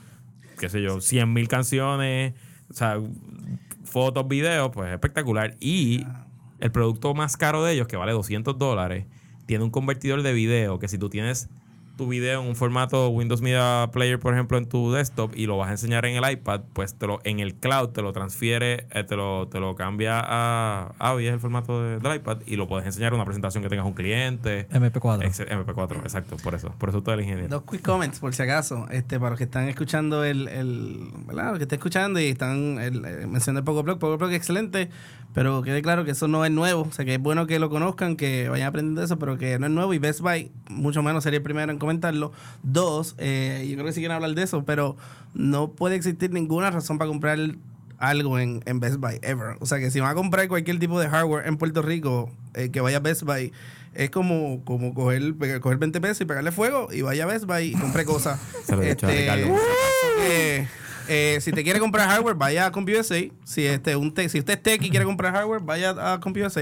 qué 0.59 0.71
sé 0.71 0.81
yo, 0.81 1.03
100 1.03 1.31
mil 1.31 1.47
canciones, 1.47 2.33
o 2.71 2.73
sea, 2.73 2.99
fotos, 3.85 4.27
videos, 4.27 4.71
pues 4.73 4.91
espectacular. 4.95 5.59
Y 5.61 6.07
el 6.59 6.73
producto 6.73 7.13
más 7.13 7.37
caro 7.37 7.63
de 7.63 7.75
ellos, 7.75 7.87
que 7.87 7.99
vale 7.99 8.13
200 8.13 8.57
dólares, 8.57 9.05
tiene 9.45 9.63
un 9.63 9.71
convertidor 9.71 10.23
de 10.23 10.33
video 10.33 10.79
que 10.79 10.89
si 10.89 10.97
tú 10.97 11.11
tienes 11.11 11.51
tu 11.97 12.09
video 12.09 12.43
en 12.43 12.49
un 12.49 12.57
formato 12.57 13.09
Windows 13.09 13.41
Media 13.41 13.89
Player, 13.93 14.19
por 14.19 14.35
ejemplo, 14.35 14.59
en 14.59 14.67
tu 14.67 14.93
desktop 14.93 15.33
y 15.37 15.47
lo 15.47 15.57
vas 15.57 15.69
a 15.69 15.73
enseñar 15.73 16.05
en 16.07 16.23
el 16.23 16.31
iPad, 16.33 16.63
pues 16.73 16.95
te 16.95 17.07
lo, 17.07 17.21
en 17.25 17.41
el 17.41 17.55
cloud 17.55 17.91
te 17.91 18.03
lo 18.03 18.13
transfiere, 18.13 18.87
eh, 18.93 19.05
te, 19.05 19.17
lo, 19.17 19.47
te 19.49 19.61
lo 19.61 19.75
cambia 19.77 20.21
a 20.21 20.93
AVI, 20.99 21.27
es 21.29 21.35
el 21.35 21.41
formato 21.41 21.83
de- 21.83 21.99
del 22.01 22.17
iPad, 22.17 22.39
y 22.47 22.57
lo 22.57 22.67
puedes 22.67 22.87
enseñar 22.87 23.13
en 23.13 23.17
una 23.17 23.25
presentación 23.25 23.63
que 23.63 23.69
tengas 23.69 23.87
un 23.87 23.93
cliente. 23.95 24.67
MP4. 24.71 25.25
Ex- 25.25 25.41
MP4, 25.41 25.97
exacto, 26.03 26.37
por 26.43 26.55
eso. 26.55 26.75
Por 26.79 26.89
eso 26.89 27.03
todo 27.03 27.15
el 27.15 27.21
ingeniero. 27.23 27.49
Dos 27.49 27.63
quick 27.71 27.83
comments, 27.83 28.19
por 28.19 28.35
si 28.35 28.43
acaso, 28.43 28.87
este, 28.91 29.19
para 29.19 29.31
los 29.31 29.39
que 29.39 29.45
están 29.45 29.69
escuchando 29.69 30.25
el, 30.25 30.49
el 30.49 31.11
¿verdad? 31.27 31.51
Los 31.51 31.59
que 31.59 31.65
estén 31.65 31.79
escuchando 31.79 32.19
y 32.21 32.25
están 32.27 32.79
el, 32.81 33.05
eh, 33.05 33.27
mencionando 33.27 33.61
el 33.61 33.65
Poco 33.65 33.83
Blog, 33.83 33.99
Poco 33.99 34.19
Blog 34.19 34.31
es 34.31 34.37
excelente, 34.37 34.89
pero 35.33 35.63
quede 35.63 35.83
claro 35.83 36.05
que 36.05 36.13
eso 36.13 36.29
no 36.29 36.45
es 36.45 36.51
nuevo, 36.51 36.83
o 36.83 36.93
sea 36.93 37.05
que 37.05 37.15
es 37.15 37.21
bueno 37.21 37.47
que 37.47 37.59
lo 37.59 37.69
conozcan, 37.71 38.17
que 38.17 38.49
vayan 38.49 38.69
aprendiendo 38.69 39.03
eso, 39.03 39.19
pero 39.19 39.37
que 39.39 39.59
no 39.59 39.67
es 39.67 39.73
nuevo 39.73 39.93
y 39.95 39.99
Best 39.99 40.21
Buy, 40.21 40.51
mucho 40.69 41.03
menos 41.03 41.25
sería 41.25 41.39
el 41.39 41.43
primero 41.43 41.73
en 41.73 41.79
comentarlo. 41.85 42.33
Dos, 42.63 43.15
eh, 43.19 43.65
yo 43.69 43.75
creo 43.75 43.87
que 43.87 43.93
sí 43.93 44.01
quieren 44.01 44.17
hablar 44.17 44.35
de 44.35 44.43
eso, 44.43 44.65
pero 44.65 44.97
no 45.35 45.71
puede 45.71 45.97
existir 45.97 46.31
ninguna 46.33 46.71
razón 46.71 46.99
para 46.99 47.09
comprar 47.09 47.39
algo 47.99 48.39
en, 48.39 48.63
en 48.67 48.81
Best 48.81 48.97
Buy, 48.97 49.19
ever. 49.23 49.57
O 49.61 49.67
sea 49.67 49.79
que 49.79 49.91
si 49.91 50.01
van 50.01 50.11
a 50.11 50.15
comprar 50.15 50.47
cualquier 50.49 50.79
tipo 50.79 50.99
de 51.01 51.09
hardware 51.09 51.47
en 51.47 51.57
Puerto 51.57 51.81
Rico, 51.83 52.31
eh, 52.55 52.71
que 52.71 52.81
vaya 52.81 52.99
a 52.99 53.01
Best 53.01 53.23
Buy, 53.23 53.53
es 53.95 54.11
como, 54.11 54.65
como 54.65 54.93
coger, 54.93 55.35
coger 55.61 55.79
20 55.79 56.01
pesos 56.01 56.21
y 56.21 56.25
pegarle 56.25 56.51
fuego 56.53 56.89
y 56.93 57.03
vaya 57.03 57.25
a 57.25 57.27
Best 57.27 57.45
Buy 57.47 57.67
y 57.69 57.73
compre 57.75 58.05
cosas. 58.05 58.41
Se 58.67 58.75
lo 58.75 58.83
he 58.83 58.91
dicho 58.91 59.07
a 59.07 59.11
Ricardo. 59.11 59.57
eh, 60.23 60.67
eh, 61.09 61.39
si 61.41 61.53
te 61.53 61.63
quiere 61.65 61.81
comprar 61.81 62.09
hardware, 62.09 62.35
vaya 62.35 62.67
a 62.67 62.73
CompUSA. 62.73 63.15
Si, 63.45 63.67
este, 63.67 63.97
un 63.97 64.13
te- 64.15 64.29
si 64.29 64.39
usted 64.39 64.55
es 64.55 64.63
tech 64.63 64.83
y 64.83 64.91
quiere 64.91 65.05
comprar 65.05 65.33
hardware, 65.35 65.61
vaya 65.63 66.13
a 66.15 66.21
CompUSA. 66.21 66.61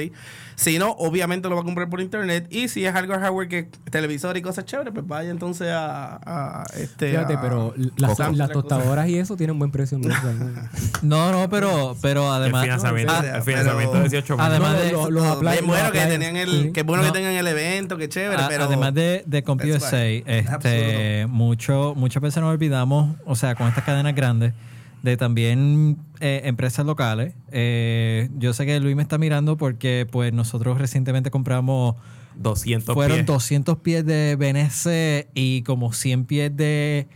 Si 0.55 0.79
no, 0.79 0.91
obviamente 0.93 1.49
lo 1.49 1.55
va 1.57 1.63
a 1.63 1.65
comprar 1.65 1.89
por 1.89 2.01
internet. 2.01 2.47
Y 2.51 2.69
si 2.69 2.85
es 2.85 2.95
algo 2.95 3.15
hardware 3.15 3.49
que 3.49 3.69
televisor 3.91 4.37
y 4.37 4.43
cosas 4.43 4.65
chéveres, 4.67 4.93
pues 4.93 5.07
vaya 5.07 5.31
entonces 5.31 5.69
a, 5.71 6.21
a, 6.25 6.65
este. 6.77 7.11
Fíjate, 7.11 7.35
a- 7.35 7.41
pero 7.41 7.75
las, 7.97 8.19
las 8.37 8.51
tostadoras 8.51 9.09
y 9.09 9.19
eso 9.19 9.37
tienen 9.37 9.59
buen 9.59 9.71
precio. 9.71 9.97
en 9.99 10.03
¿no? 10.09 10.15
No, 11.03 11.33
no, 11.33 11.49
pero, 11.49 11.97
pero 12.03 12.27
El 12.37 12.43
además. 12.43 12.63
financiamiento, 12.63 13.13
Ah, 13.17 13.37
el 13.37 13.43
financiamiento 13.43 13.95
de 13.95 14.01
pero- 14.01 14.11
18 14.11 14.37
mil. 14.37 14.47
Además 14.47 14.79
de- 14.79 14.93
lo- 14.93 15.11
los 15.11 15.23
Bien 15.23 15.35
appliances- 15.37 15.67
bueno 15.67 15.83
los 15.85 15.93
que 15.93 15.99
tenían 16.07 16.37
el, 16.37 16.51
sí. 16.65 16.73
que 16.73 16.81
es 16.81 16.87
bueno 16.87 17.03
No. 17.03 17.13
que 17.13 17.19
tengan 17.19 17.35
el 17.35 17.47
evento, 17.47 17.97
que 17.97 18.09
chévere, 18.09 18.43
A- 18.43 18.49
pero 18.49 18.65
Además 18.65 18.95
de, 18.95 19.25
de 19.27 19.43
CompUSA, 19.43 20.05
este, 20.07 21.27
mucho, 21.29 21.95
muchas 21.97 22.23
veces 22.23 22.43
nos 22.43 22.53
olvidamos, 22.53 23.17
o 23.25 23.35
sea, 23.35 23.55
con 23.55 23.67
estas 23.69 23.85
cadenas 23.85 24.15
grandes, 24.15 24.32
de 24.41 25.17
también 25.17 25.99
eh, 26.21 26.43
empresas 26.45 26.87
locales. 26.87 27.35
Eh, 27.51 28.29
yo 28.39 28.53
sé 28.53 28.67
que 28.67 28.79
Luis 28.81 28.95
me 28.97 29.03
está 29.03 29.19
mirando 29.19 29.57
porque 29.57 30.07
pues 30.11 30.33
nosotros 30.33 30.79
recientemente 30.79 31.31
compramos, 31.31 31.97
200 32.37 32.95
fueron 32.95 33.19
pies. 33.19 33.27
200 33.27 33.79
pies 33.79 34.07
de 34.07 34.37
BNC 34.37 35.29
y 35.35 35.63
como 35.63 35.93
100 35.93 36.25
pies 36.25 36.57
de 36.57 37.09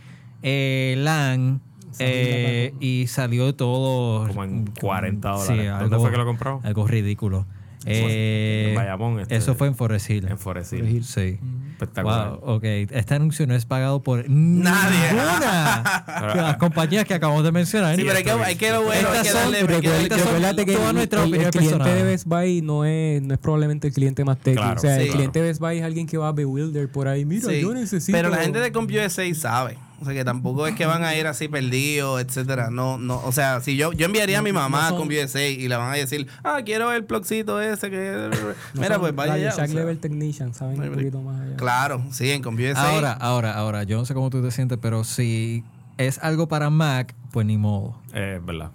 eh, 0.43 0.95
LAN. 0.97 1.61
eh, 1.99 2.73
y 2.79 3.07
salió 3.07 3.55
todo 3.55 4.27
Como 4.27 4.43
en 4.43 4.67
40 4.79 5.33
Sí, 5.39 5.47
dólares. 5.47 5.71
¿Dónde 5.79 5.83
algo- 5.95 5.99
fue 6.01 6.11
que 6.11 6.17
lo 6.17 6.25
compró? 6.25 6.59
Algo 6.63 6.85
ridículo. 6.87 7.45
Eh, 7.89 8.65
En 8.69 8.75
Bayamón, 8.75 9.19
este, 9.19 9.35
eso 9.35 9.55
fue 9.55 9.67
en 9.67 9.75
Forest 9.75 10.09
Hill. 10.09 10.27
En 10.27 10.37
Forest 10.37 10.73
Hill. 10.73 10.79
Forest 10.79 10.95
Hill. 10.95 11.03
Sí. 11.05 11.39
Espectacular. 11.73 12.29
Wow, 12.41 12.55
ok. 12.55 12.63
Este 12.63 13.13
anuncio 13.15 13.45
no 13.47 13.53
es 13.55 13.65
pagado 13.65 14.01
por 14.01 14.27
Nadie. 14.29 15.09
ninguna 15.13 16.03
de 16.35 16.41
las 16.41 16.57
compañías 16.57 17.05
que 17.05 17.13
acabamos 17.13 17.43
de 17.43 17.51
mencionar. 17.51 17.95
Sí, 17.95 18.03
pero 18.03 18.17
hay 18.17 18.23
que, 18.23 18.31
hay 18.31 18.55
que 18.55 18.71
lo 18.71 18.83
bueno, 18.83 19.09
hay 19.09 19.21
que 19.21 19.29
son- 19.29 19.41
darle. 19.51 19.57
hay 19.59 19.65
que 19.65 19.73
recuerda- 19.73 19.89
darle- 19.91 20.03
estas 20.03 20.17
son 20.21 20.27
Recuérdate 20.33 20.65
que 20.65 20.73
toda 20.73 20.89
el, 20.89 20.95
nuestra 20.95 21.19
el- 21.19 21.25
el 21.25 21.31
cliente 21.33 21.59
personal. 21.59 21.95
de 21.95 22.03
Best 22.03 22.25
Buy 22.25 22.61
no 22.61 22.85
es, 22.85 23.21
no 23.21 23.33
es 23.33 23.39
probablemente 23.39 23.87
el 23.87 23.93
cliente 23.93 24.23
más 24.25 24.37
técnico. 24.39 24.63
Claro. 24.63 24.77
o 24.79 24.81
sea, 24.81 24.95
Sí. 24.97 25.03
el 25.03 25.09
cliente 25.11 25.39
de 25.41 25.45
Best 25.47 25.59
Buy 25.61 25.77
es 25.77 25.83
alguien 25.83 26.07
que 26.07 26.17
va 26.17 26.29
a 26.29 26.31
bewilder 26.31 26.91
por 26.91 27.07
ahí. 27.07 27.25
Mira, 27.25 27.47
Sí. 27.49 27.61
yo 27.61 27.73
necesito. 27.73 28.17
Pero 28.17 28.29
la 28.29 28.37
gente 28.37 28.59
de 28.59 28.71
CompUSA 28.71 29.21
sabe. 29.35 29.77
O 29.99 30.05
sea, 30.05 30.13
que 30.13 30.23
tampoco 30.23 30.67
es 30.67 30.75
que 30.75 30.85
van 30.85 31.03
a 31.03 31.15
ir 31.15 31.25
así 31.25 31.47
perdidos, 31.47 32.21
etcétera. 32.21 32.69
No, 32.69 32.97
no. 32.99 33.19
O 33.25 33.31
sea, 33.31 33.61
si 33.61 33.75
yo, 33.77 33.93
yo 33.93 34.05
enviaría 34.05 34.39
a 34.39 34.41
mi 34.43 34.51
mamá 34.53 34.79
no 34.81 34.85
a 34.85 34.89
son- 34.89 34.97
CompUSA 34.99 35.41
y 35.43 35.67
le 35.67 35.75
van 35.75 35.91
a 35.91 35.95
decir, 35.95 36.27
ah, 36.43 36.59
quiero 36.63 36.91
el 36.91 37.03
plugcito 37.03 37.59
ese 37.59 37.89
que. 37.89 38.29
no 38.73 38.81
Mira, 38.81 38.95
son 38.95 39.01
pues 39.01 39.15
vaya 39.15 39.37
ya. 39.37 39.49
o 39.49 39.51
sea. 39.55 39.65
Level 39.67 39.97
Technician, 39.97 40.53
saben 40.53 40.79
un 40.79 40.91
poquito 40.93 41.21
más 41.21 41.41
allá. 41.41 41.55
Claro, 41.57 42.03
sí, 42.11 42.29
en 42.31 42.43
CompUSA. 42.43 42.89
Ahora, 42.89 43.11
ahora, 43.13 43.53
ahora, 43.55 43.83
yo 43.83 43.97
no 43.97 44.05
sé 44.05 44.13
cómo 44.13 44.29
tú 44.29 44.41
te 44.43 44.51
sientes, 44.51 44.77
pero 44.81 45.03
si 45.03 45.63
es 45.97 46.19
algo 46.19 46.47
para 46.47 46.69
Mac, 46.69 47.15
pues 47.31 47.47
ni 47.47 47.57
modo. 47.57 47.99
Eh, 48.13 48.39
verdad. 48.43 48.71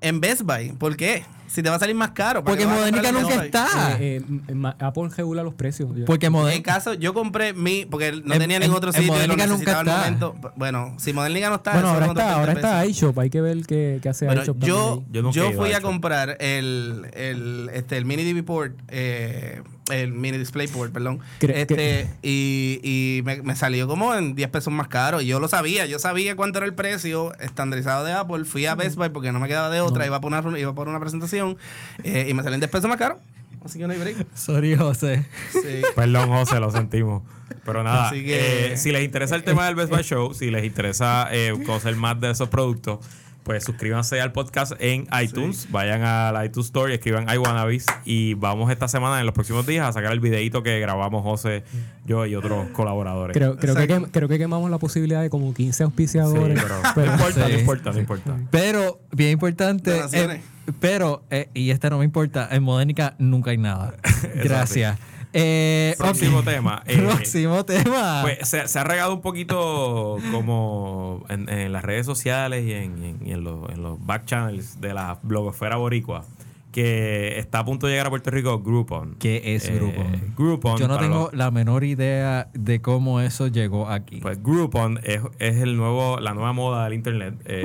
En 0.00 0.20
Best 0.20 0.42
Buy, 0.42 0.72
¿por 0.72 0.96
qué? 0.96 1.24
Si 1.52 1.62
te 1.62 1.68
va 1.68 1.76
a 1.76 1.78
salir 1.78 1.94
más 1.94 2.10
caro. 2.12 2.42
¿para 2.42 2.56
Porque 2.56 2.66
Modernica 2.66 3.12
nunca 3.12 3.34
en 3.34 3.40
está. 3.42 3.96
Eh, 4.00 4.22
eh, 4.48 4.72
Apple 4.78 5.08
regula 5.16 5.42
los 5.42 5.54
precios. 5.54 5.90
Yo- 5.94 6.04
Porque 6.06 6.26
En 6.26 6.32
Moden- 6.32 6.56
el 6.56 6.62
caso, 6.62 6.94
yo 6.94 7.12
compré 7.12 7.52
mi, 7.52 7.84
porque 7.84 8.12
no 8.24 8.34
En- 8.34 8.40
tenía 8.40 8.58
ningún 8.58 8.72
en- 8.74 8.76
otro 8.78 8.90
en 8.90 8.94
sitio 8.94 9.06
y 9.06 9.08
lo 9.08 9.12
Modernica 9.34 9.46
nunca 9.46 9.58
necesitaba 9.58 9.80
al 9.80 10.12
está. 10.14 10.28
momento. 10.30 10.52
Bueno, 10.56 10.94
si 10.98 11.12
Modernica 11.12 11.48
no 11.50 11.56
está, 11.56 11.72
bueno, 11.74 11.88
ahora 11.90 12.06
está, 12.06 12.14
20 12.24 12.32
ahora 12.40 12.52
está 12.54 12.86
iShop. 12.86 13.18
Hay 13.18 13.28
que 13.30 13.40
ver 13.42 13.58
qué, 13.66 13.98
qué 14.02 14.08
hace 14.08 14.24
Bueno, 14.26 14.42
iShop. 14.42 14.58
yo, 14.60 15.02
Yo 15.32 15.52
fui 15.52 15.72
a 15.74 15.80
comprar 15.82 16.36
el, 16.40 17.06
el, 17.12 17.70
este, 17.74 17.98
el 17.98 18.04
mini 18.06 18.22
DisplayPort, 18.24 18.72
eh, 18.88 19.62
el 19.90 20.12
mini 20.12 20.38
DisplayPort, 20.38 20.92
perdón. 20.92 21.18
Cre- 21.40 21.54
este, 21.56 22.08
y 22.22 22.80
y 22.82 23.22
me, 23.24 23.42
me 23.42 23.56
salió 23.56 23.86
como 23.88 24.14
en 24.14 24.34
10 24.34 24.48
pesos 24.48 24.72
más 24.72 24.88
caro. 24.88 25.20
Y 25.20 25.26
yo 25.26 25.38
lo 25.40 25.48
sabía, 25.48 25.84
yo 25.86 25.98
sabía 25.98 26.34
cuánto 26.36 26.58
era 26.58 26.66
el 26.66 26.72
precio 26.74 27.34
estandarizado 27.40 28.04
de 28.04 28.12
Apple. 28.12 28.44
Fui 28.44 28.64
a 28.66 28.74
Best 28.74 28.96
Buy 28.96 29.10
porque 29.10 29.32
no 29.32 29.40
me 29.40 29.48
quedaba 29.48 29.68
de 29.70 29.80
otra, 29.80 30.06
iba, 30.06 30.20
por 30.20 30.32
una, 30.32 30.58
iba 30.58 30.74
por 30.74 30.88
una 30.88 31.00
presentación 31.00 31.41
eh, 32.04 32.26
y 32.28 32.34
me 32.34 32.42
salió 32.42 32.54
en 32.54 32.60
10 32.60 32.70
pesos 32.70 32.88
más 32.88 32.98
caro. 32.98 33.18
Así 33.64 33.78
que 33.78 33.86
no 33.86 33.92
hay 33.92 33.98
break. 34.00 34.26
Sorry, 34.34 34.74
José. 34.76 35.24
Sí. 35.52 35.82
Perdón, 35.94 36.28
José, 36.30 36.58
lo 36.58 36.70
sentimos. 36.72 37.22
Pero 37.64 37.84
nada, 37.84 38.08
Así 38.08 38.24
que- 38.24 38.72
eh, 38.72 38.76
si 38.76 38.90
les 38.90 39.04
interesa 39.04 39.36
el 39.36 39.44
tema 39.44 39.66
del 39.66 39.76
Best 39.76 39.90
Buy 39.90 40.02
Show, 40.02 40.34
si 40.34 40.50
les 40.50 40.64
interesa 40.64 41.28
eh, 41.30 41.52
conocer 41.64 41.94
más 41.94 42.20
de 42.20 42.30
esos 42.32 42.48
productos, 42.48 42.98
pues 43.44 43.62
suscríbanse 43.64 44.20
al 44.20 44.32
podcast 44.32 44.72
en 44.80 45.06
iTunes. 45.20 45.68
Vayan 45.70 46.02
al 46.02 46.44
iTunes 46.46 46.66
Store 46.66 46.90
y 46.92 46.94
escriban 46.94 47.28
iWannabes. 47.32 47.86
Y 48.04 48.34
vamos 48.34 48.70
esta 48.72 48.88
semana, 48.88 49.20
en 49.20 49.26
los 49.26 49.34
próximos 49.34 49.64
días, 49.66 49.86
a 49.88 49.92
sacar 49.92 50.12
el 50.12 50.20
videito 50.20 50.62
que 50.64 50.80
grabamos 50.80 51.22
José, 51.22 51.62
yo 52.04 52.24
y 52.26 52.34
otros 52.36 52.68
colaboradores. 52.70 53.36
Creo, 53.36 53.56
creo, 53.58 53.74
que, 53.76 53.82
Exacto. 53.82 54.06
quem- 54.06 54.10
creo 54.12 54.28
que 54.28 54.38
quemamos 54.38 54.70
la 54.70 54.78
posibilidad 54.78 55.22
de 55.22 55.30
como 55.30 55.52
15 55.54 55.76
Sí, 55.78 55.82
auspiciadores. 55.84 56.60
pero, 56.60 57.06
no 57.06 57.12
importa, 57.12 57.46
Sí. 57.46 57.52
no 57.52 57.58
importa, 57.60 57.92
no 57.92 57.98
importa. 57.98 58.36
Pero, 58.50 59.00
bien 59.12 59.30
importante. 59.30 60.00
Pero, 60.80 61.22
eh, 61.30 61.48
y 61.54 61.70
este 61.70 61.90
no 61.90 61.98
me 61.98 62.04
importa, 62.04 62.48
en 62.50 62.62
Modernica 62.62 63.14
nunca 63.18 63.50
hay 63.50 63.58
nada. 63.58 63.94
Gracias. 64.42 64.98
Eh, 65.34 65.94
Próximo 65.98 66.42
tema. 66.42 66.82
eh, 66.86 66.98
Próximo 66.98 67.64
tema. 67.64 68.20
Pues 68.22 68.46
se, 68.48 68.68
se 68.68 68.78
ha 68.78 68.84
regado 68.84 69.14
un 69.14 69.22
poquito 69.22 70.18
como 70.30 71.24
en, 71.30 71.48
en 71.48 71.72
las 71.72 71.82
redes 71.82 72.04
sociales 72.04 72.64
y 72.66 72.72
en, 72.72 73.02
en- 73.02 73.18
y 73.26 73.32
en 73.32 73.42
los, 73.42 73.70
en 73.70 73.82
los 73.82 74.04
back 74.04 74.26
channels 74.26 74.80
de 74.80 74.92
la 74.92 75.18
blogosfera 75.22 75.76
boricua 75.76 76.24
que 76.72 77.38
está 77.38 77.58
a 77.60 77.64
punto 77.64 77.86
de 77.86 77.92
llegar 77.92 78.06
a 78.06 78.10
Puerto 78.10 78.30
Rico 78.30 78.58
Groupon. 78.60 79.16
¿Qué 79.18 79.54
es 79.54 79.68
Eh, 79.68 79.74
Groupon? 79.74 80.34
Groupon. 80.36 80.78
Yo 80.78 80.88
no 80.88 80.98
tengo 80.98 81.24
los- 81.24 81.34
la 81.34 81.50
menor 81.50 81.84
idea 81.84 82.48
de 82.54 82.80
cómo 82.80 83.20
eso 83.20 83.46
llegó 83.48 83.88
aquí. 83.88 84.20
pues 84.20 84.42
Groupon 84.42 84.98
es, 85.04 85.20
es 85.38 85.56
el 85.58 85.76
nuevo, 85.76 86.18
la 86.18 86.32
nueva 86.34 86.52
moda 86.54 86.84
del 86.84 86.94
internet. 86.94 87.34
Eh, 87.44 87.62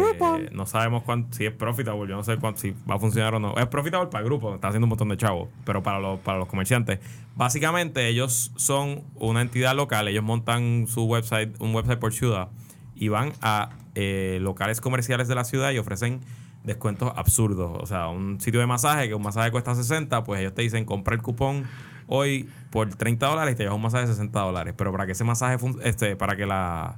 no 0.51 0.66
sabemos 0.66 1.03
cuánto, 1.03 1.36
si 1.38 1.45
es 1.45 1.53
profitable, 1.53 2.08
yo 2.10 2.16
no 2.18 2.24
sé 2.24 2.36
cuánto, 2.38 2.60
si 2.60 2.76
va 2.89 2.95
a 2.95 2.99
funcionar 2.99 3.34
o 3.36 3.39
no. 3.39 3.55
Es 3.58 3.68
profitable 3.68 4.10
para 4.12 4.24
Groupon, 4.26 4.55
está 4.55 4.68
haciendo 4.68 4.86
un 4.86 4.89
montón 4.89 5.08
de 5.10 5.18
chavos, 5.18 5.47
pero 5.64 5.82
para 5.82 5.99
los, 5.99 6.20
para 6.20 6.38
los 6.38 6.47
comerciantes. 6.49 6.99
Básicamente 7.36 8.08
ellos 8.10 8.51
son 8.58 9.03
una 9.16 9.41
entidad 9.41 9.76
local, 9.76 10.08
ellos 10.10 10.24
montan 10.24 10.86
su 10.88 11.05
website, 11.05 11.55
un 11.60 11.74
website 11.74 11.99
por 11.99 12.14
ciudad, 12.14 12.49
y 12.93 13.08
van 13.08 13.32
a 13.41 13.70
eh, 13.95 14.39
locales 14.41 14.82
comerciales 14.82 15.28
de 15.28 15.36
la 15.36 15.43
ciudad 15.45 15.72
y 15.72 15.78
ofrecen 15.78 16.20
descuentos 16.64 17.12
absurdos. 17.16 17.78
O 17.82 17.86
sea, 17.86 18.08
un 18.10 18.39
sitio 18.41 18.60
de 18.60 18.68
masaje, 18.68 19.08
que 19.08 19.16
un 19.16 19.24
masaje 19.24 19.51
cuesta 19.51 19.74
60, 19.76 20.24
pues 20.24 20.41
ellos 20.41 20.53
te 20.53 20.62
dicen 20.62 20.86
compra 20.86 21.16
el 21.16 21.22
cupón 21.22 21.64
hoy 22.08 22.49
por 22.72 22.89
30 22.93 23.26
dólares 23.28 23.53
y 23.53 23.58
te 23.58 23.64
llevas 23.64 23.76
un 23.76 23.82
masaje 23.84 24.05
de 24.08 24.14
60 24.14 24.39
dólares. 24.39 24.74
Pero 24.78 24.91
para 24.91 25.05
que 25.05 25.12
ese 25.14 25.24
masaje, 25.24 25.58
este, 25.84 26.16
para 26.16 26.36
que 26.36 26.45
la, 26.45 26.95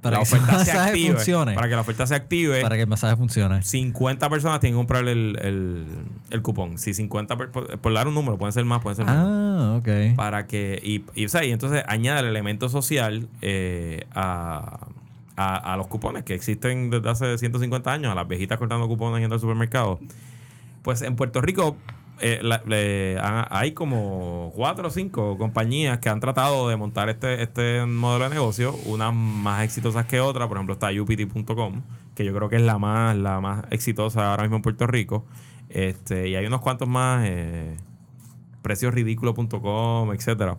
Para 0.00 0.18
la 0.18 0.22
que 0.24 0.34
oferta 0.34 0.64
se 0.64 0.72
active, 0.72 1.14
funcione. 1.14 1.54
para 1.54 1.68
que 1.68 1.74
la 1.76 1.80
oferta 1.80 2.06
se 2.06 2.14
active, 2.16 2.60
para 2.62 2.74
que 2.76 2.82
el 2.82 2.88
masaje 2.88 3.16
funcione. 3.16 3.62
50 3.62 4.28
personas 4.30 4.58
tienen 4.60 4.74
que 4.76 4.78
comprar 4.80 5.06
el, 5.08 5.38
el, 5.40 5.86
el 6.30 6.42
cupón. 6.42 6.78
Si 6.78 6.92
50, 6.94 7.36
per- 7.36 7.50
por, 7.50 7.78
por 7.78 7.92
dar 7.92 8.08
un 8.08 8.14
número, 8.14 8.36
pueden 8.38 8.52
ser 8.52 8.64
más, 8.64 8.82
pueden 8.82 8.96
ser 8.96 9.06
menos 9.06 9.24
Ah, 9.24 9.76
ok. 9.78 10.16
para 10.16 10.46
que 10.46 10.80
y, 10.82 11.04
y, 11.20 11.26
o 11.26 11.28
sea, 11.28 11.44
y 11.44 11.52
entonces 11.52 11.84
añade 11.86 12.20
el 12.20 12.26
elemento 12.26 12.68
social 12.68 13.28
eh, 13.42 14.06
a, 14.14 14.86
a, 15.36 15.76
los 15.76 15.86
cupones 15.86 16.24
que 16.24 16.34
existen 16.34 16.90
desde 16.90 17.08
hace 17.08 17.38
150 17.38 17.92
años, 17.92 18.12
a 18.12 18.14
las 18.14 18.28
viejitas 18.28 18.58
cortando 18.58 18.88
cupones 18.88 19.20
yendo 19.20 19.34
al 19.34 19.40
supermercado. 19.40 19.98
Pues 20.82 21.02
en 21.02 21.16
Puerto 21.16 21.40
Rico 21.40 21.76
eh, 22.20 23.18
hay 23.50 23.72
como 23.72 24.52
cuatro 24.54 24.88
o 24.88 24.90
cinco 24.90 25.38
compañías 25.38 25.98
que 25.98 26.08
han 26.08 26.20
tratado 26.20 26.68
de 26.68 26.76
montar 26.76 27.08
este, 27.08 27.42
este 27.42 27.84
modelo 27.86 28.24
de 28.28 28.30
negocio, 28.34 28.74
unas 28.86 29.14
más 29.14 29.64
exitosas 29.64 30.06
que 30.06 30.20
otras, 30.20 30.48
por 30.48 30.56
ejemplo 30.56 30.74
está 30.74 30.90
upt.com, 30.90 31.82
que 32.14 32.24
yo 32.24 32.34
creo 32.34 32.48
que 32.48 32.56
es 32.56 32.62
la 32.62 32.78
más, 32.78 33.16
la 33.16 33.40
más 33.40 33.64
exitosa 33.70 34.30
ahora 34.30 34.42
mismo 34.42 34.56
en 34.56 34.62
Puerto 34.62 34.86
Rico. 34.86 35.24
Este, 35.68 36.28
y 36.28 36.36
hay 36.36 36.44
unos 36.46 36.60
cuantos 36.60 36.86
más, 36.86 37.24
eh, 37.26 37.76
preciosridículos.com, 38.62 40.12
etcétera. 40.12 40.58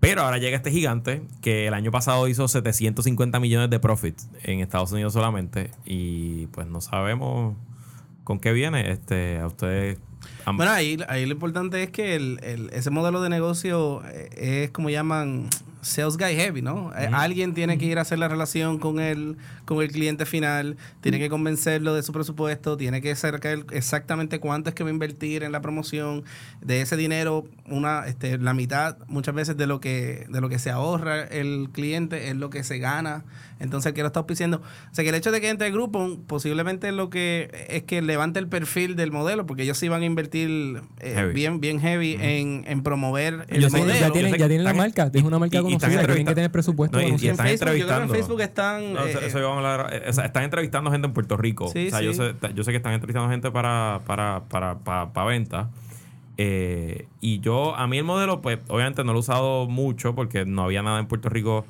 Pero 0.00 0.22
ahora 0.22 0.38
llega 0.38 0.56
este 0.56 0.70
gigante 0.70 1.22
que 1.42 1.66
el 1.66 1.74
año 1.74 1.90
pasado 1.90 2.26
hizo 2.26 2.48
750 2.48 3.38
millones 3.38 3.68
de 3.70 3.78
profits 3.80 4.28
en 4.44 4.60
Estados 4.60 4.90
Unidos 4.92 5.12
solamente 5.12 5.70
y 5.84 6.46
pues 6.48 6.66
no 6.66 6.80
sabemos 6.80 7.54
con 8.24 8.40
qué 8.40 8.52
viene. 8.52 8.90
Este, 8.90 9.38
a 9.38 9.46
ustedes 9.46 9.98
Bueno, 10.46 10.72
ahí, 10.72 10.98
ahí 11.08 11.26
lo 11.26 11.32
importante 11.32 11.82
es 11.82 11.90
que 11.90 12.14
el, 12.16 12.40
el- 12.42 12.70
ese 12.72 12.88
modelo 12.90 13.20
de 13.20 13.28
negocio 13.28 14.02
eh, 14.06 14.64
es 14.64 14.70
como 14.70 14.88
llaman 14.88 15.48
sales 15.82 16.16
guy 16.16 16.34
heavy, 16.34 16.62
¿no? 16.62 16.92
Eh, 16.96 17.08
Alguien 17.12 17.54
tiene 17.54 17.78
que 17.78 17.86
ir 17.86 17.98
a 17.98 18.02
hacer 18.02 18.18
la 18.18 18.28
relación 18.28 18.78
con 18.78 19.00
el, 19.00 19.36
con 19.64 19.82
el 19.82 19.90
cliente 19.90 20.26
final, 20.26 20.76
tiene 21.00 21.18
que 21.18 21.28
convencerlo 21.28 21.94
de 21.94 22.02
su 22.02 22.12
presupuesto, 22.12 22.76
tiene 22.76 23.00
que 23.00 23.14
saber 23.16 23.64
exactamente 23.72 24.40
cuánto 24.40 24.68
es 24.68 24.74
que 24.74 24.84
va 24.84 24.90
a 24.90 24.92
invertir 24.92 25.42
en 25.42 25.52
la 25.52 25.60
promoción 25.60 26.24
de 26.60 26.82
ese 26.82 26.96
dinero, 26.96 27.44
una, 27.66 28.06
este, 28.06 28.38
la 28.38 28.54
mitad 28.54 28.98
muchas 29.08 29.34
veces 29.34 29.56
de 29.56 29.66
lo 29.66 29.80
que, 29.80 30.26
de 30.28 30.40
lo 30.40 30.48
que 30.48 30.58
se 30.58 30.70
ahorra 30.70 31.22
el 31.22 31.70
cliente 31.72 32.28
es 32.28 32.36
lo 32.36 32.50
que 32.50 32.64
se 32.64 32.78
gana. 32.78 33.24
Entonces 33.60 33.90
el 33.90 33.94
que 33.94 34.00
lo 34.00 34.08
está 34.08 34.20
auspiciando. 34.20 34.56
O 34.58 34.94
sea 34.94 35.04
que 35.04 35.10
el 35.10 35.14
hecho 35.14 35.30
de 35.30 35.40
que 35.40 35.48
entre 35.50 35.66
el 35.68 35.72
grupo 35.72 36.18
posiblemente 36.26 36.90
lo 36.92 37.10
que 37.10 37.66
es 37.68 37.82
que 37.84 38.02
levante 38.02 38.38
el 38.40 38.48
perfil 38.48 38.96
del 38.96 39.12
modelo, 39.12 39.46
porque 39.46 39.62
ellos 39.62 39.78
sí 39.78 39.88
van 39.88 40.02
a 40.02 40.06
invertir 40.06 40.80
eh, 40.98 41.12
Heavy. 41.14 41.34
bien, 41.34 41.60
bien 41.60 41.78
heavy 41.80 42.16
en, 42.20 42.64
en 42.66 42.82
promover 42.82 43.44
el 43.48 43.60
Yo 43.60 43.68
Ya 43.68 43.70
sé- 43.70 43.78
modelo. 43.78 43.92
tienen, 43.92 44.00
ya 44.00 44.06
yo 44.08 44.12
tienen, 44.12 44.32
sé 44.32 44.38
ya 44.38 44.44
que 44.44 44.48
tienen 44.48 44.64
la 44.64 44.74
marca, 44.74 45.10
es 45.12 45.22
una 45.22 45.38
marca 45.38 45.58
y- 45.58 45.62
conocida, 45.62 46.06
tienen 46.06 46.26
que 46.26 46.34
tener 46.34 46.50
presupuesto. 46.50 46.96
No, 46.96 47.02
y- 47.02 47.06
y 47.06 47.08
en 47.10 47.14
están 47.32 47.46
Facebook, 47.46 47.68
yo 47.76 47.86
creo 47.86 47.86
que 47.86 47.94
en 47.94 48.02
entrevistando. 48.02 48.14
Facebook 48.14 48.40
están... 48.40 48.94
No, 48.94 49.04
eso- 49.04 49.20
eh, 49.20 49.26
eso 49.26 49.38
íbamos 49.38 49.64
a 49.64 49.72
hablar, 49.74 49.94
eh, 49.94 50.02
o 50.08 50.12
sea, 50.12 50.24
están 50.24 50.42
entrevistando 50.44 50.90
gente 50.90 51.06
en 51.06 51.12
Puerto 51.12 51.36
Rico. 51.36 51.68
Sí, 51.72 51.88
o 51.88 51.90
sea, 51.90 52.00
yo, 52.00 52.12
sí. 52.12 52.18
sé, 52.18 52.34
yo 52.54 52.64
sé 52.64 52.70
que 52.70 52.78
están 52.78 52.94
entrevistando 52.94 53.28
gente 53.30 53.50
para, 53.50 54.00
para, 54.06 54.44
para, 54.48 54.78
para, 54.78 55.12
para 55.12 55.26
venta. 55.26 55.68
Eh, 56.38 57.06
y 57.20 57.40
yo, 57.40 57.76
a 57.76 57.86
mí 57.86 57.98
el 57.98 58.04
modelo, 58.04 58.40
pues, 58.40 58.58
obviamente 58.68 59.04
no 59.04 59.12
lo 59.12 59.18
he 59.18 59.20
usado 59.20 59.66
mucho 59.68 60.14
porque 60.14 60.46
no 60.46 60.62
había 60.64 60.82
nada 60.82 60.98
en 60.98 61.06
Puerto 61.06 61.28
Rico. 61.28 61.66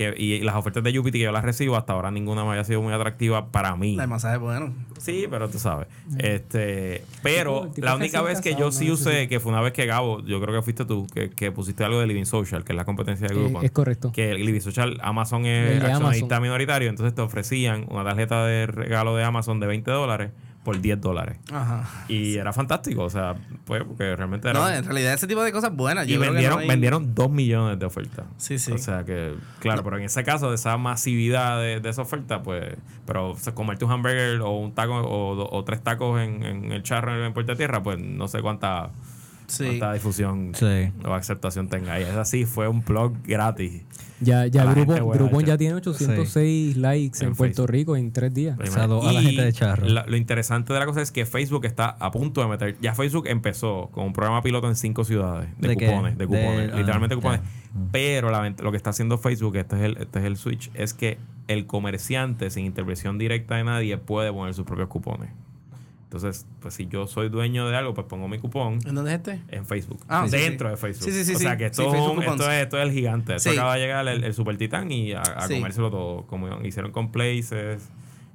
Que, 0.00 0.14
y 0.16 0.40
las 0.40 0.56
ofertas 0.56 0.82
de 0.82 0.96
Jupiter 0.96 1.18
que 1.18 1.24
yo 1.26 1.30
las 1.32 1.44
recibo, 1.44 1.76
hasta 1.76 1.92
ahora 1.92 2.10
ninguna 2.10 2.42
me 2.42 2.52
había 2.52 2.64
sido 2.64 2.80
muy 2.80 2.94
atractiva 2.94 3.48
para 3.50 3.76
mí. 3.76 3.96
la 3.96 4.06
masaje 4.06 4.38
bueno. 4.38 4.72
Sí, 4.98 5.26
pero 5.30 5.50
tú 5.50 5.58
sabes. 5.58 5.88
Este, 6.16 7.04
pero 7.22 7.68
tipo 7.74 7.84
la 7.86 7.96
única 7.96 8.22
vez 8.22 8.40
que 8.40 8.52
yo 8.54 8.66
no 8.66 8.72
sí 8.72 8.90
usé, 8.90 9.28
que 9.28 9.40
fue 9.40 9.52
una 9.52 9.60
vez 9.60 9.72
que 9.74 9.84
Gabo, 9.84 10.24
yo 10.24 10.40
creo 10.40 10.54
que 10.54 10.62
fuiste 10.62 10.84
tú, 10.86 11.06
que, 11.12 11.28
que 11.28 11.52
pusiste 11.52 11.84
algo 11.84 12.00
de 12.00 12.06
Living 12.06 12.24
Social, 12.24 12.64
que 12.64 12.72
es 12.72 12.76
la 12.76 12.84
competencia 12.86 13.26
de 13.28 13.34
Eh, 13.34 13.38
Groupon. 13.38 13.64
es 13.64 13.70
correcto. 13.72 14.10
Que 14.12 14.30
el 14.30 14.44
Living 14.44 14.60
Social, 14.60 14.98
Amazon 15.02 15.44
es 15.44 15.82
accionista 15.82 16.36
Amazon. 16.36 16.42
minoritario, 16.42 16.88
entonces 16.88 17.14
te 17.14 17.20
ofrecían 17.20 17.84
una 17.90 18.02
tarjeta 18.04 18.46
de 18.46 18.66
regalo 18.66 19.14
de 19.16 19.24
Amazon 19.24 19.60
de 19.60 19.66
20 19.66 19.90
dólares 19.90 20.30
por 20.64 20.78
10 20.80 21.00
dólares. 21.00 21.38
Ajá. 21.52 22.04
Y 22.08 22.36
era 22.36 22.52
fantástico, 22.52 23.04
o 23.04 23.10
sea, 23.10 23.34
pues 23.64 23.82
porque 23.82 24.14
realmente 24.14 24.48
era... 24.50 24.60
No, 24.60 24.68
en 24.68 24.84
realidad 24.84 25.14
ese 25.14 25.26
tipo 25.26 25.42
de 25.42 25.52
cosas 25.52 25.74
buenas. 25.74 26.06
y 26.06 26.12
que 26.12 26.18
vendieron, 26.18 26.56
no 26.56 26.60
hay- 26.62 26.68
vendieron 26.68 27.14
2 27.14 27.30
millones 27.30 27.78
de 27.78 27.86
ofertas. 27.86 28.26
Sí, 28.36 28.58
sí. 28.58 28.72
O 28.72 28.78
sea 28.78 29.04
que, 29.04 29.34
claro, 29.60 29.82
pero 29.82 29.96
en 29.96 30.04
ese 30.04 30.22
caso, 30.22 30.50
de 30.50 30.56
esa 30.56 30.76
masividad 30.76 31.58
de, 31.60 31.80
de 31.80 31.88
esa 31.88 32.02
oferta, 32.02 32.42
pues, 32.42 32.76
pero 33.06 33.30
o 33.30 33.36
sea, 33.36 33.54
comerte 33.54 33.84
un 33.86 33.90
hamburger 33.92 34.40
o 34.42 34.50
un 34.50 34.74
taco 34.74 34.96
o, 35.00 35.56
o 35.56 35.64
tres 35.64 35.82
tacos 35.82 36.20
en, 36.20 36.42
en 36.44 36.72
el 36.72 36.82
charro 36.82 37.24
en 37.24 37.32
Puerta 37.32 37.56
Tierra, 37.56 37.82
pues 37.82 37.98
no 37.98 38.28
sé 38.28 38.42
cuánta, 38.42 38.90
Sí. 39.50 39.64
cuánta 39.66 39.92
difusión 39.94 40.52
Sí. 40.54 40.92
o 41.04 41.12
aceptación 41.14 41.68
tenga. 41.68 41.98
Y 42.00 42.02
es 42.04 42.10
así, 42.16 42.44
fue 42.44 42.68
un 42.68 42.82
blog 42.84 43.12
gratis. 43.24 43.82
Ya, 44.22 44.46
ya 44.46 44.64
Groupon 44.74 45.40
hecha. 45.40 45.46
ya 45.46 45.56
tiene 45.58 45.74
806 45.76 46.76
likes 46.76 47.20
en, 47.22 47.28
En 47.28 47.34
Puerto. 47.34 47.66
Rico 47.66 47.96
en 47.96 48.12
tres 48.12 48.34
días. 48.34 48.58
A 48.60 48.86
la 49.12 49.22
gente 49.22 49.42
de 49.42 49.52
Charro. 49.52 49.86
la- 49.86 50.04
lo 50.06 50.16
interesante 50.16 50.74
de 50.74 50.78
la 50.78 50.84
cosa 50.84 51.00
es 51.00 51.10
que 51.10 51.24
Facebook 51.24 51.64
está 51.64 51.88
a 51.98 52.10
punto 52.10 52.42
de 52.42 52.48
meter. 52.48 52.76
Ya 52.82 52.94
Facebook 52.94 53.26
empezó 53.28 53.88
con 53.92 54.04
un 54.04 54.12
programa 54.12 54.42
piloto 54.42 54.68
en 54.68 54.76
cinco 54.76 55.04
ciudades 55.04 55.48
de, 55.58 55.68
¿De 55.68 55.76
qué? 55.78 55.86
cupones, 55.86 56.18
de 56.18 56.26
cupones, 56.26 56.66
De- 56.68 56.72
ah, 56.74 56.76
literalmente 56.76 57.16
cupones. 57.16 57.40
ya. 57.40 57.46
Pero 57.92 58.30
la 58.30 58.50
lo 58.50 58.70
que 58.70 58.76
está 58.76 58.90
haciendo 58.90 59.16
Facebook, 59.16 59.56
este 59.56 59.76
es, 59.76 59.82
el, 59.82 59.96
este 59.96 60.18
es 60.18 60.24
el 60.26 60.36
switch, 60.36 60.70
es 60.74 60.92
que 60.92 61.16
el 61.48 61.66
comerciante 61.66 62.50
sin 62.50 62.66
intervención 62.66 63.16
directa 63.16 63.56
de 63.56 63.64
nadie 63.64 63.96
puede 63.96 64.30
poner 64.32 64.52
sus 64.54 64.66
propios 64.66 64.88
cupones. 64.88 65.30
Entonces, 66.10 66.44
pues 66.58 66.74
si 66.74 66.88
yo 66.88 67.06
soy 67.06 67.28
dueño 67.28 67.68
de 67.68 67.76
algo, 67.76 67.94
pues 67.94 68.04
pongo 68.08 68.26
mi 68.26 68.40
cupón 68.40 68.80
¿En 68.84 68.96
dónde 68.96 69.12
es 69.12 69.18
este? 69.18 69.40
en 69.48 69.64
Facebook. 69.64 70.00
Ah, 70.08 70.26
sí, 70.28 70.36
dentro 70.36 70.66
sí. 70.66 70.70
de 70.72 70.76
Facebook. 70.76 71.04
Sí, 71.04 71.12
sí, 71.12 71.24
sí, 71.24 71.34
o 71.36 71.38
sea 71.38 71.56
que 71.56 71.66
esto, 71.66 71.82
es 71.82 72.00
un- 72.00 72.20
esto, 72.20 72.50
es, 72.50 72.62
esto 72.64 72.78
es 72.78 72.82
el 72.82 72.92
gigante. 72.92 73.36
Esto 73.36 73.50
acaba 73.50 73.74
de 73.76 73.80
llegar 73.82 74.08
el, 74.08 74.24
el 74.24 74.34
Super 74.34 74.56
Titán 74.56 74.90
y 74.90 75.12
a, 75.12 75.22
comérselo 75.46 75.88
todo. 75.88 76.26
Como 76.26 76.48
hicieron 76.64 76.90
con 76.90 77.12
Places, 77.12 77.88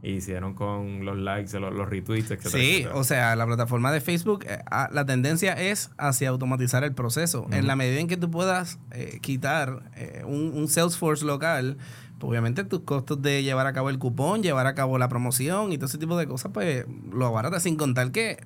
hicieron 0.04 0.54
con 0.54 1.04
los 1.04 1.18
likes, 1.18 1.60
los, 1.60 1.74
los 1.74 1.90
retweets, 1.90 2.32
etc. 2.32 2.48
Sí, 2.48 2.86
o 2.94 3.04
sea, 3.04 3.36
la 3.36 3.46
plataforma 3.46 3.92
de 3.92 4.00
Facebook, 4.00 4.46
eh, 4.48 4.60
ah, 4.72 4.88
la 4.94 5.06
tendencia 5.06 5.52
es 5.52 5.90
hacia 5.98 6.30
automatizar 6.30 6.86
el 6.86 6.94
proceso. 6.94 7.46
En 7.52 7.68
la 7.68 7.76
medida 7.76 8.00
en 8.00 8.08
que 8.08 8.16
tú 8.16 8.32
puedas 8.32 8.80
eh, 8.92 9.20
quitar 9.22 9.82
eh, 9.98 10.22
un, 10.26 10.54
un 10.56 10.70
Salesforce 10.70 11.26
local, 11.26 11.78
pues 12.26 12.32
obviamente 12.32 12.64
tus 12.64 12.82
costos 12.82 13.22
de 13.22 13.44
llevar 13.44 13.68
a 13.68 13.74
cabo 13.74 13.90
el 13.90 14.00
cupón, 14.00 14.42
llevar 14.44 14.68
a 14.68 14.76
cabo 14.76 14.98
la 14.98 15.08
promoción 15.10 15.72
y 15.72 15.78
todo 15.78 15.86
ese 15.88 15.98
tipo 15.98 16.18
de 16.18 16.28
cosas, 16.28 16.52
pues 16.54 16.86
lo 17.14 17.26
abarata. 17.28 17.60
Sin 17.60 17.76
contar 17.76 18.12
que 18.12 18.38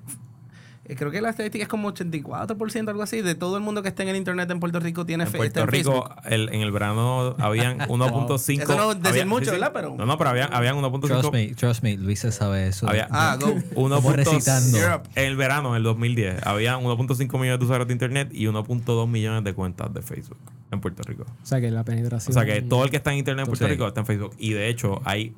eh, 0.86 0.96
creo 0.96 1.12
que 1.12 1.20
la 1.20 1.30
estadística 1.30 1.62
es 1.62 1.68
como 1.68 1.92
84%, 1.92 2.88
algo 2.88 3.02
así, 3.02 3.22
de 3.22 3.36
todo 3.36 3.56
el 3.56 3.62
mundo 3.62 3.80
que 3.82 3.88
está 3.90 4.02
en 4.02 4.08
el 4.08 4.16
Internet 4.16 4.50
en 4.50 4.58
Puerto 4.58 4.80
Rico 4.80 5.06
tiene 5.06 5.22
En 5.24 5.30
fe- 5.30 5.36
Puerto 5.38 5.60
en 5.60 5.66
Rico, 5.68 5.92
Facebook. 5.92 6.14
el- 6.32 6.48
en 6.52 6.62
el 6.62 6.72
verano 6.72 7.36
habían 7.38 7.78
1.5. 7.88 8.62
Eso 8.62 8.76
no 8.76 8.94
decir 8.94 9.06
había- 9.08 9.26
mucho, 9.26 9.44
sí. 9.46 9.50
¿verdad? 9.52 9.70
Pero- 9.72 9.94
No, 9.96 10.04
no, 10.04 10.18
pero 10.18 10.30
habían, 10.30 10.52
habían 10.52 10.76
1.5. 10.76 11.20
Trust 11.20 11.32
me, 11.32 11.54
trust 11.54 11.82
me, 11.84 11.96
Luis 11.96 12.18
se 12.18 12.32
sabe 12.32 12.66
eso. 12.66 12.88
Había 12.88 13.06
Ah, 13.10 13.36
go. 13.40 13.54
1. 13.76 13.96
Como 13.96 14.12
recitando. 14.14 14.78
Europe. 14.78 15.08
En 15.14 15.26
el 15.26 15.36
verano, 15.36 15.70
en 15.70 15.76
el 15.76 15.82
2010, 15.84 16.44
había 16.44 16.76
1.5 16.78 17.38
millones 17.38 17.58
de 17.60 17.64
usuarios 17.64 17.86
de 17.86 17.92
Internet 17.92 18.28
y 18.32 18.46
1.2 18.46 19.06
millones 19.08 19.44
de 19.44 19.54
cuentas 19.54 19.94
de 19.94 20.02
Facebook 20.02 20.38
en 20.72 20.80
Puerto 20.80 21.02
Rico. 21.02 21.24
O 21.42 21.46
sea 21.46 21.60
que 21.60 21.70
la 21.70 21.84
penetración. 21.84 22.30
O 22.36 22.40
sea 22.40 22.44
que 22.52 22.62
todo 22.62 22.84
el 22.84 22.90
que 22.90 22.96
está 22.98 23.12
en 23.12 23.18
Internet 23.18 23.44
en 23.44 23.50
Puerto 23.50 23.64
Sí. 23.66 23.70
Rico 23.70 23.86
está 23.88 24.00
en 24.00 24.06
Facebook. 24.06 24.34
Y 24.38 24.52
de 24.52 24.68
hecho, 24.68 25.00
hay 25.04 25.34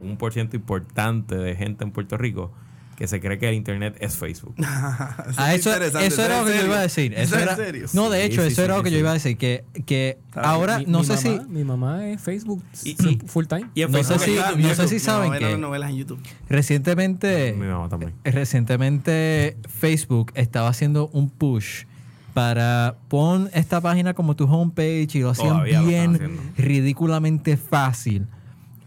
un 0.00 0.16
por 0.16 0.32
ciento 0.32 0.56
importante 0.56 1.36
de 1.36 1.54
gente 1.56 1.84
en 1.84 1.90
Puerto 1.92 2.16
Rico 2.16 2.50
que 2.96 3.06
se 3.08 3.18
cree 3.18 3.38
que 3.38 3.48
el 3.48 3.54
Internet 3.54 3.96
es 4.00 4.16
Facebook. 4.16 4.54
Ah, 5.36 5.54
eso, 5.54 5.70
interesante, 5.70 6.06
eso 6.06 6.22
era 6.22 6.40
lo 6.40 6.46
que 6.46 6.56
yo 6.58 6.64
iba 6.66 6.78
a 6.78 6.82
decir. 6.82 7.14
Eso 7.14 7.22
¿Eso 7.22 7.36
es 7.36 7.42
era, 7.42 7.52
en 7.52 7.56
serio? 7.58 7.86
no, 7.94 8.10
de 8.10 8.24
hecho, 8.24 8.42
sí, 8.42 8.48
eso 8.48 8.56
sí, 8.56 8.62
era 8.62 8.74
lo 8.76 8.80
sí, 8.80 8.84
que 8.84 8.90
yo 8.90 8.98
iba 8.98 9.10
a 9.10 9.14
decir. 9.14 9.36
Que, 9.38 9.64
que 9.86 10.18
ahora, 10.34 10.78
Mi- 10.80 10.84
no 10.86 10.98
mi 11.00 11.04
sé 11.06 11.12
mamá- 11.14 11.42
si. 11.44 11.48
Mi 11.50 11.64
mamá 11.64 12.08
es 12.08 12.20
Facebook 12.20 12.62
Y- 12.84 12.94
full, 12.94 13.08
y- 13.08 13.18
full 13.26 13.44
time. 13.46 13.66
Y 13.74 13.84
No 13.86 14.02
sé 14.04 14.18
si- 14.18 14.36
no 14.58 14.74
sé 14.74 14.88
si 14.88 14.98
saben 14.98 15.32
que- 15.32 15.40
las 15.40 15.58
novelas 15.58 15.90
en 15.90 15.96
YouTube. 15.96 16.20
Recientemente, 16.48 17.54
Mi 17.58 17.66
mamá 17.66 17.88
también. 17.88 18.12
recientemente 18.24 19.56
Facebook 19.68 20.32
estaba 20.34 20.68
haciendo 20.68 21.08
un 21.08 21.30
push 21.30 21.84
para 22.34 22.96
pon 23.08 23.50
esta 23.52 23.80
página 23.80 24.14
como 24.14 24.36
tu 24.36 24.44
homepage 24.44 25.08
y 25.14 25.20
lo 25.20 25.30
hacían 25.30 25.48
Todavía 25.50 25.80
bien 25.82 26.12
ridículamente 26.56 27.56
fácil. 27.56 28.26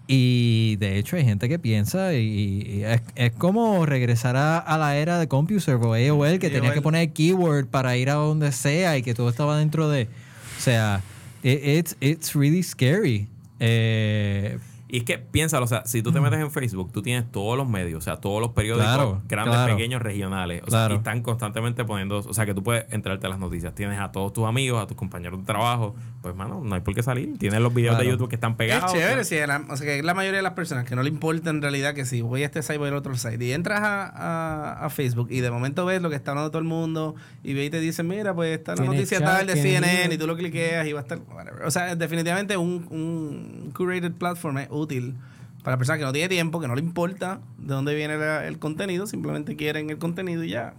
Y 0.07 0.75
de 0.79 0.97
hecho 0.97 1.15
hay 1.15 1.23
gente 1.23 1.47
que 1.47 1.59
piensa 1.59 2.13
y, 2.13 2.61
y 2.79 2.83
es, 2.83 3.01
es 3.15 3.31
como 3.31 3.85
regresar 3.85 4.35
a, 4.35 4.57
a 4.59 4.77
la 4.77 4.97
era 4.97 5.17
de 5.17 5.27
CompuServe 5.29 5.85
o 5.85 5.93
AOL 5.93 6.39
que 6.39 6.49
tenía 6.49 6.73
que 6.73 6.81
poner 6.81 7.13
keyword 7.13 7.67
para 7.67 7.95
ir 7.95 8.09
a 8.09 8.15
donde 8.15 8.51
sea 8.51 8.97
y 8.97 9.01
que 9.01 9.13
todo 9.13 9.29
estaba 9.29 9.57
dentro 9.57 9.89
de... 9.89 10.09
O 10.57 10.61
sea, 10.61 11.01
it- 11.41 11.61
it's, 11.63 11.95
it's 12.01 12.35
really 12.35 12.63
scary. 12.63 13.27
Eh, 13.61 14.57
Y 14.93 14.97
es 14.99 15.03
que 15.05 15.17
piénsalo, 15.17 15.65
o 15.65 15.67
sea, 15.67 15.81
si 15.87 16.03
tú 16.03 16.11
te 16.11 16.21
metes 16.21 16.39
en 16.39 16.51
Facebook, 16.51 16.91
tú 16.91 17.01
tienes 17.01 17.31
todos 17.31 17.57
los 17.57 17.67
medios, 17.67 17.97
o 17.97 18.01
sea, 18.01 18.17
todos 18.17 18.39
los 18.39 18.51
periódicos 18.51 18.85
Claro, 18.93 19.21
grandes, 19.27 19.55
claro. 19.55 19.75
pequeños, 19.75 20.03
regionales. 20.03 20.61
O 20.61 20.65
Claro. 20.67 20.89
sea, 20.89 20.95
y 20.95 20.97
están 20.99 21.23
constantemente 21.23 21.83
poniendo, 21.83 22.19
o 22.19 22.33
sea, 22.33 22.45
que 22.45 22.53
tú 22.53 22.61
puedes 22.61 22.85
enterarte 22.93 23.25
a 23.25 23.31
las 23.31 23.39
noticias. 23.39 23.73
Tienes 23.73 23.99
a 23.99 24.11
todos 24.11 24.33
tus 24.33 24.45
amigos, 24.45 24.83
a 24.83 24.85
tus 24.85 24.95
compañeros 24.95 25.39
de 25.39 25.45
trabajo. 25.47 25.95
Pues, 26.21 26.35
mano, 26.35 26.61
no 26.63 26.75
hay 26.75 26.81
por 26.81 26.93
qué 26.93 27.01
salir. 27.01 27.37
Tienes 27.39 27.59
los 27.59 27.73
videos 27.73 27.97
de. 27.97 28.05
YouTube 28.05 28.29
que 28.29 28.35
están 28.35 28.51
Es 28.51 28.57
pegados. 28.57 28.93
chévere, 28.93 29.23
si 29.23 29.35
la- 29.37 29.65
o 29.67 29.75
sea, 29.75 29.87
que 29.87 30.03
la 30.03 30.13
mayoría 30.13 30.37
de 30.37 30.43
las 30.43 30.53
personas 30.53 30.85
que 30.85 30.95
no 30.95 31.01
le 31.01 31.09
importa 31.09 31.49
en 31.49 31.61
realidad 31.63 31.95
que 31.95 32.05
si 32.05 32.21
voy 32.21 32.43
a 32.43 32.45
este 32.45 32.61
site 32.61 32.77
voy 32.77 32.89
al 32.89 32.95
otro 32.95 33.15
site 33.17 33.43
y 33.43 33.51
entras 33.51 33.81
a, 33.81 34.05
a- 34.05 34.85
a 34.85 34.89
Facebook 34.91 35.29
y 35.31 35.39
de 35.39 35.49
momento 35.49 35.85
ves 35.85 36.03
lo 36.03 36.11
que 36.11 36.15
está 36.15 36.31
hablando 36.31 36.51
todo 36.51 36.59
el 36.59 36.67
mundo 36.67 37.15
y 37.43 37.55
ve 37.55 37.65
y 37.65 37.69
te 37.71 37.79
dicen, 37.79 38.07
mira, 38.07 38.35
pues 38.35 38.55
está 38.59 38.75
la 38.75 38.83
noticia 38.85 39.17
chat, 39.17 39.27
tal 39.27 39.47
de 39.47 39.55
CNN 39.55 40.13
y 40.13 40.17
tú 40.19 40.27
lo 40.27 40.37
cliqueas 40.37 40.85
y 40.85 40.93
va 40.93 40.99
a 40.99 41.01
estar... 41.01 41.17
whatever. 41.33 41.63
O 41.65 41.71
sea, 41.71 41.95
definitivamente 41.95 42.55
un, 42.57 42.85
un 42.91 43.71
curated 43.75 44.11
platform 44.11 44.59
es 44.59 44.67
útil 44.83 45.15
para 45.63 45.77
personas 45.77 45.99
que 45.99 46.05
no 46.05 46.11
tiene 46.13 46.29
tiempo, 46.29 46.59
que 46.59 46.67
no 46.67 46.75
le 46.75 46.81
importa 46.81 47.39
de 47.57 47.73
dónde 47.73 47.95
viene 47.95 48.17
la- 48.17 48.45
el 48.47 48.59
contenido, 48.59 49.07
simplemente 49.07 49.55
quieren 49.55 49.89
el 49.89 49.97
contenido 49.97 50.43
y 50.43 50.49
ya. 50.49 50.73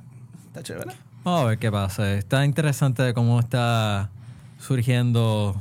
Está 0.46 0.62
chévere. 0.62 0.92
Vamos 1.24 1.40
a 1.42 1.44
ver 1.46 1.58
qué 1.58 1.72
pasa. 1.72 2.12
Está 2.14 2.44
interesante 2.44 3.14
cómo 3.14 3.40
está 3.40 4.10
surgiendo 4.58 5.60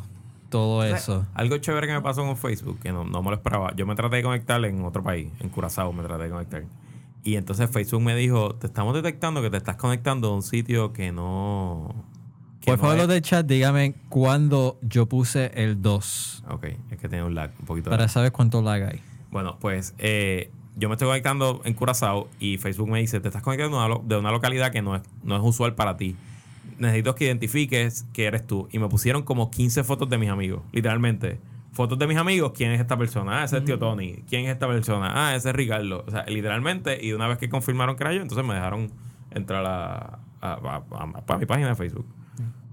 todo 0.50 0.84
eso. 0.84 1.26
Algo 1.34 1.58
chévere 1.58 1.88
que 1.88 1.94
me 1.94 2.02
pasó 2.02 2.24
con 2.24 2.38
Facebook, 2.38 2.80
que 2.80 2.92
no, 2.92 3.04
no 3.06 3.22
me 3.24 3.30
lo 3.30 3.36
esperaba. 3.38 3.74
Yo 3.76 3.86
me 3.86 3.96
traté 3.96 4.18
de 4.18 4.24
conectar 4.24 4.64
en 4.66 4.84
otro 4.84 5.04
país, 5.04 5.30
en 5.40 5.50
Curazao 5.50 5.92
me 5.94 6.04
traté 6.04 6.24
de 6.26 6.30
conectar. 6.30 6.64
Y 7.24 7.36
entonces 7.38 7.70
Facebook 7.70 8.02
me 8.02 8.16
dijo, 8.16 8.56
te 8.56 8.68
estamos 8.68 8.94
detectando 8.94 9.42
que 9.42 9.50
te 9.50 9.58
estás 9.58 9.78
conectando 9.78 10.30
a 10.32 10.36
un 10.36 10.44
sitio 10.44 10.92
que 10.94 11.12
no... 11.12 11.94
que 12.64 12.72
Por 12.72 12.78
no 12.78 12.82
favor, 12.82 12.96
es- 12.96 13.02
los 13.02 13.08
del 13.10 13.22
chat, 13.22 13.46
dígame 13.46 13.94
cuándo 14.10 14.80
yo 14.82 15.06
puse 15.08 15.52
el 15.56 15.82
2 15.82 16.44
Ok, 16.50 16.66
es 16.92 16.98
que 16.98 17.10
tiene 17.10 17.24
un 17.26 17.36
lag, 17.36 17.52
un 17.60 17.66
poquito 17.66 17.90
de 17.90 17.94
para 17.96 18.04
lag. 18.04 18.10
saber 18.10 18.32
cuánto 18.32 18.62
lag 18.62 18.82
hay. 18.90 19.02
Bueno, 19.32 19.58
pues 19.60 19.94
eh, 19.98 20.50
yo 20.78 20.88
me 20.88 20.96
estoy 20.96 21.08
conectando 21.10 21.62
en 21.66 21.74
Curazao 21.74 22.30
y 22.40 22.58
Facebook 22.58 22.90
me 22.90 23.00
dice, 23.00 23.20
te 23.20 23.28
estás 23.28 23.42
conectando 23.44 23.78
de 23.78 23.86
una, 23.86 23.94
lo- 23.96 24.02
de 24.06 24.18
una 24.18 24.32
localidad 24.32 24.72
que 24.72 24.82
no 24.82 24.96
es, 24.96 25.02
no 25.24 25.36
es 25.36 25.42
usual 25.44 25.76
para 25.76 25.98
ti. 25.98 26.16
Necesito 26.80 27.16
que 27.16 27.26
identifiques 27.26 28.06
que 28.14 28.26
eres 28.26 28.48
tú. 28.48 28.68
Y 28.72 28.80
me 28.80 28.88
pusieron 28.88 29.24
como 29.24 29.52
15 29.52 29.84
fotos 29.84 30.10
de 30.10 30.18
mis 30.18 30.30
amigos, 30.30 30.62
literalmente. 30.72 31.40
Fotos 31.74 31.98
de 32.00 32.08
mis 32.08 32.18
amigos, 32.18 32.54
¿quién 32.56 32.72
es 32.72 32.80
esta 32.80 32.98
persona? 32.98 33.42
Ah, 33.42 33.46
ese 33.46 33.58
es 33.58 33.66
tío 33.66 33.78
Tony. 33.80 34.24
¿Quién 34.30 34.46
es 34.46 34.52
esta 34.52 34.68
persona? 34.68 35.12
Ah, 35.14 35.36
ese 35.36 35.50
es 35.50 35.56
Ricardo. 35.56 36.04
O 36.08 36.12
sea, 36.12 36.24
literalmente, 36.28 37.04
y 37.04 37.12
una 37.14 37.28
vez 37.28 37.38
que 37.40 37.50
confirmaron 37.50 37.96
que 37.96 38.04
era 38.04 38.14
yo, 38.14 38.22
entonces 38.22 38.46
me 38.46 38.54
dejaron 38.54 38.92
entrar 39.32 39.66
a, 39.66 40.20
a, 40.42 40.54
a- 40.54 40.84
a- 40.92 41.34
a 41.34 41.38
mi 41.38 41.46
página 41.46 41.70
de 41.70 41.76
Facebook. 41.76 42.06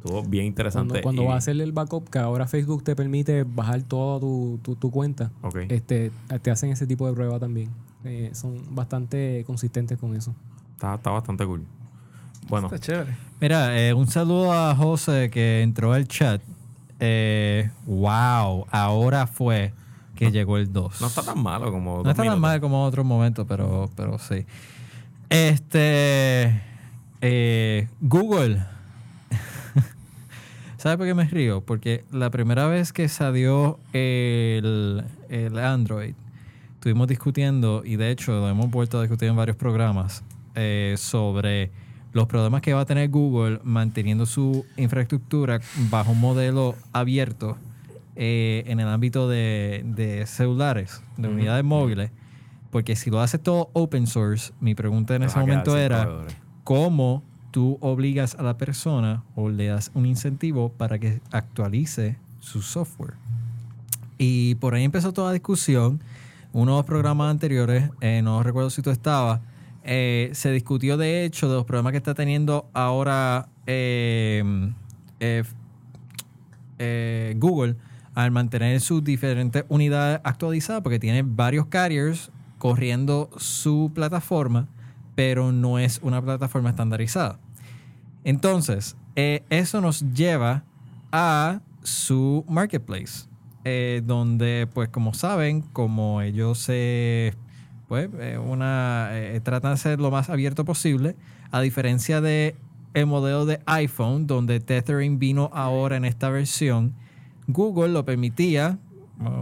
Estuvo 0.03 0.22
bien 0.22 0.46
interesante. 0.46 0.88
Cuando, 0.92 1.03
cuando 1.03 1.22
y- 1.22 1.26
vas 1.26 1.34
a 1.34 1.38
hacer 1.38 1.61
el 1.61 1.72
backup, 1.72 2.09
que 2.09 2.18
ahora 2.18 2.46
Facebook 2.46 2.82
te 2.82 2.96
permite 2.96 3.44
bajar 3.44 3.82
toda 3.82 4.18
tu, 4.18 4.59
tu, 4.62 4.74
tu 4.76 4.90
cuenta, 4.90 5.30
Ok. 5.42 5.57
este, 5.68 6.11
te 6.40 6.51
hacen 6.51 6.70
ese 6.70 6.86
tipo 6.86 7.07
de 7.07 7.12
prueba 7.12 7.38
también. 7.38 7.68
Eh, 8.05 8.30
son 8.32 8.74
bastante 8.74 9.44
consistentes 9.46 9.98
con 9.98 10.16
eso. 10.16 10.34
Está, 10.74 10.94
está 10.94 11.11
bastante 11.11 11.44
cool. 11.44 11.66
Bueno, 12.48 12.68
Está 12.68 12.78
chévere. 12.78 13.14
Mira, 13.42 13.78
eh, 13.78 13.92
un 13.92 14.07
saludo 14.07 14.53
a 14.55 14.74
José 14.74 15.28
que 15.30 15.61
entró 15.61 15.92
al 15.92 16.09
chat. 16.09 16.40
Eh, 16.98 17.70
wow, 17.86 18.66
ahora 18.70 19.26
fue 19.26 19.74
que 20.16 20.30
llegó 20.30 20.57
el 20.57 20.72
2. 20.72 21.01
no 21.01 21.07
está 21.07 21.22
tan 21.22 21.42
malo 21.42 21.70
como... 21.70 21.96
No 22.03 22.11
está 22.11 22.14
tan 22.14 22.24
minutos. 22.24 22.40
mal 22.40 22.61
como 22.61 22.84
otros 22.84 23.05
momentos, 23.07 23.46
pero, 23.48 23.90
pero 23.96 24.18
sí. 24.18 24.46
Este. 25.28 26.61
eh, 27.20 27.88
Google. 28.01 28.62
¿Sabe 30.81 30.97
por 30.97 31.07
qué 31.07 31.12
me 31.12 31.24
río? 31.24 31.61
Porque 31.61 32.05
la 32.11 32.31
primera 32.31 32.66
vez 32.66 32.95
que 32.95 33.07
salió 33.11 33.78
el, 33.93 35.05
el 35.28 35.59
Android, 35.59 36.14
estuvimos 36.72 37.07
discutiendo, 37.07 37.83
y 37.85 37.97
de 37.97 38.11
hecho 38.11 38.33
lo 38.33 38.49
hemos 38.49 38.70
vuelto 38.70 38.97
a 38.99 39.03
discutir 39.03 39.28
en 39.28 39.37
varios 39.37 39.59
programas, 39.59 40.24
eh, 40.55 40.95
sobre 40.97 41.70
los 42.14 42.26
problemas 42.28 42.62
que 42.62 42.72
va 42.72 42.81
a 42.81 42.85
tener 42.87 43.11
Google 43.11 43.61
manteniendo 43.62 44.24
su 44.24 44.64
infraestructura 44.78 45.61
bajo 45.91 46.12
un 46.12 46.20
modelo 46.20 46.74
abierto 46.95 47.59
eh, 48.16 48.64
en 48.66 48.81
el 48.81 48.89
ámbito 48.89 49.28
de, 49.28 49.83
de 49.85 50.24
celulares, 50.26 51.03
de 51.18 51.28
unidades 51.28 51.62
móviles. 51.62 52.11
Porque 52.70 52.97
si 52.97 53.11
lo 53.11 53.20
haces 53.20 53.43
todo 53.43 53.68
open 53.74 54.07
source, 54.07 54.55
mi 54.61 54.74
pregunta 54.74 55.14
en 55.14 55.24
ese 55.24 55.35
vas 55.35 55.43
a 55.43 55.45
quedar 55.45 55.59
momento 55.59 55.76
era. 55.76 56.09
¿cómo 56.64 57.22
tú 57.51 57.78
obligas 57.80 58.34
a 58.34 58.42
la 58.42 58.57
persona 58.57 59.22
o 59.34 59.48
le 59.48 59.66
das 59.66 59.90
un 59.94 60.07
incentivo 60.07 60.70
para 60.70 60.98
que 60.98 61.20
actualice 61.30 62.16
su 62.40 62.62
software? 62.62 63.14
Y 64.18 64.57
por 64.57 64.74
ahí 64.74 64.84
empezó 64.84 65.12
toda 65.12 65.28
la 65.28 65.32
discusión. 65.34 66.01
Uno 66.53 66.72
de 66.72 66.78
los 66.78 66.86
programas 66.86 67.30
anteriores, 67.30 67.90
eh, 68.01 68.20
no 68.22 68.42
recuerdo 68.42 68.70
si 68.70 68.82
tú 68.82 68.90
estabas, 68.90 69.40
eh, 69.84 70.30
se 70.32 70.53
discutió 70.53 70.96
de 70.96 71.24
hecho 71.24 71.48
de 71.48 71.55
los 71.55 71.64
problemas 71.64 71.92
que 71.92 71.98
está 71.98 72.14
teniendo 72.14 72.68
ahora 72.74 73.48
eh, 73.66 74.42
Google 77.36 77.76
al 78.14 78.30
mantener 78.30 78.80
sus 78.80 79.03
diferentes 79.05 79.64
unidades 79.68 80.20
actualizadas 80.24 80.82
porque 80.82 80.98
tiene 80.98 81.22
varios 81.22 81.66
carriers 81.66 82.30
corriendo 82.59 83.30
su 83.38 83.90
plataforma, 83.94 84.68
pero 85.21 85.53
no 85.53 85.79
es 85.79 86.01
una 86.03 86.23
plataforma 86.23 86.71
estandarizada. 86.71 87.39
Entonces, 88.25 88.97
eh, 89.16 89.43
eso 89.51 89.83
nos 89.83 90.14
lleva 90.14 90.64
a 91.12 91.61
su 91.83 92.43
marketplace, 92.49 93.29
eh, 93.66 94.01
donde, 94.03 94.66
pues, 94.73 94.89
como 94.89 95.12
saben, 95.12 95.61
como 95.61 96.23
ellos 96.23 96.57
se, 96.57 97.35
pues, 97.87 98.09
eh, 98.18 98.39
una, 98.39 99.11
tratan 99.43 99.73
de 99.73 99.77
ser 99.77 100.01
lo 100.01 100.11
más 100.11 100.31
abierto 100.31 100.64
posible, 100.64 101.16
a 101.51 101.61
diferencia 101.61 102.23
de 102.23 102.57
el 102.95 103.05
modelo 103.05 103.45
de 103.45 103.61
iPhone, 103.66 104.27
donde 104.27 104.59
Tethering 104.59 105.18
vino 105.18 105.51
ahora 105.53 105.99
en 105.99 106.07
esta 106.07 106.31
versión, 106.31 106.95
Google 107.47 107.89
lo 107.89 108.07
permitía, 108.07 108.79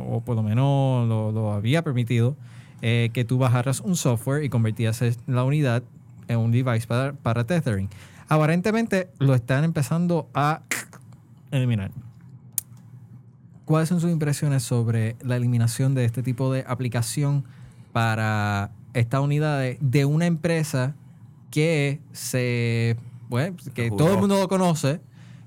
o 0.09 0.23
por 0.23 0.35
lo 0.35 0.43
menos 0.43 1.07
lo 1.07 1.53
había 1.53 1.85
permitido, 1.85 2.37
eh, 2.83 3.11
que 3.13 3.25
tú 3.25 3.39
bajaras 3.39 3.81
un 3.81 3.97
software 3.97 4.45
y 4.45 4.49
convertías 4.49 5.03
la 5.27 5.45
unidad 5.45 5.83
en 6.29 6.39
un 6.39 6.53
device 6.53 6.87
para, 6.87 7.13
para 7.13 7.45
tethering. 7.45 7.89
Aparentemente 8.29 9.09
lo 9.19 9.35
están 9.35 9.65
empezando 9.65 10.29
a 10.35 10.63
eliminar. 11.51 11.91
¿Cuáles 13.65 13.89
son 13.89 14.01
sus 14.01 14.11
impresiones 14.11 14.63
sobre 14.63 15.17
la 15.23 15.37
eliminación 15.37 15.95
de 15.95 16.05
este 16.05 16.23
tipo 16.23 16.53
de 16.53 16.65
aplicación 16.67 17.45
para 17.93 18.71
estas 18.95 19.21
unidades 19.21 19.79
de 19.81 20.05
una 20.05 20.27
empresa 20.27 20.95
que 21.51 22.01
se 22.13 22.97
pues, 23.29 23.53
que 23.75 23.91
todo 23.91 24.13
el 24.13 24.19
mundo 24.19 24.39
lo 24.39 24.49
conoce 24.49 25.01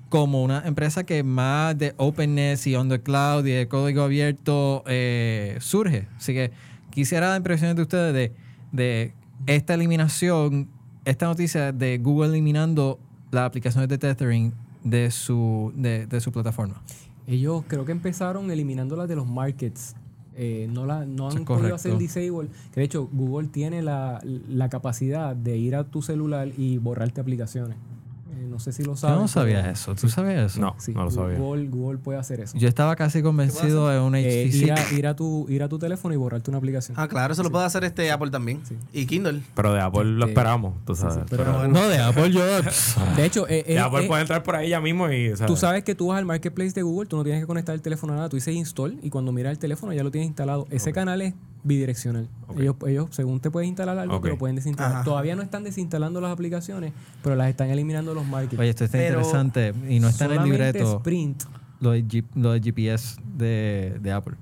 como 0.08 0.42
una 0.42 0.62
empresa 0.66 1.04
que 1.04 1.22
más 1.22 1.76
de 1.78 1.94
openness 1.96 2.66
y 2.66 2.76
on 2.76 2.88
the 2.88 3.00
cloud 3.00 3.46
y 3.46 3.52
de 3.52 3.66
código 3.66 4.02
abierto 4.02 4.84
eh, 4.86 5.56
surge. 5.60 6.06
Así 6.18 6.34
que 6.34 6.52
quisiera 6.92 7.28
dar 7.28 7.38
impresiones 7.38 7.76
de 7.76 7.82
ustedes 7.82 8.12
de, 8.14 8.32
de 8.70 9.14
esta 9.46 9.74
eliminación, 9.74 10.68
esta 11.04 11.26
noticia 11.26 11.72
de 11.72 11.98
Google 11.98 12.28
eliminando 12.28 12.98
las 13.32 13.44
aplicaciones 13.46 13.88
de 13.88 13.98
tethering 13.98 14.52
de 14.84 15.10
su, 15.10 15.72
de, 15.74 16.06
de 16.06 16.20
su 16.20 16.30
plataforma. 16.30 16.80
Ellos 17.26 17.64
creo 17.66 17.84
que 17.84 17.92
empezaron 17.92 18.50
eliminándolas 18.50 19.08
de 19.08 19.16
los 19.16 19.26
markets. 19.26 19.94
Eh, 20.34 20.66
no, 20.70 20.86
la, 20.86 21.04
no 21.04 21.28
han 21.28 21.44
podido 21.44 21.74
hacer 21.74 21.98
disable. 21.98 22.48
Que 22.72 22.80
de 22.80 22.84
hecho, 22.84 23.08
Google 23.12 23.48
tiene 23.48 23.82
la, 23.82 24.20
la 24.48 24.68
capacidad 24.68 25.36
de 25.36 25.58
ir 25.58 25.76
a 25.76 25.84
tu 25.84 26.02
celular 26.02 26.48
y 26.56 26.78
borrarte 26.78 27.20
aplicaciones. 27.20 27.76
Eh, 28.34 28.46
no 28.48 28.58
sé 28.58 28.72
si 28.72 28.82
lo 28.82 28.92
Yo 28.92 28.96
sabes. 28.96 29.18
no 29.20 29.28
sabía 29.28 29.60
pero- 29.60 29.72
eso. 29.72 29.94
¿Tú 29.94 30.08
sabías 30.08 30.52
eso? 30.52 30.60
No, 30.60 30.74
Sí, 30.78 30.92
no 30.94 31.04
lo 31.04 31.10
sabía. 31.10 31.36
Google, 31.38 31.68
Google 31.68 31.98
puede 31.98 32.18
hacer 32.18 32.40
eso. 32.40 32.56
Yo 32.56 32.66
estaba 32.66 32.96
casi 32.96 33.22
convencido 33.22 33.88
de 33.88 34.00
un 34.00 34.14
Eh, 34.14 34.44
HTC. 34.46 34.54
ir, 34.64 34.72
a, 34.72 34.92
ir, 34.92 35.06
a 35.06 35.14
tu, 35.16 35.46
ir 35.50 35.62
a 35.62 35.68
tu 35.68 35.78
teléfono 35.78 36.14
y 36.14 36.16
borrarte 36.16 36.50
una 36.50 36.56
aplicación. 36.58 36.98
Ah, 36.98 37.08
claro, 37.08 37.32
eso 37.34 37.42
lo 37.42 37.50
puede 37.50 37.66
hacer 37.66 37.84
este 37.84 38.10
Apple 38.10 38.30
también. 38.30 38.60
Sí. 38.64 38.76
Y 38.92 39.04
Kindle. 39.06 39.42
Pero 39.54 39.72
de 39.74 39.80
Apple 39.80 40.04
lo 40.04 40.26
esperamos, 40.26 40.74
tú 40.86 40.94
sabes. 40.94 41.18
pero 41.28 41.44
pero- 41.44 41.58
bueno. 41.58 41.74
No, 41.80 41.88
de 41.88 41.98
Apple 41.98 42.30
yo... 42.32 42.42
De 43.16 43.24
hecho, 43.26 43.46
eh, 43.48 43.64
de 43.66 43.74
eh, 43.74 43.78
Apple 43.78 44.04
eh, 44.04 44.08
puede 44.08 44.22
entrar 44.22 44.42
por 44.42 44.56
ahí 44.56 44.70
ya 44.70 44.80
mismo 44.80 45.10
y. 45.10 45.32
tú 45.46 45.56
sabes 45.56 45.84
que 45.84 45.94
tú 45.94 46.06
vas 46.08 46.18
al 46.18 46.24
marketplace 46.24 46.72
de 46.72 46.82
Google, 46.82 47.08
tú 47.08 47.16
no 47.18 47.24
tienes 47.24 47.42
que 47.42 47.46
conectar 47.46 47.74
el 47.74 47.82
teléfono 47.82 48.12
a 48.14 48.16
nada, 48.16 48.28
tú 48.28 48.36
dices 48.36 48.54
install 48.54 48.98
y 49.02 49.10
cuando 49.10 49.30
miras 49.32 49.50
el 49.52 49.58
teléfono 49.58 49.92
ya 49.92 50.02
lo 50.02 50.10
tienes 50.10 50.28
instalado. 50.28 50.66
Ese 50.70 50.92
canal 50.92 51.20
es 51.22 51.34
bidireccional. 51.64 52.28
Ellos, 52.58 52.76
ellos, 52.86 53.06
según 53.10 53.40
te 53.40 53.50
puedes 53.50 53.68
instalar 53.68 53.98
algo, 53.98 54.16
Ok. 54.16 54.24
te 54.24 54.28
lo 54.30 54.38
pueden 54.38 54.56
desinstalar. 54.56 54.92
Ajá. 54.96 55.04
Todavía 55.04 55.36
no 55.36 55.42
están 55.42 55.64
desinstalando 55.64 56.20
las 56.20 56.32
aplicaciones, 56.32 56.92
pero 57.22 57.36
las 57.36 57.48
están 57.48 57.70
eliminando 57.70 58.14
los 58.14 58.26
markets. 58.26 58.58
Oye, 58.60 58.70
esto 58.70 58.84
está 58.84 58.98
Pero 58.98 59.20
interesante 59.20 59.72
y 59.88 60.00
no 60.00 60.08
está 60.08 60.24
en 60.26 60.32
el 60.32 60.44
libreto 60.44 60.96
Sprint. 60.98 61.44
lo 61.80 61.90
de, 61.92 62.04
G- 62.04 62.24
lo 62.34 62.52
de 62.52 62.60
GPS 62.60 63.16
de, 63.36 63.96
de 64.00 64.12
Apple. 64.12 64.34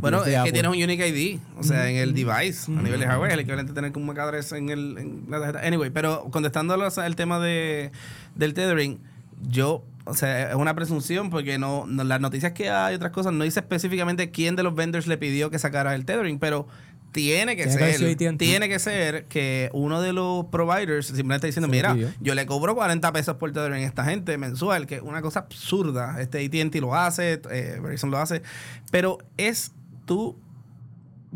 Bueno, 0.00 0.24
es 0.24 0.42
que 0.44 0.52
tienes 0.52 0.70
un 0.74 0.82
Unique 0.82 1.06
ID, 1.06 1.38
o 1.58 1.62
sea, 1.62 1.90
en 1.90 1.96
el 1.96 2.14
device, 2.14 2.72
a 2.72 2.80
nivel 2.82 2.98
de 2.98 3.06
hardware, 3.06 3.32
el 3.32 3.40
equivalente 3.40 3.72
a 3.72 3.74
tener 3.74 3.92
como 3.92 4.10
un 4.10 4.18
address 4.18 4.52
en, 4.52 4.70
el, 4.70 4.96
en 4.96 5.24
la 5.28 5.38
tarjeta. 5.38 5.66
Anyway, 5.66 5.90
pero 5.90 6.24
contestando 6.30 6.72
a 6.72 6.76
los- 6.78 6.96
el 6.96 7.14
tema 7.14 7.38
de, 7.40 7.90
del 8.34 8.54
tethering, 8.54 8.98
yo, 9.46 9.84
o 10.06 10.14
sea, 10.14 10.50
es 10.50 10.54
una 10.56 10.74
presunción 10.74 11.28
porque 11.30 11.58
no, 11.58 11.84
no- 11.86 12.04
las 12.04 12.20
noticias 12.20 12.52
que 12.52 12.70
hay, 12.70 12.94
otras 12.94 13.12
cosas, 13.12 13.32
no 13.34 13.44
dice 13.44 13.60
específicamente 13.60 14.30
quién 14.30 14.56
de 14.56 14.62
los 14.62 14.74
vendors 14.74 15.06
le 15.06 15.18
pidió 15.18 15.50
que 15.50 15.58
sacara 15.58 15.94
el 15.94 16.04
tethering, 16.06 16.38
pero 16.38 16.66
tiene 17.12 17.56
que 17.56 17.64
Tiene 17.64 17.78
que 17.78 17.92
ser, 17.98 18.10
AT&T. 18.12 18.36
tiene 18.36 18.68
que 18.68 18.78
ser 18.78 19.24
que 19.24 19.70
uno 19.72 20.02
de 20.02 20.12
los 20.12 20.44
providers 20.46 21.06
simplemente 21.06 21.36
está 21.36 21.60
diciendo, 21.60 21.68
mira, 21.68 21.96
yo 22.20 22.34
le 22.34 22.44
cobro 22.46 22.74
40 22.74 23.10
pesos 23.12 23.36
por 23.36 23.52
tethering 23.52 23.84
a 23.84 23.86
esta 23.86 24.04
gente 24.04 24.36
mensual, 24.38 24.86
que 24.86 24.96
es 24.96 25.02
una 25.02 25.22
cosa 25.22 25.40
absurda. 25.40 26.20
Este 26.20 26.44
AT&T 26.44 26.78
lo 26.80 26.94
hace, 26.94 27.40
eh, 27.50 27.78
Verizon 27.82 28.10
lo 28.10 28.18
hace, 28.18 28.42
pero 28.90 29.18
es 29.38 29.72
tú 30.04 30.36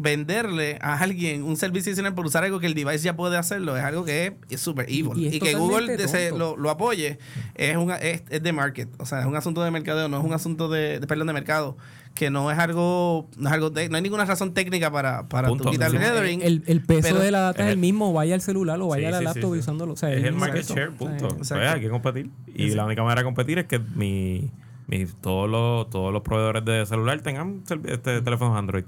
venderle 0.01 0.79
a 0.81 0.99
alguien 0.99 1.43
un 1.43 1.57
servicio 1.57 1.91
adicional 1.91 2.15
por 2.15 2.25
usar 2.27 2.43
algo 2.45 2.59
que 2.59 2.67
el 2.67 2.75
device 2.75 3.01
ya 3.01 3.15
puede 3.17 3.37
hacerlo 3.37 3.77
es 3.77 3.85
algo 3.85 4.05
que 4.05 4.35
es- 4.49 4.61
super 4.61 4.87
evil 4.89 5.13
Y- 5.17 5.37
y, 5.37 5.39
que 5.41 5.55
Google 5.55 5.97
se- 6.09 6.31
lo, 6.31 6.57
lo 6.57 6.71
apoye 6.71 7.19
es, 7.55 7.77
una, 7.77 7.97
es, 7.97 8.23
es 8.31 8.43
de 8.43 8.53
market 8.53 8.89
o 8.99 9.07
sea 9.07 9.21
es 9.21 9.27
un 9.27 9.37
asunto 9.37 9.63
de 9.63 9.71
mercadeo 9.71 10.09
no 10.09 10.19
es 10.19 10.25
un 10.25 10.33
asunto 10.33 10.69
de, 10.69 11.01
de 11.01 11.07
perdón 11.07 11.27
de 11.27 11.33
mercado 11.35 11.77
que 12.15 12.31
no 12.31 12.51
es 12.51 12.59
algo 12.59 13.29
no 13.37 13.49
es 13.49 13.55
algo 13.55 13.71
de- 13.71 13.89
no 13.89 13.97
hay 13.97 14.03
ninguna 14.03 14.25
razón 14.25 14.55
técnica 14.55 14.91
para 14.91 15.29
para 15.29 15.49
tú 15.49 15.57
Punto. 15.57 15.71
quitarle 15.71 15.99
Sí. 15.99 16.05
tethering 16.05 16.43
El, 16.43 16.63
el 16.67 16.81
peso 16.83 17.01
pero- 17.03 17.21
de 17.21 17.31
la 17.31 17.41
data 17.41 17.61
es 17.63 17.67
el 17.67 17.73
el- 17.75 17.79
mismo, 17.79 18.13
vaya 18.13 18.35
al 18.35 18.41
celular 18.41 18.81
o 18.81 18.89
vaya 18.89 19.03
Sí, 19.03 19.07
a 19.09 19.11
la 19.11 19.19
sí, 19.19 19.25
laptop 19.25 19.51
sí, 19.51 19.55
sí. 19.57 19.61
usándolo. 19.61 19.93
O 19.93 19.97
sea, 19.97 20.13
es 20.13 20.25
el 20.25 20.33
market 20.35 20.65
share, 20.65 20.89
O 20.89 20.91
sea, 20.91 20.99
punto. 20.99 21.29
Pues 21.37 21.53
hay 21.53 21.81
que 21.81 21.89
competir. 21.91 22.31
Y 22.55 22.71
la 22.71 22.85
única 22.87 23.03
manera 23.03 23.21
de 23.21 23.25
competir 23.25 23.59
es 23.61 23.67
que 23.67 23.79
mi, 23.79 24.51
mi- 24.91 25.07
todos, 25.07 25.49
los, 25.49 25.89
todos 25.89 26.13
los 26.13 26.23
proveedores 26.23 26.65
de 26.65 26.85
celular 26.85 27.21
tengan 27.23 27.63
este, 27.87 28.21
teléfonos 28.21 28.59
Android. 28.59 28.85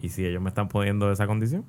Y 0.00 0.08
si 0.08 0.24
ellos 0.24 0.40
me 0.42 0.48
están 0.48 0.68
poniendo 0.68 1.10
esa 1.12 1.26
condición. 1.26 1.64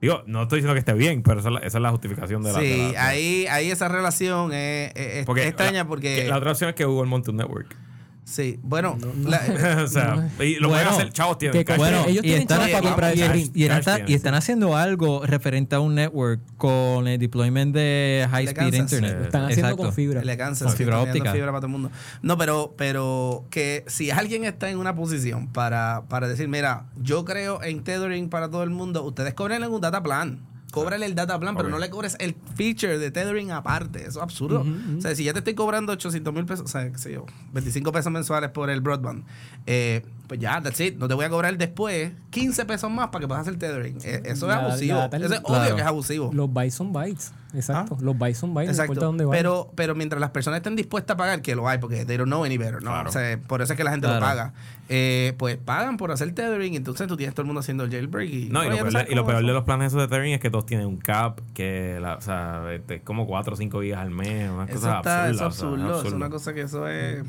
Digo, 0.00 0.22
no 0.26 0.42
estoy 0.42 0.58
diciendo 0.60 0.72
que 0.72 0.78
esté 0.78 0.94
bien, 0.94 1.22
pero 1.22 1.40
esa 1.40 1.48
es 1.50 1.54
la, 1.54 1.60
esa 1.60 1.78
es 1.78 1.82
la 1.82 1.90
justificación 1.90 2.42
de 2.42 2.52
la. 2.52 2.58
sí 2.60 2.66
de 2.68 2.92
la- 2.94 3.06
ahí 3.08 3.46
ahí 3.48 3.70
esa 3.70 3.86
relación 3.88 4.52
es, 4.54 4.92
es- 4.96 5.26
porque 5.26 5.46
extraña 5.46 5.86
porque 5.86 6.22
que 6.22 6.28
La 6.28 6.38
otra 6.38 6.52
opción 6.52 6.70
es 6.70 6.76
que 6.76 6.84
Google 6.86 7.08
monte 7.10 7.30
un 7.30 7.36
network. 7.36 7.76
Sí 8.24 8.58
bueno 8.62 8.96
No, 9.00 9.12
no. 9.14 9.28
la- 9.30 9.82
o 9.84 9.86
sea, 9.88 10.28
y 10.40 10.56
lo 10.56 10.68
pueden 10.68 10.84
Bueno, 10.86 10.90
hacer, 10.90 11.12
chavos, 11.12 11.38
tienen 11.38 11.64
que 11.64 11.76
Bueno, 11.76 12.04
ellos 12.06 12.24
y 12.24 12.32
están, 12.32 12.58
para 12.70 12.80
comprar 12.80 13.16
y- 13.16 13.20
Cash 13.20 13.30
están- 13.30 13.52
tienen, 13.52 14.08
y 14.08 14.14
están 14.14 14.32
sí. 14.34 14.38
haciendo 14.38 14.76
algo 14.76 15.24
referente 15.26 15.74
a 15.76 15.80
un 15.80 15.94
network 15.94 16.40
con 16.56 17.08
el 17.08 17.18
deployment 17.18 17.74
de 17.74 18.26
high 18.30 18.44
speed 18.46 18.56
Kansas. 18.72 18.80
internet. 18.80 19.16
Lo 19.18 19.24
Están 19.24 19.42
haciendo 19.44 19.66
Exacto. 19.68 19.82
con 19.84 19.92
fibra. 19.92 20.22
Le 20.22 20.36
cansa. 20.36 20.64
Con 20.66 20.72
sí, 20.72 20.78
fibra 20.78 21.00
óptica. 21.00 21.32
fibra 21.32 21.46
para 21.48 21.58
todo 21.60 21.66
el 21.66 21.72
mundo. 21.72 21.90
No, 22.22 22.38
pero, 22.38 22.74
pero 22.76 23.44
que 23.50 23.84
si 23.88 24.10
alguien 24.10 24.44
está 24.44 24.70
en 24.70 24.78
una 24.78 24.94
posición 24.94 25.48
para, 25.48 26.04
para 26.08 26.28
decir, 26.28 26.48
mira, 26.48 26.86
yo 27.00 27.24
creo 27.24 27.62
en 27.62 27.82
tethering 27.82 28.28
para 28.28 28.48
todo 28.50 28.62
el 28.62 28.70
mundo, 28.70 29.02
ustedes 29.04 29.34
cobren 29.34 29.64
un 29.64 29.80
data 29.80 30.02
plan. 30.02 30.40
Cóbrale 30.70 31.06
el 31.06 31.14
data 31.14 31.38
plan, 31.38 31.56
pero 31.56 31.68
no 31.68 31.78
le 31.78 31.90
cobres 31.90 32.16
el 32.20 32.34
feature 32.54 32.98
de 32.98 33.10
tethering 33.10 33.50
aparte. 33.50 34.00
Eso 34.00 34.18
es 34.18 34.22
absurdo. 34.22 34.64
O 34.96 35.00
sea, 35.00 35.14
si 35.14 35.24
ya 35.24 35.32
te 35.32 35.40
estoy 35.40 35.54
cobrando 35.54 35.92
800 35.92 36.32
mil 36.32 36.44
pesos, 36.46 36.66
o 36.66 36.68
sea, 36.68 36.90
qué 36.90 36.98
sé 36.98 37.12
yo, 37.12 37.26
25 37.52 37.92
pesos 37.92 38.12
mensuales 38.12 38.50
por 38.50 38.70
el 38.70 38.80
broadband, 38.80 39.24
eh, 39.66 40.02
pues 40.30 40.38
ya, 40.38 40.60
that's 40.62 40.78
it. 40.78 40.96
No 40.96 41.08
te 41.08 41.14
voy 41.14 41.24
a 41.24 41.28
cobrar 41.28 41.58
después 41.58 42.12
15 42.30 42.64
pesos 42.64 42.88
más 42.88 43.08
para 43.08 43.22
que 43.22 43.26
puedas 43.26 43.40
hacer 43.42 43.58
tethering. 43.58 43.98
Eh, 44.04 44.22
eso 44.26 44.48
es 44.48 44.56
abusivo. 44.56 44.94
la 44.98 45.06
Eso 45.06 45.34
es 45.34 45.40
Claro. 45.40 45.62
obvio 45.64 45.74
que 45.74 45.80
es 45.82 45.86
abusivo. 45.88 46.30
Los 46.32 46.52
bytes 46.52 46.74
son 46.74 46.92
bytes. 46.92 47.32
Exacto. 47.52 47.96
Ah. 47.98 48.02
Los 48.04 48.16
bytes 48.16 48.38
son 48.38 48.54
bytes. 48.54 48.68
No 48.68 48.72
importa 48.84 48.92
Exacto. 48.92 49.06
dónde 49.06 49.24
vayan. 49.24 49.38
Pero, 49.42 49.72
pero 49.74 49.96
mientras 49.96 50.20
las 50.20 50.30
personas 50.30 50.58
estén 50.58 50.76
dispuestas 50.76 51.14
a 51.14 51.16
pagar, 51.16 51.42
que 51.42 51.56
lo 51.56 51.68
hay, 51.68 51.78
porque 51.78 52.04
they 52.04 52.16
don't 52.16 52.28
know 52.30 52.44
any 52.44 52.58
better, 52.58 52.80
¿no? 52.80 52.92
Claro. 52.92 53.08
O 53.08 53.12
sea, 53.12 53.40
por 53.44 53.60
eso 53.60 53.72
es 53.72 53.76
que 53.76 53.82
la 53.82 53.90
gente 53.90 54.06
Claro. 54.06 54.20
lo 54.20 54.26
paga. 54.26 54.52
Eh, 54.88 55.34
pues 55.36 55.56
pagan 55.56 55.96
por 55.96 56.12
hacer 56.12 56.32
tethering, 56.32 56.74
y 56.74 56.76
entonces 56.76 57.08
tú 57.08 57.16
tienes 57.16 57.34
todo 57.34 57.42
el 57.42 57.46
mundo 57.46 57.58
haciendo 57.58 57.82
el 57.82 57.90
jailbreak. 57.90 58.30
Y, 58.32 58.48
No, 58.50 58.62
y 58.62 58.68
Oye, 58.68 58.76
lo, 58.78 58.84
¿tú 58.86 58.92
peor, 58.92 59.06
de, 59.06 59.12
y 59.12 59.14
lo 59.16 59.26
peor 59.26 59.44
de 59.44 59.52
los 59.52 59.64
planes 59.64 59.88
esos 59.88 60.00
de 60.00 60.06
Tethering 60.06 60.34
es 60.34 60.40
que 60.40 60.50
todos 60.50 60.64
tienen 60.64 60.86
un 60.86 60.98
cap, 60.98 61.40
que 61.54 61.98
la, 62.00 62.14
o 62.14 62.20
sea, 62.20 62.72
este, 62.72 62.94
es 62.96 63.02
como 63.02 63.26
4 63.26 63.54
o 63.54 63.56
5 63.56 63.82
gigas 63.82 63.98
al 63.98 64.10
mes, 64.10 64.48
eso 64.68 64.78
es 64.78 64.84
absurdas. 64.84 65.30
o 65.32 65.34
sea, 65.34 65.46
absurdo. 65.46 65.84
Es 65.86 65.96
absurdo. 65.96 66.16
una 66.16 66.30
cosa 66.30 66.54
que 66.54 66.60
eso 66.60 66.86
es. 66.86 67.24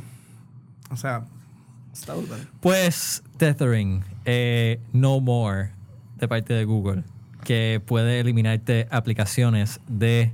O 0.91 0.97
sea, 0.97 1.24
está 1.94 2.14
brutal. 2.14 2.48
Pues 2.60 3.24
tethering, 3.38 4.04
eh, 4.26 4.80
no 4.94 5.20
more 5.20 5.72
de 6.18 6.28
parte 6.28 6.54
de 6.54 6.66
Google, 6.66 7.04
que 7.44 7.82
puede 7.86 8.20
eliminarte 8.20 8.88
aplicaciones 8.92 9.80
de 9.88 10.32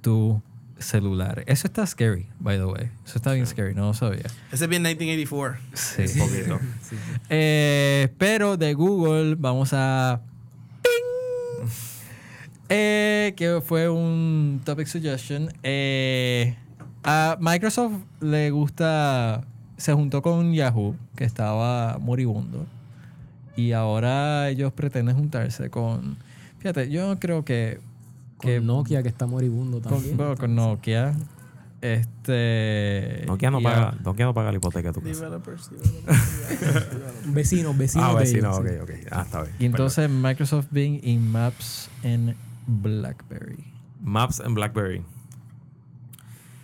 tu 0.00 0.42
celular. 0.78 1.42
Eso 1.46 1.66
está 1.66 1.86
scary, 1.86 2.26
by 2.38 2.56
the 2.56 2.64
way. 2.64 2.90
Eso 3.04 3.18
está 3.18 3.32
bien 3.32 3.46
scary, 3.46 3.74
no 3.74 3.86
lo 3.86 3.94
sabía. 3.94 4.26
Ese 4.52 4.64
es 4.64 4.68
bien 4.68 4.82
1984. 4.82 5.58
Sí. 5.74 6.20
Un 6.20 6.28
poquito. 6.28 6.60
Eh, 7.28 8.08
pero 8.18 8.56
de 8.56 8.74
Google 8.74 9.34
vamos 9.36 9.70
a... 9.72 10.20
¡Ping! 10.82 11.68
Eh, 12.68 13.34
que 13.36 13.60
fue 13.64 13.88
un 13.88 14.60
topic 14.64 14.86
suggestion. 14.86 15.52
Eh, 15.64 16.56
a 17.02 17.36
Microsoft 17.40 17.94
le 18.20 18.50
gusta... 18.50 19.44
Se 19.76 19.92
juntó 19.92 20.22
con 20.22 20.52
Yahoo, 20.54 20.96
que 21.16 21.24
estaba 21.24 21.98
moribundo. 22.00 22.66
Y 23.56 23.72
ahora 23.72 24.48
ellos 24.48 24.72
pretenden 24.72 25.16
juntarse 25.16 25.70
con... 25.70 26.16
Fíjate, 26.58 26.90
yo 26.90 27.18
creo 27.18 27.44
que 27.44 27.80
Con 28.38 28.50
que- 28.50 28.60
Nokia, 28.60 29.02
que 29.02 29.08
está 29.08 29.26
moribundo 29.26 29.80
con, 29.80 29.92
también. 29.94 30.16
bueno, 30.16 30.36
con 30.36 30.54
Nokia. 30.54 31.14
Este. 31.80 33.24
Nokia 33.26 33.50
no, 33.50 33.60
paga, 33.60 33.88
a- 33.90 33.94
Nokia 34.02 34.24
no 34.24 34.34
paga 34.34 34.50
la 34.50 34.56
hipoteca 34.56 34.88
de 34.88 34.94
tu 34.94 35.00
casa. 35.02 35.24
Developers, 35.24 35.70
developers. 36.06 37.34
Vecinos, 37.34 37.76
vecinos. 37.78 38.06
Ah, 38.08 38.12
de 38.14 38.18
vecino, 38.20 38.48
ellos, 38.66 38.82
ok, 38.82 38.88
ok. 38.90 38.90
Ah, 39.12 39.22
está 39.22 39.42
bien. 39.42 39.54
Y 39.58 39.64
entonces 39.66 40.08
Microsoft 40.10 40.66
Bing 40.70 41.00
y 41.02 41.16
Maps 41.18 41.88
en 42.02 42.34
BlackBerry. 42.66 43.64
Maps 44.02 44.40
en 44.44 44.54
BlackBerry. 44.54 45.02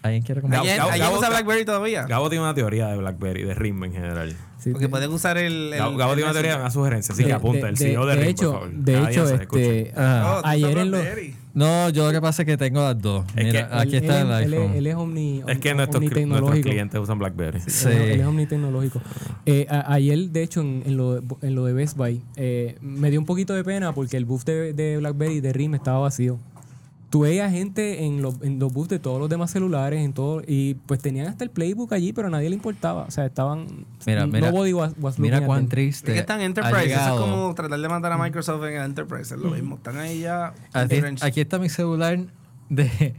¿Alguien 0.02 0.22
quiere 0.22 0.40
Gabo- 0.40 0.48
comentar? 0.50 0.60
¿Alguien, 0.60 0.76
Gabo- 0.78 0.90
¿alguien 0.90 1.08
Gabo- 1.08 1.18
usa 1.18 1.28
BlackBerry 1.30 1.64
todavía? 1.64 2.06
Gabo 2.06 2.28
tiene 2.28 2.44
una 2.44 2.54
teoría 2.54 2.88
de 2.88 2.96
BlackBerry, 2.96 3.44
de 3.44 3.54
RIM 3.54 3.84
en 3.84 3.92
general. 3.92 4.36
Sí, 4.58 4.70
Porque 4.70 4.86
sí. 4.86 4.90
pueden 4.90 5.10
usar 5.12 5.38
el. 5.38 5.72
el- 5.72 5.78
Gabo, 5.78 5.96
Gabo 5.96 6.12
el 6.12 6.16
tiene 6.18 6.30
una 6.30 6.40
teoría, 6.40 6.56
una 6.58 6.70
sugerencia. 6.70 7.12
Así 7.12 7.22
De- 7.22 7.28
que 7.28 7.34
apunta, 7.34 7.66
de- 7.66 7.72
el 7.72 7.74
de- 7.76 7.84
CEO 7.84 8.06
de, 8.06 8.14
de 8.16 8.20
RIM, 8.20 8.30
hecho, 8.30 8.50
por 8.52 8.60
favor. 8.60 8.74
de 8.76 8.98
hecho, 9.02 9.28
este, 9.34 9.92
Ah. 9.96 10.40
Oh, 10.42 10.46
ayer 10.46 10.78
en 10.78 10.90
lo- 10.90 10.98
BlackBerry. 10.98 11.36
No, 11.54 11.90
yo 11.90 12.06
lo 12.06 12.12
que 12.12 12.20
pasa 12.22 12.42
es 12.42 12.46
que 12.46 12.56
tengo 12.56 12.80
las 12.80 12.98
dos. 13.00 13.26
Es 13.36 13.44
Mira, 13.44 13.68
que- 13.68 13.74
aquí 13.76 13.96
él- 13.96 14.02
está 14.04 14.20
él, 14.22 14.26
el 14.28 14.54
iPhone. 14.54 14.74
Él 14.74 14.86
es 14.86 14.94
omni, 14.94 15.42
Es 15.46 15.58
que 15.58 15.74
nuestros, 15.74 16.02
nuestros 16.02 16.58
clientes 16.60 16.98
usan 17.00 17.18
BlackBerry. 17.18 17.60
Sí. 17.66 17.88
Él, 17.88 17.92
él 18.12 18.20
es 18.20 18.26
omnitecnológico. 18.26 19.02
Eh, 19.44 19.66
a- 19.68 19.92
ayer, 19.92 20.18
de 20.30 20.42
hecho, 20.42 20.60
en, 20.62 20.82
en 20.86 20.96
lo, 20.96 21.20
de- 21.20 21.36
en 21.42 21.54
lo 21.54 21.64
de 21.66 21.72
Best 21.74 21.96
Buy, 21.96 22.22
eh, 22.36 22.76
me 22.80 23.10
dio 23.10 23.20
un 23.20 23.26
poquito 23.26 23.52
de 23.54 23.64
pena 23.64 23.92
porque 23.92 24.16
el 24.16 24.24
booth 24.24 24.44
de, 24.44 24.72
de 24.72 24.96
BlackBerry 24.98 25.40
de 25.40 25.52
RIM 25.52 25.74
estaba 25.74 25.98
vacío. 25.98 26.38
Tú 27.12 27.20
veías 27.20 27.52
gente 27.52 28.06
en 28.06 28.22
los, 28.22 28.40
en 28.40 28.58
los 28.58 28.72
booths 28.72 28.88
de 28.88 28.98
todos 28.98 29.20
los 29.20 29.28
demás 29.28 29.50
celulares, 29.50 30.00
en 30.00 30.14
todo, 30.14 30.40
y 30.46 30.76
pues 30.86 30.98
tenían 30.98 31.26
hasta 31.26 31.44
el 31.44 31.50
playbook 31.50 31.92
allí, 31.92 32.14
pero 32.14 32.28
a 32.28 32.30
nadie 32.30 32.48
le 32.48 32.54
importaba. 32.54 33.02
O 33.02 33.10
sea, 33.10 33.26
estaban. 33.26 33.84
Mira, 34.06 34.26
mira, 34.26 34.50
nobody 34.50 34.72
was, 34.72 34.94
was 34.98 35.18
mira 35.18 35.44
cuán 35.44 35.68
triste. 35.68 36.12
Es 36.12 36.14
que 36.14 36.20
están 36.20 36.40
Enterprise. 36.40 36.90
Eso 36.90 37.14
es 37.14 37.20
como 37.20 37.54
tratar 37.54 37.78
de 37.78 37.86
matar 37.86 38.12
a 38.12 38.16
Microsoft 38.16 38.64
en 38.64 38.76
el 38.76 38.84
Enterprise. 38.86 39.34
Es 39.34 39.38
lo 39.42 39.50
mismo. 39.50 39.76
Están 39.76 39.98
ahí 39.98 40.20
ya. 40.20 40.54
Aquí, 40.72 41.42
está 41.42 41.58
mi 41.58 41.68
celular 41.68 42.18
de, 42.70 43.14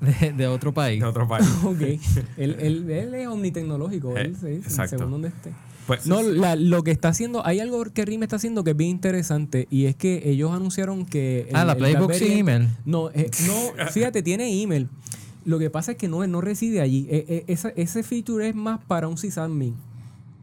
de, 0.00 0.32
de 0.32 0.46
otro 0.46 0.72
país. 0.72 0.98
De 1.02 1.06
otro 1.06 1.28
país. 1.28 1.46
Ok. 1.62 1.80
él, 2.38 2.56
él, 2.58 2.90
él 2.90 3.14
es 3.16 3.26
omnitecnológico. 3.26 4.16
Eh, 4.16 4.22
él, 4.22 4.36
sí, 4.40 4.46
exacto. 4.46 4.96
según 4.96 5.10
donde 5.10 5.28
esté. 5.28 5.52
Pues, 5.86 6.06
No, 6.06 6.22
la- 6.22 6.56
lo 6.56 6.82
que 6.82 6.90
está 6.90 7.08
haciendo, 7.08 7.46
hay 7.46 7.60
algo 7.60 7.84
que 7.84 8.04
RIM 8.04 8.22
está 8.24 8.36
haciendo 8.36 8.64
que 8.64 8.70
es 8.72 8.76
bien 8.76 8.90
interesante 8.90 9.68
y 9.70 9.84
es 9.86 9.94
que 9.94 10.28
ellos 10.30 10.52
anunciaron 10.52 11.06
que... 11.06 11.48
Ah, 11.52 11.64
la 11.64 11.76
Playbook 11.76 12.12
sin 12.14 12.32
email. 12.38 12.68
No, 12.84 13.10
eh, 13.10 13.30
no, 13.46 13.86
fíjate, 13.92 14.22
tiene 14.22 14.60
email. 14.62 14.88
Lo 15.44 15.58
que 15.60 15.70
pasa 15.70 15.92
es 15.92 15.98
que 15.98 16.08
no, 16.08 16.26
no 16.26 16.40
reside 16.40 16.80
allí. 16.80 17.06
Eh, 17.08 17.24
eh, 17.28 17.44
esa- 17.46 17.68
ese 17.76 18.02
feature 18.02 18.48
es 18.48 18.54
más 18.56 18.80
para 18.84 19.06
un 19.06 19.16
sysadmin. 19.16 19.74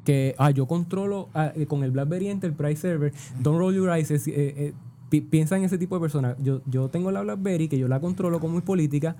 Que 0.05 0.35
ah, 0.37 0.51
yo 0.51 0.65
controlo 0.65 1.29
ah, 1.33 1.51
eh, 1.55 1.65
con 1.65 1.83
el 1.83 1.91
BlackBerry 1.91 2.27
Enterprise 2.29 2.77
Server. 2.81 3.11
Don't 3.41 3.57
roll 3.59 3.73
your 3.75 3.89
eyes. 3.89 4.11
es, 4.11 4.27
eh, 4.27 4.33
eh, 4.35 4.73
pi- 5.09 5.21
piensa 5.21 5.57
en 5.57 5.63
ese 5.65 5.77
tipo 5.77 5.95
de 5.95 6.01
personas. 6.01 6.35
Yo, 6.41 6.61
yo 6.69 6.87
tengo 6.89 7.11
la 7.11 7.21
BlackBerry 7.21 7.67
que 7.67 7.77
yo 7.77 7.87
la 7.89 7.99
controlo 7.99 8.39
con 8.39 8.53
mi 8.53 8.61
política. 8.61 9.15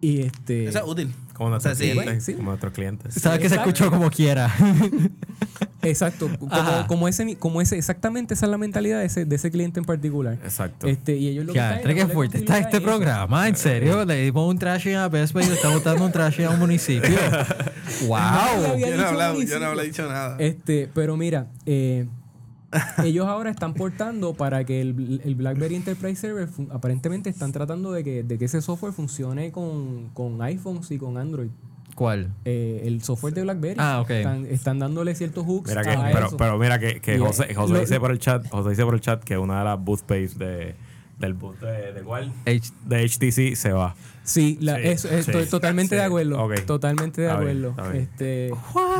Y 0.00 0.20
este. 0.22 0.66
Eso 0.66 0.78
es 0.78 0.84
útil. 0.84 1.12
como 1.34 1.50
nuestros 1.50 1.74
O 1.74 1.76
sea, 1.76 1.92
clientes. 1.92 2.24
Sí. 2.24 2.34
Como 2.34 2.50
nuestros 2.50 2.72
clientes. 2.72 3.14
Sabes 3.14 3.40
que 3.40 3.48
se 3.48 3.56
escuchó 3.56 3.90
como 3.90 4.10
quiera. 4.10 4.54
Exacto, 5.82 6.28
como, 6.38 6.86
como 6.88 7.08
ese, 7.08 7.36
como 7.36 7.60
ese, 7.60 7.78
exactamente 7.78 8.34
esa 8.34 8.46
es 8.46 8.50
la 8.50 8.58
mentalidad 8.58 8.98
de 8.98 9.06
ese, 9.06 9.24
de 9.24 9.36
ese 9.36 9.50
cliente 9.50 9.78
en 9.78 9.86
particular. 9.86 10.34
Exacto. 10.42 10.86
Este, 10.88 11.16
y 11.16 11.28
ellos 11.28 11.46
lo 11.46 11.52
que 11.52 11.58
dándole 11.58 12.06
fuerte 12.06 12.38
está 12.38 12.58
este 12.58 12.78
eso. 12.78 12.86
programa, 12.86 13.48
en 13.48 13.56
serio. 13.56 14.04
Le 14.04 14.22
dimos 14.22 14.48
un 14.48 14.58
trashing 14.58 14.96
a 14.96 15.08
Best 15.08 15.32
Buy 15.32 15.44
y 15.44 15.48
le 15.48 15.54
estamos 15.54 15.82
dando 15.84 16.04
un 16.04 16.12
trashing 16.12 16.46
a 16.46 16.50
un 16.50 16.58
municipio. 16.58 17.10
¡Wow! 18.06 18.18
había 18.18 18.78
Yo 18.78 18.78
no, 18.78 18.86
he 18.86 18.92
dicho 18.92 19.06
hablado, 19.06 19.42
yo 19.42 19.60
no 19.60 19.66
hablé 19.66 19.84
dicho 19.84 20.08
nada. 20.08 20.36
Este, 20.38 20.90
pero 20.92 21.16
mira, 21.16 21.46
eh, 21.64 22.06
ellos 23.04 23.26
ahora 23.26 23.50
están 23.50 23.72
portando 23.74 24.34
para 24.34 24.64
que 24.64 24.80
el, 24.80 25.20
el 25.24 25.34
BlackBerry 25.34 25.76
Enterprise 25.76 26.16
Server 26.20 26.48
aparentemente 26.70 27.30
están 27.30 27.52
tratando 27.52 27.92
de 27.92 28.04
que, 28.04 28.22
de 28.22 28.38
que 28.38 28.44
ese 28.44 28.60
software 28.60 28.92
funcione 28.92 29.52
con, 29.52 30.08
con 30.14 30.40
iPhones 30.42 30.90
y 30.90 30.98
con 30.98 31.16
Android. 31.16 31.48
¿Cuál? 31.94 32.32
Eh, 32.44 32.82
el 32.84 33.02
software 33.02 33.34
de 33.34 33.42
BlackBerry. 33.42 33.74
Ah, 33.78 34.00
ok. 34.02 34.10
Están, 34.10 34.46
están 34.46 34.78
dándole 34.78 35.14
ciertos 35.14 35.44
hooks 35.44 35.70
Mira 35.70 35.82
que, 35.82 35.90
a 35.90 36.10
pero, 36.12 36.26
eso. 36.28 36.36
pero 36.36 36.58
mira 36.58 36.78
que, 36.78 37.00
que 37.00 37.18
José, 37.18 37.46
eh, 37.50 37.54
José 37.54 37.72
lo- 37.72 37.80
dice 37.80 37.98
por 37.98 38.10
el 38.12 38.18
chat, 38.18 38.48
José 38.48 38.70
dice 38.70 38.84
por 38.84 38.94
el 38.94 39.00
chat 39.00 39.24
que 39.24 39.36
una 39.38 39.58
de 39.58 39.64
las 39.64 39.82
booth 39.82 40.02
page 40.02 40.30
de, 40.36 40.74
del 41.18 41.34
booth 41.34 41.58
de, 41.58 41.92
de 41.94 42.62
De 42.86 43.08
HTC 43.08 43.56
se 43.56 43.72
va. 43.72 43.96
Sí, 44.28 44.58
la- 44.60 44.76
Sí, 44.76 44.82
eso- 44.84 45.08
estoy 45.08 45.44
sí, 45.44 45.50
totalmente 45.50 45.94
de 45.96 46.02
acuerdo. 46.02 46.48
Totalmente 46.66 47.22
de 47.22 47.30
acuerdo. 47.30 47.74
Este, 47.94 48.50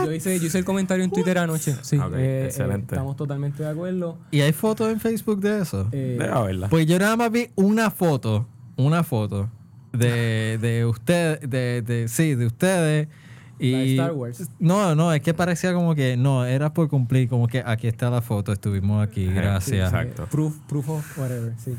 yo, 0.05 0.13
hice, 0.13 0.41
yo 0.41 0.47
hice 0.47 0.59
el 0.59 0.65
comentario 0.65 1.05
en 1.05 1.11
Twitter 1.11 1.37
anoche. 1.37 1.77
Sí, 1.83 1.97
eh, 1.97 2.01
eh, 2.17 2.43
excelente. 2.47 2.95
estamos 2.95 3.15
totalmente 3.15 3.63
de 3.63 3.69
acuerdo. 3.69 4.17
¿Y 4.31 4.41
hay 4.41 4.53
fotos 4.55 4.91
en 4.91 5.01
Facebook 5.01 5.41
de 5.41 5.61
eso? 5.61 5.87
Eh, 5.93 6.17
Debe 6.19 6.33
haberla. 6.33 6.69
Pues 6.69 6.87
yo 6.87 6.99
nada 6.99 7.15
más 7.17 7.31
vi 7.31 7.49
una 7.57 7.91
foto, 7.91 8.47
una 8.77 9.03
foto 9.05 9.51
de, 9.93 10.59
de 10.63 10.87
ustedes, 10.87 11.41
de, 11.49 11.83
de, 11.83 12.09
sí, 12.09 12.35
de 12.35 12.47
ustedes. 12.47 13.09
Y, 13.59 13.73
La 13.73 13.79
de 13.79 13.91
Star 13.97 14.13
Wars. 14.13 14.49
No, 14.61 14.95
no, 14.95 15.13
es 15.13 15.21
que 15.21 15.35
parecía 15.35 15.75
como 15.75 15.95
que, 15.95 16.17
no, 16.17 16.47
era 16.47 16.73
por 16.73 16.89
cumplir, 16.89 17.29
como 17.29 17.49
que 17.49 17.63
aquí 17.67 17.87
está 17.89 18.09
la 18.09 18.23
foto, 18.23 18.53
estuvimos 18.53 19.07
aquí, 19.07 19.27
Sí, 19.27 19.33
gracias. 19.33 19.93
exacto. 19.93 20.23
eh, 20.23 20.27
proof, 20.31 20.57
proof 20.69 20.89
of 20.89 21.19
whatever, 21.19 21.53
sí. 21.59 21.75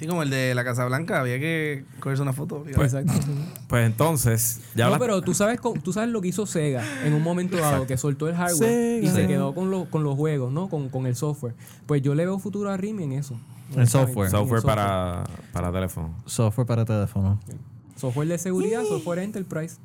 Sí, 0.00 0.06
como 0.06 0.22
el 0.22 0.30
de 0.30 0.54
la 0.54 0.64
Casa 0.64 0.86
Blanca, 0.86 1.20
había 1.20 1.38
que 1.38 1.84
cogerse 2.00 2.22
una 2.22 2.32
foto. 2.32 2.64
Exacto. 2.66 3.12
sí. 3.22 3.30
Pues 3.68 3.84
entonces, 3.84 4.60
ya 4.74 4.88
no, 4.88 4.98
pero 4.98 5.20
tú 5.20 5.34
sabes, 5.34 5.60
tú 5.82 5.92
sabes 5.92 6.08
lo 6.08 6.22
que 6.22 6.28
hizo 6.28 6.46
Sega 6.46 6.82
en 7.04 7.12
un 7.12 7.22
momento 7.22 7.58
dado, 7.58 7.86
que 7.86 7.98
soltó 7.98 8.26
el 8.26 8.34
hardware 8.34 9.04
y 9.04 9.08
se 9.08 9.26
quedó 9.26 9.54
con, 9.54 9.70
lo- 9.70 9.90
con 9.90 10.02
los 10.02 10.16
juegos, 10.16 10.50
¿no? 10.52 10.70
Con, 10.70 10.88
con 10.88 11.04
el 11.06 11.16
software. 11.16 11.54
Pues 11.86 12.00
yo 12.00 12.14
le 12.14 12.24
veo 12.24 12.38
futuro 12.38 12.70
a 12.70 12.78
Rimi 12.78 13.04
en 13.04 13.12
eso. 13.12 13.38
El 13.76 13.86
software. 13.88 14.24
El 14.26 14.30
software 14.32 14.62
para, 14.62 15.24
para 15.52 15.70
teléfono. 15.70 16.14
Software 16.24 16.66
para 16.66 16.86
teléfono. 16.86 17.38
Software 17.96 18.26
de 18.28 18.38
seguridad, 18.38 18.82
software 18.88 19.18
enterprise. 19.18 19.76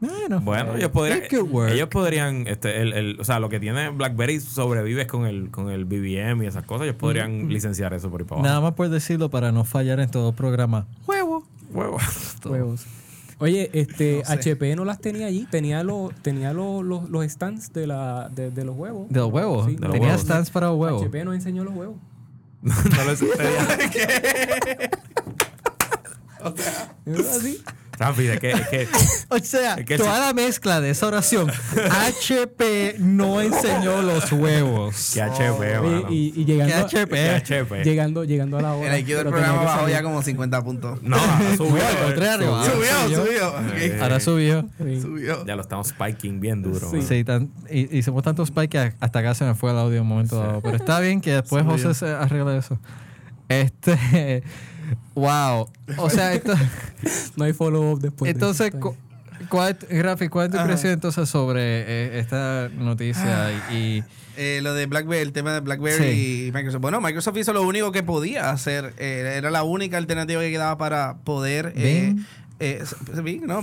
Bueno, 0.00 0.40
Bueno, 0.40 0.76
ellos 0.76 0.90
podrían, 0.90 1.22
ellos 1.70 1.88
podrían, 1.88 2.46
este, 2.46 2.80
el, 2.82 2.92
el, 2.92 3.20
o 3.20 3.24
sea, 3.24 3.40
lo 3.40 3.48
que 3.48 3.58
tiene 3.58 3.90
BlackBerry 3.90 4.40
sobrevive 4.40 5.06
con 5.08 5.26
el, 5.26 5.50
con 5.50 5.70
el 5.70 5.84
BBM 5.86 6.44
y 6.44 6.46
esas 6.46 6.64
cosas. 6.64 6.84
Ellos 6.84 6.96
podrían 6.96 7.48
licenciar 7.48 7.92
eso 7.94 8.08
por 8.10 8.20
ahí 8.20 8.26
para 8.26 8.42
nada 8.42 8.60
más 8.60 8.74
por 8.74 8.88
decirlo 8.88 9.28
para 9.28 9.50
no 9.50 9.64
fallar 9.64 9.98
en 10.00 10.10
todo 10.10 10.32
programa. 10.32 10.86
Huevo. 11.06 11.44
Huevo. 11.72 11.98
Huevos. 12.44 12.86
Oye, 13.40 13.70
este 13.72 14.22
HP 14.26 14.74
no 14.74 14.84
las 14.84 15.00
tenía 15.00 15.26
allí, 15.26 15.46
tenía 15.50 15.84
los 15.84 16.12
tenía 16.22 16.52
los, 16.52 16.84
los, 16.84 17.08
los 17.08 17.24
stands 17.30 17.72
de 17.72 17.86
la 17.86 18.28
de, 18.30 18.50
de 18.50 18.64
los 18.64 18.76
huevos. 18.76 19.08
De 19.08 19.20
los 19.20 19.32
huevos. 19.32 19.66
Sí, 19.66 19.74
De 19.76 19.80
los 19.82 19.92
Tenía 19.92 20.08
huevos. 20.08 20.22
stands 20.22 20.50
para 20.50 20.68
los 20.68 20.76
huevos. 20.78 21.02
HP 21.02 21.24
nos 21.24 21.34
enseñó 21.34 21.62
los 21.64 21.74
huevos. 21.74 21.96
no 22.62 22.72
lo 23.04 23.16
sé. 23.16 23.26
¿Es 27.06 27.36
así? 27.36 27.58
Ramfi, 27.58 27.58
es 27.58 27.62
que, 27.62 27.87
es 28.00 28.40
que 28.40 28.88
O 29.28 29.38
sea, 29.40 29.74
Es 29.74 29.84
que 29.86 29.98
toda 29.98 30.18
la 30.20 30.32
mezcla 30.32 30.80
de 30.80 30.90
esa 30.90 31.06
oración. 31.06 31.50
HP 31.90 32.96
no 32.98 33.40
enseñó 33.40 34.02
los 34.02 34.30
huevos. 34.32 35.10
que 35.14 35.22
HP, 35.22 35.80
mano. 35.80 36.06
Y, 36.10 36.32
y, 36.36 36.40
y 36.40 36.44
llegando, 36.44 36.86
¿Qué 36.88 36.98
HP? 37.00 37.30
HP. 37.30 37.84
llegando 37.84 38.24
llegando 38.24 38.58
a 38.58 38.62
la 38.62 38.74
hora. 38.74 38.96
El 38.96 39.00
IQ 39.00 39.16
del 39.16 39.26
programa 39.28 39.62
bajó 39.62 39.88
ya 39.88 40.02
como 40.02 40.22
50 40.22 40.62
puntos. 40.64 41.02
No, 41.02 41.16
al 41.50 41.56
contrario, 41.58 42.62
subió. 42.64 43.22
Subió, 43.22 43.52
subió. 43.52 44.02
Ahora 44.02 44.20
subió. 44.20 44.68
Sí. 44.82 45.00
Subió. 45.00 45.44
Ya 45.46 45.56
lo 45.56 45.62
estamos 45.62 45.88
spiking 45.88 46.40
bien 46.40 46.62
duro. 46.62 46.90
Sí. 46.90 47.02
Sí, 47.02 47.24
tan- 47.24 47.50
hi- 47.70 47.88
hicimos 47.92 48.22
tantos 48.22 48.48
spikes 48.48 48.68
que 48.68 48.92
hasta 49.00 49.18
acá 49.18 49.34
se 49.34 49.44
me 49.44 49.54
fue 49.54 49.70
el 49.72 49.78
audio 49.78 49.96
en 49.96 50.02
un 50.02 50.08
momento 50.08 50.38
dado. 50.38 50.60
Pero 50.60 50.76
está 50.76 51.00
bien 51.00 51.20
que 51.20 51.32
después 51.32 51.62
Subió. 51.64 51.76
José 51.76 51.94
se 51.94 52.10
arregla 52.12 52.56
eso. 52.56 52.78
Este. 53.48 54.42
Wow. 55.14 55.68
O 55.96 56.10
sea, 56.10 56.32
esto, 56.34 56.54
No 57.36 57.44
hay 57.44 57.52
follow-up 57.52 58.00
después. 58.00 58.28
de 58.28 58.32
entonces, 58.32 58.70
cu- 58.72 58.96
¿cuál, 59.48 59.76
Rafi, 59.90 60.28
¿cuál 60.28 60.46
es 60.46 60.52
tu 60.52 60.58
impresión 60.58 60.92
entonces 60.92 61.28
sobre 61.28 61.60
eh, 61.62 62.18
esta 62.20 62.68
noticia? 62.76 63.50
Y, 63.70 63.74
y- 63.74 64.04
Eh, 64.40 64.60
lo 64.62 64.72
de 64.72 64.86
BlackBerry, 64.86 65.22
el 65.22 65.32
tema 65.32 65.52
de 65.52 65.58
BlackBerry 65.60 66.46
y 66.46 66.52
Microsoft. 66.52 66.80
Bueno, 66.80 67.00
Microsoft 67.00 67.36
hizo 67.38 67.52
lo 67.52 67.62
único 67.62 67.90
que 67.90 68.04
podía 68.04 68.50
hacer. 68.50 68.94
eh, 68.98 69.34
era 69.36 69.50
la 69.50 69.64
única 69.64 69.96
alternativa 69.96 70.40
que 70.40 70.50
quedaba 70.52 70.78
para 70.78 71.16
poder. 71.24 71.72
eh. 71.74 72.14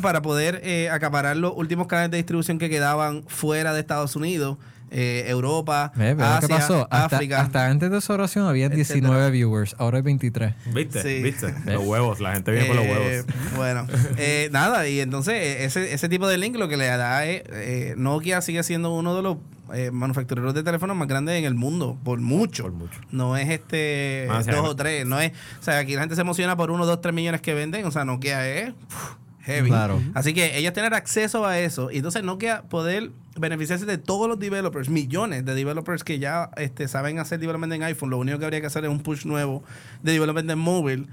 Para 0.01 0.21
poder 0.21 0.61
eh, 0.63 0.89
acaparar 0.89 1.37
los 1.37 1.53
últimos 1.55 1.87
canales 1.87 2.11
de 2.11 2.17
distribución 2.17 2.57
que 2.59 2.69
quedaban 2.69 3.23
fuera 3.27 3.73
de 3.73 3.79
Estados 3.81 4.15
Unidos, 4.15 4.57
eh, 4.91 5.25
Europa, 5.27 5.91
Asia, 5.95 6.39
que 6.41 6.47
pasó? 6.47 6.87
Hasta, 6.91 7.15
África. 7.17 7.41
hasta 7.41 7.67
antes 7.67 7.91
de 7.91 7.97
esa 7.97 8.13
oración 8.13 8.47
había 8.47 8.69
19 8.69 9.31
viewers, 9.31 9.75
ahora 9.79 9.97
hay 9.97 10.03
23. 10.03 10.53
¿Viste? 10.73 11.01
Sí. 11.01 11.23
¿Viste? 11.23 11.53
Los 11.65 11.83
huevos. 11.85 12.19
La 12.19 12.33
gente 12.33 12.51
viene 12.51 12.67
por 12.67 12.75
los 12.75 12.85
Eh, 12.85 12.89
huevos. 12.91 13.25
Bueno, 13.55 13.87
eh, 14.17 14.49
nada, 14.51 14.87
y 14.87 14.99
entonces 14.99 15.33
eh, 15.35 15.65
ese, 15.65 15.93
ese 15.93 16.09
tipo 16.09 16.27
de 16.27 16.37
link 16.37 16.55
lo 16.55 16.67
que 16.67 16.77
le 16.77 16.85
da 16.87 17.25
es, 17.25 17.43
eh, 17.51 17.93
Nokia 17.97 18.41
sigue 18.41 18.63
siendo 18.63 18.93
uno 18.93 19.15
de 19.15 19.21
los 19.23 19.37
eh, 19.73 19.89
manufactureros 19.91 20.53
de 20.53 20.61
teléfonos 20.63 20.95
más 20.95 21.07
grandes 21.07 21.35
en 21.39 21.45
el 21.45 21.55
mundo, 21.55 21.97
por 22.03 22.19
mucho. 22.19 22.63
Por 22.63 22.73
mucho. 22.73 22.99
No 23.11 23.35
es 23.35 23.49
este 23.49 24.27
Ah, 24.29 24.43
dos 24.45 24.69
o 24.69 24.75
tres, 24.75 25.05
no 25.07 25.19
es, 25.19 25.31
o 25.59 25.63
sea, 25.63 25.79
aquí 25.79 25.95
la 25.95 26.01
gente 26.01 26.15
se 26.15 26.21
emociona 26.21 26.55
por 26.55 26.69
uno, 26.71 26.85
dos, 26.85 27.01
tres 27.01 27.13
millones 27.15 27.41
que 27.41 27.53
venden, 27.55 27.83
o 27.85 27.91
sea, 27.91 28.05
Nokia 28.05 28.47
es 28.47 28.69
uf, 28.69 29.13
heavy. 29.41 29.69
Claro. 29.69 30.01
Así 30.13 30.33
que 30.35 30.57
ellos 30.57 30.71
tener 30.73 30.93
acceso 30.93 31.45
a 31.47 31.57
eso 31.59 31.89
y 31.91 31.97
entonces 31.97 32.23
Nokia 32.23 32.61
poder 32.69 33.11
beneficiarse 33.35 33.85
de 33.85 33.97
todos 33.97 34.27
los 34.27 34.39
developers, 34.39 34.89
millones 34.89 35.45
de 35.45 35.55
developers 35.55 36.03
que 36.03 36.19
ya 36.19 36.49
este, 36.57 36.87
saben 36.87 37.19
hacer 37.19 37.39
development 37.39 37.73
en 37.73 37.83
iPhone, 37.83 38.09
lo 38.09 38.17
único 38.17 38.39
que 38.39 38.45
habría 38.45 38.61
que 38.61 38.67
hacer 38.67 38.85
es 38.85 38.89
un 38.89 39.01
push 39.01 39.25
nuevo 39.25 39.63
de 40.03 40.13
development 40.13 40.49
en 40.49 40.59
móvil. 40.59 41.07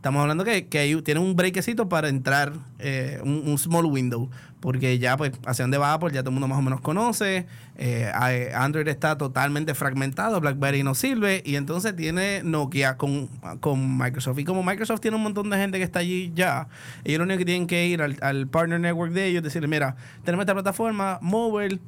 Estamos 0.00 0.22
hablando 0.22 0.44
que, 0.44 0.66
que 0.66 1.02
tiene 1.04 1.20
un 1.20 1.36
breakcito 1.36 1.90
para 1.90 2.08
entrar, 2.08 2.54
eh, 2.78 3.20
un, 3.22 3.58
small 3.58 3.84
window, 3.84 4.30
porque 4.60 4.98
ya 4.98 5.18
pues 5.18 5.32
hacia 5.44 5.64
dónde 5.64 5.76
va 5.76 5.92
Apple 5.92 6.10
ya 6.10 6.22
todo 6.22 6.30
el 6.30 6.36
mundo 6.36 6.48
más 6.48 6.58
o 6.58 6.62
menos 6.62 6.80
conoce, 6.80 7.46
eh, 7.76 8.10
Android 8.54 8.88
está 8.88 9.18
totalmente 9.18 9.74
fragmentado, 9.74 10.40
BlackBerry 10.40 10.82
no 10.84 10.94
sirve, 10.94 11.42
y 11.44 11.56
entonces 11.56 11.94
tiene 11.94 12.40
Nokia 12.42 12.96
con, 12.96 13.26
con 13.60 13.98
Microsoft. 13.98 14.38
Y 14.38 14.44
como 14.44 14.62
Microsoft 14.62 15.00
tiene 15.00 15.18
un 15.18 15.22
montón 15.22 15.50
de 15.50 15.58
gente 15.58 15.76
que 15.76 15.84
está 15.84 15.98
allí 15.98 16.32
ya, 16.34 16.68
ellos 17.04 17.18
lo 17.18 17.24
único 17.24 17.40
que 17.40 17.44
tienen 17.44 17.66
que 17.66 17.86
ir 17.86 18.00
al, 18.00 18.16
al 18.22 18.46
partner 18.46 18.80
network 18.80 19.12
de 19.12 19.26
ellos, 19.26 19.42
decirle, 19.42 19.68
mira, 19.68 19.96
tenemos 20.24 20.44
esta 20.44 20.54
plataforma, 20.54 21.18
mobile, 21.20 21.78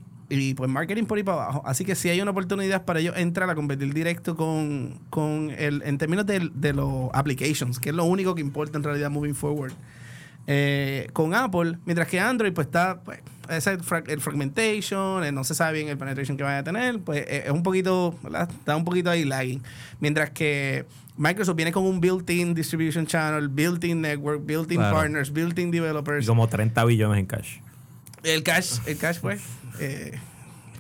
y 0.40 0.54
pues 0.54 0.70
marketing 0.70 1.04
por 1.04 1.18
ahí 1.18 1.24
para 1.24 1.42
abajo. 1.44 1.62
Así 1.66 1.84
que 1.84 1.94
si 1.94 2.08
hay 2.08 2.20
una 2.20 2.30
oportunidad 2.30 2.84
para 2.84 3.00
ellos 3.00 3.14
entrar 3.16 3.50
a 3.50 3.54
competir 3.54 3.92
directo 3.92 4.36
con, 4.36 4.98
con 5.10 5.50
el, 5.58 5.82
en 5.84 5.98
términos 5.98 6.24
de, 6.26 6.50
de 6.54 6.72
los 6.72 7.10
applications, 7.12 7.78
que 7.78 7.90
es 7.90 7.94
lo 7.94 8.04
único 8.04 8.34
que 8.34 8.40
importa 8.40 8.78
en 8.78 8.84
realidad 8.84 9.10
moving 9.10 9.34
forward. 9.34 9.72
Eh, 10.48 11.08
con 11.12 11.34
Apple, 11.34 11.78
mientras 11.84 12.08
que 12.08 12.18
Android 12.18 12.52
pues 12.52 12.66
está 12.66 13.00
pues, 13.04 13.20
ese 13.48 13.78
el 14.08 14.20
fragmentation, 14.20 15.22
eh, 15.24 15.30
no 15.30 15.44
se 15.44 15.54
sabe 15.54 15.74
bien 15.78 15.88
el 15.88 15.96
penetration 15.98 16.36
que 16.36 16.42
vaya 16.42 16.58
a 16.58 16.64
tener, 16.64 16.98
pues 17.00 17.20
eh, 17.28 17.44
es 17.46 17.50
un 17.52 17.62
poquito, 17.62 18.16
¿verdad? 18.22 18.50
está 18.50 18.74
un 18.76 18.84
poquito 18.84 19.10
ahí 19.10 19.24
lagging. 19.24 19.62
Mientras 20.00 20.30
que 20.30 20.84
Microsoft 21.16 21.54
viene 21.56 21.70
con 21.70 21.84
un 21.84 22.00
built-in 22.00 22.54
distribution 22.54 23.06
channel, 23.06 23.48
built-in 23.48 24.00
network, 24.00 24.44
built-in 24.44 24.78
Claro. 24.78 24.96
partners, 24.96 25.32
built-in 25.32 25.68
Y 25.68 25.72
developers. 25.72 26.26
como 26.26 26.48
30 26.48 26.84
billones 26.86 27.20
en 27.20 27.26
cash. 27.26 27.58
El 28.24 28.42
cash, 28.42 28.78
el 28.86 28.96
cash 28.98 29.18
pues, 29.20 29.42
eh, 29.80 30.18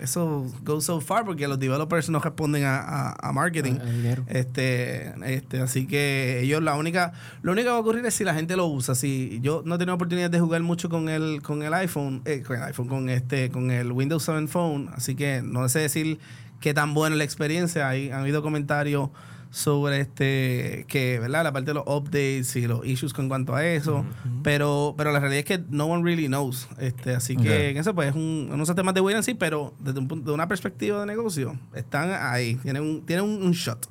eso 0.00 0.46
goes 0.64 0.84
so 0.84 1.00
far 1.00 1.24
porque 1.24 1.46
los 1.46 1.60
developers 1.60 2.08
no 2.10 2.18
responden 2.18 2.64
a, 2.64 2.78
a- 2.80 3.12
a 3.28 3.32
marketing. 3.32 3.74
A-. 3.74 3.84
Este, 4.26 5.12
este, 5.34 5.60
así 5.60 5.86
que 5.86 6.40
ellos 6.42 6.60
la 6.62 6.74
única, 6.74 7.12
lo 7.42 7.52
único 7.52 7.66
que 7.66 7.70
va 7.70 7.76
a 7.76 7.80
ocurrir 7.80 8.04
es 8.06 8.14
si 8.14 8.24
la 8.24 8.34
gente 8.34 8.56
lo 8.56 8.66
usa. 8.66 8.94
Si 8.96 9.38
yo 9.42 9.62
no 9.64 9.76
he 9.76 9.78
tenido 9.78 9.94
oportunidad 9.94 10.30
de 10.30 10.40
jugar 10.40 10.62
mucho 10.62 10.88
con 10.88 11.08
el, 11.08 11.40
con 11.42 11.62
el 11.62 11.72
iPhone, 11.74 12.22
eh, 12.24 12.42
con 12.44 12.56
el 12.56 12.62
iPhone, 12.64 12.88
con 12.88 13.08
este, 13.10 13.50
con 13.50 13.70
el 13.70 13.92
Windows 13.92 14.24
7 14.24 14.48
Phone, 14.48 14.90
así 14.94 15.14
que 15.14 15.40
no 15.42 15.68
sé 15.68 15.78
decir 15.80 16.18
qué 16.60 16.74
tan 16.74 16.94
buena 16.94 17.14
es 17.14 17.18
la 17.18 17.24
experiencia. 17.24 17.88
Hay, 17.88 18.10
han 18.10 18.20
habido 18.22 18.42
comentarios 18.42 19.10
sobre 19.52 20.00
este 20.00 20.86
que, 20.88 21.18
¿verdad? 21.20 21.44
La 21.44 21.52
parte 21.52 21.70
de 21.70 21.74
los 21.74 21.84
updates 21.86 22.56
y 22.56 22.66
los 22.66 22.84
issues 22.86 23.12
con 23.12 23.28
cuanto 23.28 23.54
a 23.54 23.64
eso. 23.64 24.04
Pero, 24.42 24.94
pero 24.96 25.12
la 25.12 25.20
realidad 25.20 25.40
es 25.40 25.44
que 25.44 25.62
no 25.68 25.84
one 25.86 26.02
really 26.02 26.26
knows. 26.26 26.66
Este, 26.78 27.14
así 27.14 27.36
que 27.36 27.68
en 27.70 27.76
eso 27.76 27.94
pues 27.94 28.08
es 28.08 28.14
un, 28.16 28.48
unos 28.50 28.74
temas 28.74 28.94
de 28.94 29.02
wait 29.02 29.14
and 29.14 29.24
see, 29.24 29.34
pero 29.34 29.74
desde 29.78 30.00
un 30.00 30.08
punto, 30.08 30.30
de 30.30 30.34
una 30.34 30.48
perspectiva 30.48 31.00
de 31.00 31.06
negocio, 31.06 31.54
están 31.74 32.10
ahí, 32.10 32.54
tienen 32.56 32.82
un, 32.82 33.06
tienen 33.06 33.26
un, 33.26 33.42
un 33.42 33.52
shot. 33.52 33.86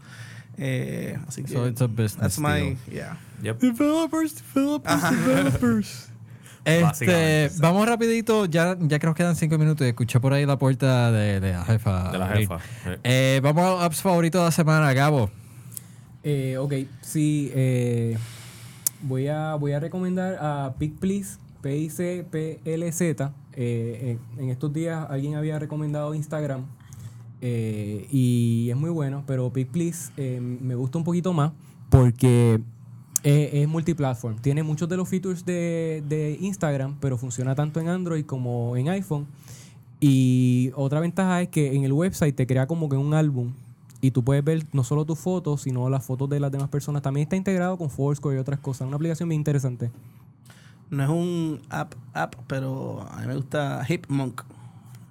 Eh, 0.57 1.17
así 1.27 1.43
que 1.43 1.53
So 1.53 1.67
it's 1.67 1.81
a 1.81 1.87
business 1.87 2.17
that's 2.17 2.39
my 2.39 2.59
deal. 2.61 2.77
yeah. 2.91 3.17
Yep. 3.43 3.59
Developers, 3.59 4.35
developers, 4.35 5.01
developers. 5.11 6.07
Este, 6.63 7.49
vamos 7.59 7.87
rapidito, 7.87 8.45
ya, 8.45 8.77
ya 8.79 8.99
que 8.99 9.07
nos 9.07 9.15
quedan 9.15 9.35
cinco 9.35 9.57
minutos 9.57 9.85
y 9.85 9.89
escuché 9.89 10.19
por 10.19 10.31
ahí 10.33 10.45
la 10.45 10.59
puerta 10.59 11.11
de, 11.11 11.39
de 11.39 11.53
la 11.53 11.65
jefa. 11.65 12.11
De 12.11 12.19
la 12.19 12.27
jefa. 12.27 12.57
Eh. 12.85 12.99
Eh, 13.03 13.39
vamos 13.41 13.63
a 13.65 13.69
los 13.71 13.81
apps 13.81 14.01
favoritos 14.03 14.41
de 14.41 14.45
la 14.45 14.51
semana, 14.51 14.93
Gabo. 14.93 15.31
Eh, 16.23 16.57
ok, 16.57 16.73
sí, 17.01 17.51
eh, 17.53 18.17
voy, 19.01 19.27
a, 19.27 19.55
voy 19.55 19.71
a 19.71 19.79
recomendar 19.79 20.37
a 20.39 20.75
Pick 20.77 20.97
Please, 20.99 21.37
P-I-C-P-L-Z. 21.61 23.33
Eh, 23.53 24.17
en, 24.37 24.43
en 24.43 24.49
estos 24.49 24.71
días 24.71 25.07
alguien 25.09 25.35
había 25.35 25.59
recomendado 25.59 26.13
Instagram 26.15 26.65
eh, 27.41 28.07
y 28.11 28.69
es 28.69 28.77
muy 28.77 28.91
bueno, 28.91 29.23
pero 29.25 29.51
Pick 29.51 29.69
eh, 30.17 30.39
me 30.39 30.75
gusta 30.75 30.99
un 30.99 31.03
poquito 31.03 31.33
más 31.33 31.51
porque 31.89 32.61
es, 33.23 33.53
es 33.53 33.67
multiplatform. 33.67 34.37
Tiene 34.37 34.63
muchos 34.63 34.87
de 34.87 34.97
los 34.97 35.09
features 35.09 35.43
de, 35.43 36.03
de 36.07 36.37
Instagram, 36.39 36.97
pero 37.01 37.17
funciona 37.17 37.55
tanto 37.55 37.79
en 37.79 37.89
Android 37.89 38.25
como 38.25 38.77
en 38.77 38.89
iPhone. 38.89 39.27
Y 39.99 40.71
otra 40.75 40.99
ventaja 40.99 41.41
es 41.41 41.49
que 41.49 41.75
en 41.75 41.83
el 41.83 41.93
website 41.93 42.35
te 42.35 42.47
crea 42.47 42.67
como 42.67 42.89
que 42.89 42.95
un 42.95 43.13
álbum 43.13 43.53
y 44.01 44.11
tú 44.11 44.23
puedes 44.23 44.43
ver 44.43 44.65
no 44.73 44.83
solo 44.83 45.05
tus 45.05 45.19
fotos, 45.19 45.61
sino 45.61 45.89
las 45.89 46.03
fotos 46.03 46.27
de 46.29 46.39
las 46.39 46.51
demás 46.51 46.69
personas. 46.69 47.01
También 47.01 47.23
está 47.23 47.35
integrado 47.35 47.77
con 47.77 47.89
Foursquare 47.89 48.35
y 48.35 48.39
otras 48.39 48.59
cosas. 48.59 48.87
Una 48.87 48.95
aplicación 48.95 49.29
bien 49.29 49.39
interesante. 49.41 49.91
No 50.89 51.03
es 51.03 51.09
un 51.09 51.61
app, 51.69 51.93
app, 52.13 52.35
pero 52.47 53.07
a 53.09 53.21
mí 53.21 53.27
me 53.27 53.35
gusta 53.35 53.85
Hipmonk. 53.87 54.41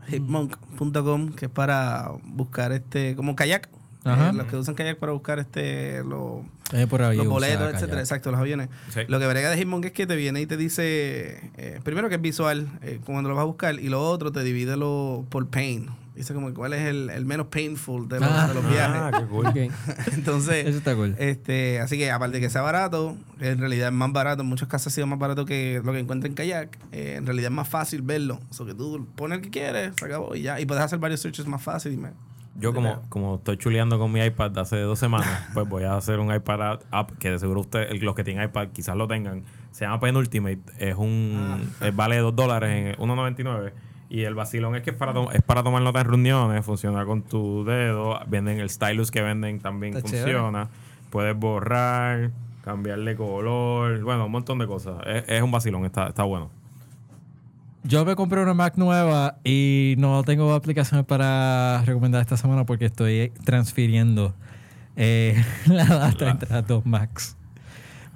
Hipmonk.com, 0.09 1.33
que 1.33 1.47
es 1.47 1.51
para 1.51 2.11
buscar 2.25 2.73
este, 2.73 3.15
como 3.17 3.35
kayak. 3.37 3.69
Ajá. 4.05 4.31
Eh, 4.31 4.33
los 4.33 4.47
que 4.47 4.57
usan 4.57 4.75
kayak 4.75 4.99
para 4.99 5.13
buscar 5.13 5.39
este, 5.39 6.03
los, 6.05 6.43
Eh, 6.73 6.87
por 6.87 7.01
los 7.01 7.27
boletos, 7.27 7.59
kayak. 7.59 7.75
etcétera. 7.75 8.01
Exacto, 8.01 8.31
los 8.31 8.41
aviones. 8.41 8.69
Sí. 8.93 9.01
Lo 9.09 9.19
que 9.19 9.27
brega 9.27 9.51
de 9.51 9.57
Hitmonk 9.59 9.85
es 9.87 9.93
que 9.93 10.07
te 10.07 10.17
viene 10.17 10.41
y 10.41 10.47
te 10.47 10.57
dice, 10.57 11.51
eh, 11.57 11.81
primero 11.85 12.09
que 12.09 12.17
es 12.17 12.21
visual, 12.21 12.69
eh, 12.83 13.01
cuando 13.05 13.29
lo 13.29 13.35
vas 13.37 13.43
a 13.43 13.47
buscar, 13.47 13.79
y 13.79 13.89
lo 13.89 14.03
otro 14.09 14.33
te 14.33 14.43
divide 14.43 14.77
lo 14.77 15.25
por 15.29 15.47
pain. 15.49 15.89
Dice 16.21 16.35
como 16.35 16.53
cuál 16.53 16.75
es 16.75 16.83
el, 16.83 17.09
el 17.09 17.25
menos 17.25 17.47
painful 17.47 18.07
de 18.07 18.21
los, 18.21 18.29
Ah. 18.31 18.47
de 18.49 18.55
los 18.55 18.69
viajes. 18.69 19.01
Ah, 19.03 19.11
qué 19.21 19.25
cool. 19.25 19.47
Entonces, 20.13 20.67
Eso 20.67 20.77
está 20.77 20.95
cool. 20.95 21.15
este, 21.19 21.81
así 21.81 21.97
que 21.97 22.11
aparte 22.11 22.37
de 22.37 22.41
que 22.43 22.51
sea 22.51 22.61
barato, 22.61 23.17
en 23.41 23.59
realidad 23.59 23.89
es 23.89 23.95
más 23.95 24.13
barato, 24.13 24.43
en 24.43 24.49
muchos 24.49 24.69
casos 24.69 24.89
ha 24.89 24.95
sido 24.95 25.07
más 25.07 25.19
barato 25.19 25.47
que 25.47 25.81
lo 25.83 25.93
que 25.93 25.99
encuentra 25.99 26.29
en 26.29 26.35
kayak. 26.35 26.79
Eh, 26.93 27.15
en 27.17 27.25
realidad 27.25 27.51
es 27.51 27.57
más 27.57 27.69
fácil 27.69 28.03
verlo. 28.03 28.39
O 28.51 28.53
sea, 28.53 28.67
que 28.67 28.75
tú 28.75 29.07
pones 29.17 29.39
el 29.39 29.45
que 29.45 29.51
quieres, 29.51 29.93
se 29.99 30.05
acabó 30.05 30.35
y 30.37 30.43
ya. 30.43 30.61
Y 30.61 30.67
puedes 30.67 30.85
hacer 30.85 30.99
varios 30.99 31.21
searches 31.21 31.47
más 31.47 31.63
fácil. 31.63 31.93
y 31.93 31.97
me- 31.97 32.11
Yo 32.57 32.75
como, 32.75 33.01
como 33.09 33.37
estoy 33.37 33.57
chuleando 33.57 33.99
con 33.99 34.13
mi 34.13 34.21
iPad 34.23 34.51
de 34.51 34.61
hace 34.61 34.77
dos 34.81 34.99
semanas, 34.99 35.49
pues 35.55 35.67
voy 35.67 35.85
a 35.85 35.97
hacer 35.97 36.19
un 36.19 36.35
iPad 36.35 36.81
app 36.91 37.13
que 37.19 37.31
de 37.31 37.39
seguro 37.39 37.61
usted, 37.63 37.89
los 38.03 38.15
que 38.15 38.25
tienen 38.25 38.45
iPad 38.45 38.69
quizás 38.75 38.95
lo 38.95 39.09
tengan. 39.09 39.45
Se 39.71 39.87
llama 39.87 40.01
Penultimate. 40.01 40.61
Es 40.79 40.97
un 40.97 41.71
eh, 41.81 41.93
vale 41.95 42.19
2 42.19 42.37
dólares 42.37 42.97
en 42.99 43.03
1.99. 43.03 43.73
Y 44.11 44.25
el 44.25 44.35
vacilón 44.35 44.75
es 44.75 44.83
que 44.83 44.91
es 44.91 44.97
para, 44.97 45.15
es 45.33 45.41
para 45.41 45.63
tomar 45.63 45.83
notas 45.83 46.03
en 46.03 46.11
reuniones, 46.11 46.67
funciona 46.67 47.05
con 47.05 47.23
tu 47.23 47.65
dedo. 47.65 48.19
Venden 48.27 48.59
el 48.59 48.69
stylus 48.69 49.13
que 49.13 49.23
venden 49.23 49.61
también 49.61 49.97
Está 49.97 50.09
funciona. 50.09 50.69
Puedes 51.11 51.37
borrar, 51.37 52.33
cambiarle 52.65 53.15
color, 53.15 54.03
bueno, 54.03 54.27
un 54.27 54.33
montón 54.33 54.59
de 54.59 54.67
cosas. 54.67 54.97
Es, 55.07 55.25
es 55.29 55.43
un 55.43 55.53
vacilón, 55.53 55.85
está, 55.85 56.09
está 56.09 56.25
bueno. 56.25 56.51
Yo 57.85 58.05
me 58.05 58.17
compré 58.17 58.43
una 58.43 58.53
Mac 58.53 58.75
nueva 58.77 59.37
y 59.45 59.95
no 59.97 60.25
tengo 60.25 60.53
aplicaciones 60.55 61.07
para 61.07 61.83
recomendar 61.87 62.21
esta 62.21 62.37
semana 62.37 62.67
porque 62.67 62.87
estoy 62.87 63.33
transfiriendo 63.45 64.35
eh, 64.97 65.43
la 65.67 65.85
data 65.85 66.31
entre 66.31 66.51
las 66.51 66.67
dos 66.67 66.85
Macs. 66.85 67.37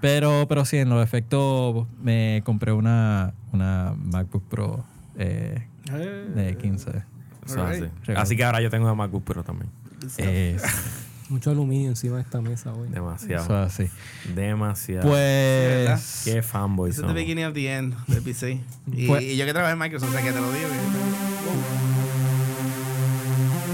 Pero, 0.00 0.46
pero 0.48 0.64
sí, 0.64 0.76
en 0.78 0.90
los 0.90 1.02
efectos 1.02 1.86
me 2.02 2.42
compré 2.44 2.72
una, 2.72 3.32
una 3.52 3.94
MacBook 3.96 4.42
Pro 4.48 4.84
eh, 5.16 5.68
de 5.84 6.56
15. 6.60 6.90
Eso 6.90 7.02
es 7.46 7.56
Alright. 7.56 7.90
así. 8.02 8.12
Así 8.12 8.36
que 8.36 8.44
ahora 8.44 8.60
yo 8.62 8.70
tengo 8.70 8.84
una 8.86 8.94
MacBook 8.94 9.24
Pro 9.24 9.42
también. 9.44 9.70
Eh, 10.18 10.56
Mucho 11.30 11.50
aluminio 11.50 11.88
encima 11.88 12.16
de 12.16 12.22
esta 12.22 12.40
mesa 12.42 12.72
hoy. 12.74 12.88
Demasiado. 12.90 13.44
eso 13.44 13.56
así. 13.56 13.88
Demasiado. 14.34 15.08
Pues. 15.08 16.22
Qué 16.24 16.42
fanboy 16.42 16.90
Ese 16.90 17.00
es 17.00 17.06
the 17.06 17.12
beginning 17.14 17.44
of 17.46 17.54
the 17.54 17.72
end 17.74 17.94
del 18.06 18.22
PC. 18.22 18.60
Y, 18.92 19.06
Pues- 19.06 19.22
y 19.22 19.36
yo 19.36 19.46
que 19.46 19.52
trabajé 19.52 19.72
en 19.72 19.78
Microsoft, 19.78 20.10
o 20.10 20.12
sea 20.12 20.22
que 20.22 20.32
te 20.32 20.40
lo 20.40 20.52
digo. 20.52 20.68
que- 20.68 20.74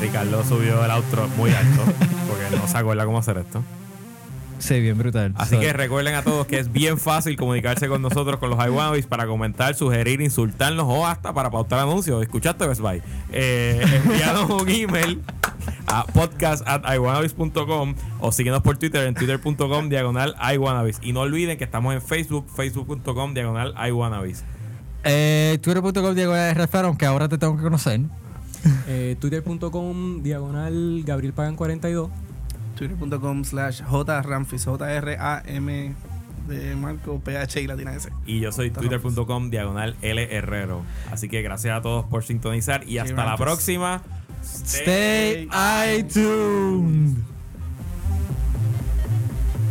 Ricardo 0.01 0.45
subió 0.45 0.83
el 0.85 0.91
outro 0.93 1.29
muy 1.37 1.51
alto 1.51 1.83
porque 2.29 2.57
no 2.57 2.67
se 2.67 2.79
acuerda 2.79 3.05
cómo 3.05 3.19
hacer 3.19 3.37
esto. 3.39 3.63
Sí, 4.61 4.79
bien 4.81 4.97
brutal. 4.97 5.33
Así 5.37 5.57
So, 5.57 5.61
que 5.61 5.73
recuerden 5.73 6.15
a 6.15 6.23
todos 6.23 6.47
que 6.47 6.59
es 6.59 6.71
bien 6.71 6.99
fácil 6.99 7.37
comunicarse 7.37 7.89
con 7.89 8.03
nosotros, 8.03 8.39
con 8.39 8.51
los 8.51 8.59
iWannabes, 8.65 9.07
para 9.07 9.27
comentar, 9.27 9.75
sugerir, 9.75 10.21
insultarnos 10.21 10.85
o 10.89 11.07
hasta 11.07 11.33
para 11.33 11.51
pautar 11.51 11.81
anuncios. 11.81 12.23
¿Escuchaste, 12.23 12.67
Best 12.69 12.81
Buy? 12.81 13.03
Eh, 13.33 13.83
envíanos 14.05 14.49
un 14.51 14.69
email 14.69 15.21
a 15.87 16.05
podcast 16.07 16.63
at 16.69 16.83
iwannabes.com 16.95 17.95
o 18.21 18.33
síguenos 18.33 18.63
por 18.63 18.77
Twitter 18.79 19.07
en 19.07 19.15
twitter.com 19.15 19.89
diagonal 19.89 20.37
iwannabes. 20.55 20.99
Y 21.03 21.13
no 21.13 21.21
olviden 21.23 21.59
que 21.59 21.65
estamos 21.65 21.93
en 21.95 22.01
Facebook, 22.03 22.47
facebook.com 22.55 23.35
diagonal 23.35 23.75
iwannabes. 23.89 24.45
eh, 25.05 25.59
Twitter.com 25.63 26.15
diagonal 26.15 26.55
Rafael, 26.55 26.85
aunque 26.85 27.07
ahora 27.07 27.29
te 27.29 27.39
tengo 27.39 27.57
que 27.57 27.63
conocer. 27.63 28.01
Eh, 28.89 29.17
Twitter.com 29.19 30.23
diagonal 30.23 31.03
Gabriel 31.07 31.33
Pagan 31.33 31.57
42. 31.57 32.11
Twitter.com 32.81 33.45
slash 33.45 33.83
jramfis, 33.83 34.65
J-R-A-M 34.65 35.95
de 36.49 36.77
Marco, 36.77 37.21
P-H 37.21 37.61
y 37.61 37.67
latina 37.67 37.95
S. 37.95 38.11
Y 38.25 38.41
yo 38.41 38.53
soy 38.53 38.71
twitter.com 38.71 39.51
diagonal 39.51 39.97
L 40.01 40.35
Herrero. 40.35 40.81
Así 41.13 41.29
que 41.29 41.43
gracias 41.43 41.77
a 41.77 41.83
todos 41.83 42.07
por 42.07 42.25
sintonizar 42.25 42.89
y 42.89 42.97
hasta 42.97 43.27
la 43.27 43.37
próxima. 43.37 44.01
Stay 44.43 45.47
iTunes. 45.99 47.19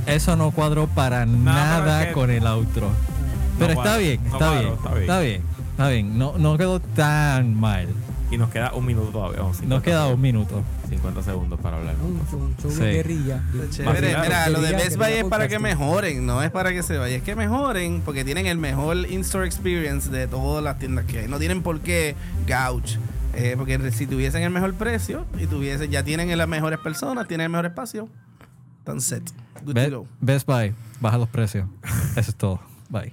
Eso 0.05 0.36
no 0.36 0.51
cuadró 0.51 0.86
para 0.86 1.26
nada 1.26 2.03
es 2.03 2.07
que- 2.10 2.14
con 2.14 2.30
el 2.30 2.45
outro. 2.45 2.91
Pero 3.57 3.74
está 3.74 3.97
bien, 3.97 4.22
no 4.24 4.34
está, 4.34 4.60
bien, 4.60 4.74
está 4.74 4.89
bien. 4.91 5.01
está 5.01 5.20
bien, 5.20 5.41
está 5.72 5.89
bien. 5.89 6.18
No, 6.20 6.38
no 6.38 6.57
quedó 6.60 6.80
tan 6.80 7.55
mal. 7.60 7.88
Y 8.30 8.38
nos 8.38 8.51
queda 8.51 8.72
un 8.74 8.86
minuto 8.86 9.10
todavía. 9.10 9.39
vamos, 9.39 9.57
50 9.57 9.76
Nos 9.76 9.84
queda 9.84 10.07
un 10.07 10.22
minuto. 10.22 10.64
50 10.90 11.24
segundos 11.24 11.60
para 11.60 11.78
hablar. 11.78 11.96
Un 12.02 12.20
show, 12.30 12.40
un 12.40 12.56
show 12.58 12.72
Sí. 12.72 12.80
de 12.82 12.94
guerrilla. 12.94 13.44
Chévere. 13.70 14.02
Vacilar. 14.14 14.22
Mira, 14.24 14.50
lo 14.50 14.60
de 14.60 14.68
Guerrilla, 14.70 14.84
Best 14.86 14.98
Buy 14.98 15.06
guerrilla 15.06 15.22
es 15.24 15.30
para 15.30 15.48
que 15.48 15.60
mejoren, 15.60 16.26
no 16.26 16.42
es 16.44 16.52
para 16.52 16.72
que 16.72 16.84
se 16.84 16.98
vaya. 16.98 17.16
Es 17.16 17.24
que 17.24 17.36
mejoren 17.36 18.02
porque 18.04 18.26
tienen 18.26 18.46
el 18.48 18.58
mejor 18.58 18.98
in-store 19.10 19.46
experience 19.46 20.10
de 20.10 20.28
todas 20.28 20.64
las 20.64 20.80
tiendas 20.80 21.06
que 21.06 21.20
hay. 21.20 21.28
No 21.28 21.38
tienen 21.40 21.62
por 21.64 21.80
qué 21.82 22.16
gouge. 22.48 22.98
Eh, 23.36 23.54
porque 23.58 23.92
si 23.92 24.08
tuviesen 24.08 24.42
el 24.44 24.50
mejor 24.50 24.74
precio 24.74 25.26
y 25.40 25.46
tuviesen, 25.46 25.92
ya 25.92 26.04
tienen 26.04 26.36
las 26.36 26.48
mejores 26.48 26.80
personas, 26.80 27.28
tienen 27.28 27.46
el 27.46 27.52
mejor 27.52 27.68
espacio, 27.68 28.10
están 28.80 29.00
set. 29.02 29.24
Good 29.64 29.74
Be- 29.76 29.90
to 29.90 30.00
go. 30.02 30.08
Best 30.20 30.48
Buy, 30.48 30.74
baja 31.00 31.18
los 31.20 31.30
precios. 31.30 31.68
Eso 32.16 32.32
es 32.32 32.36
todo. 32.36 32.60
Bye. 32.90 33.12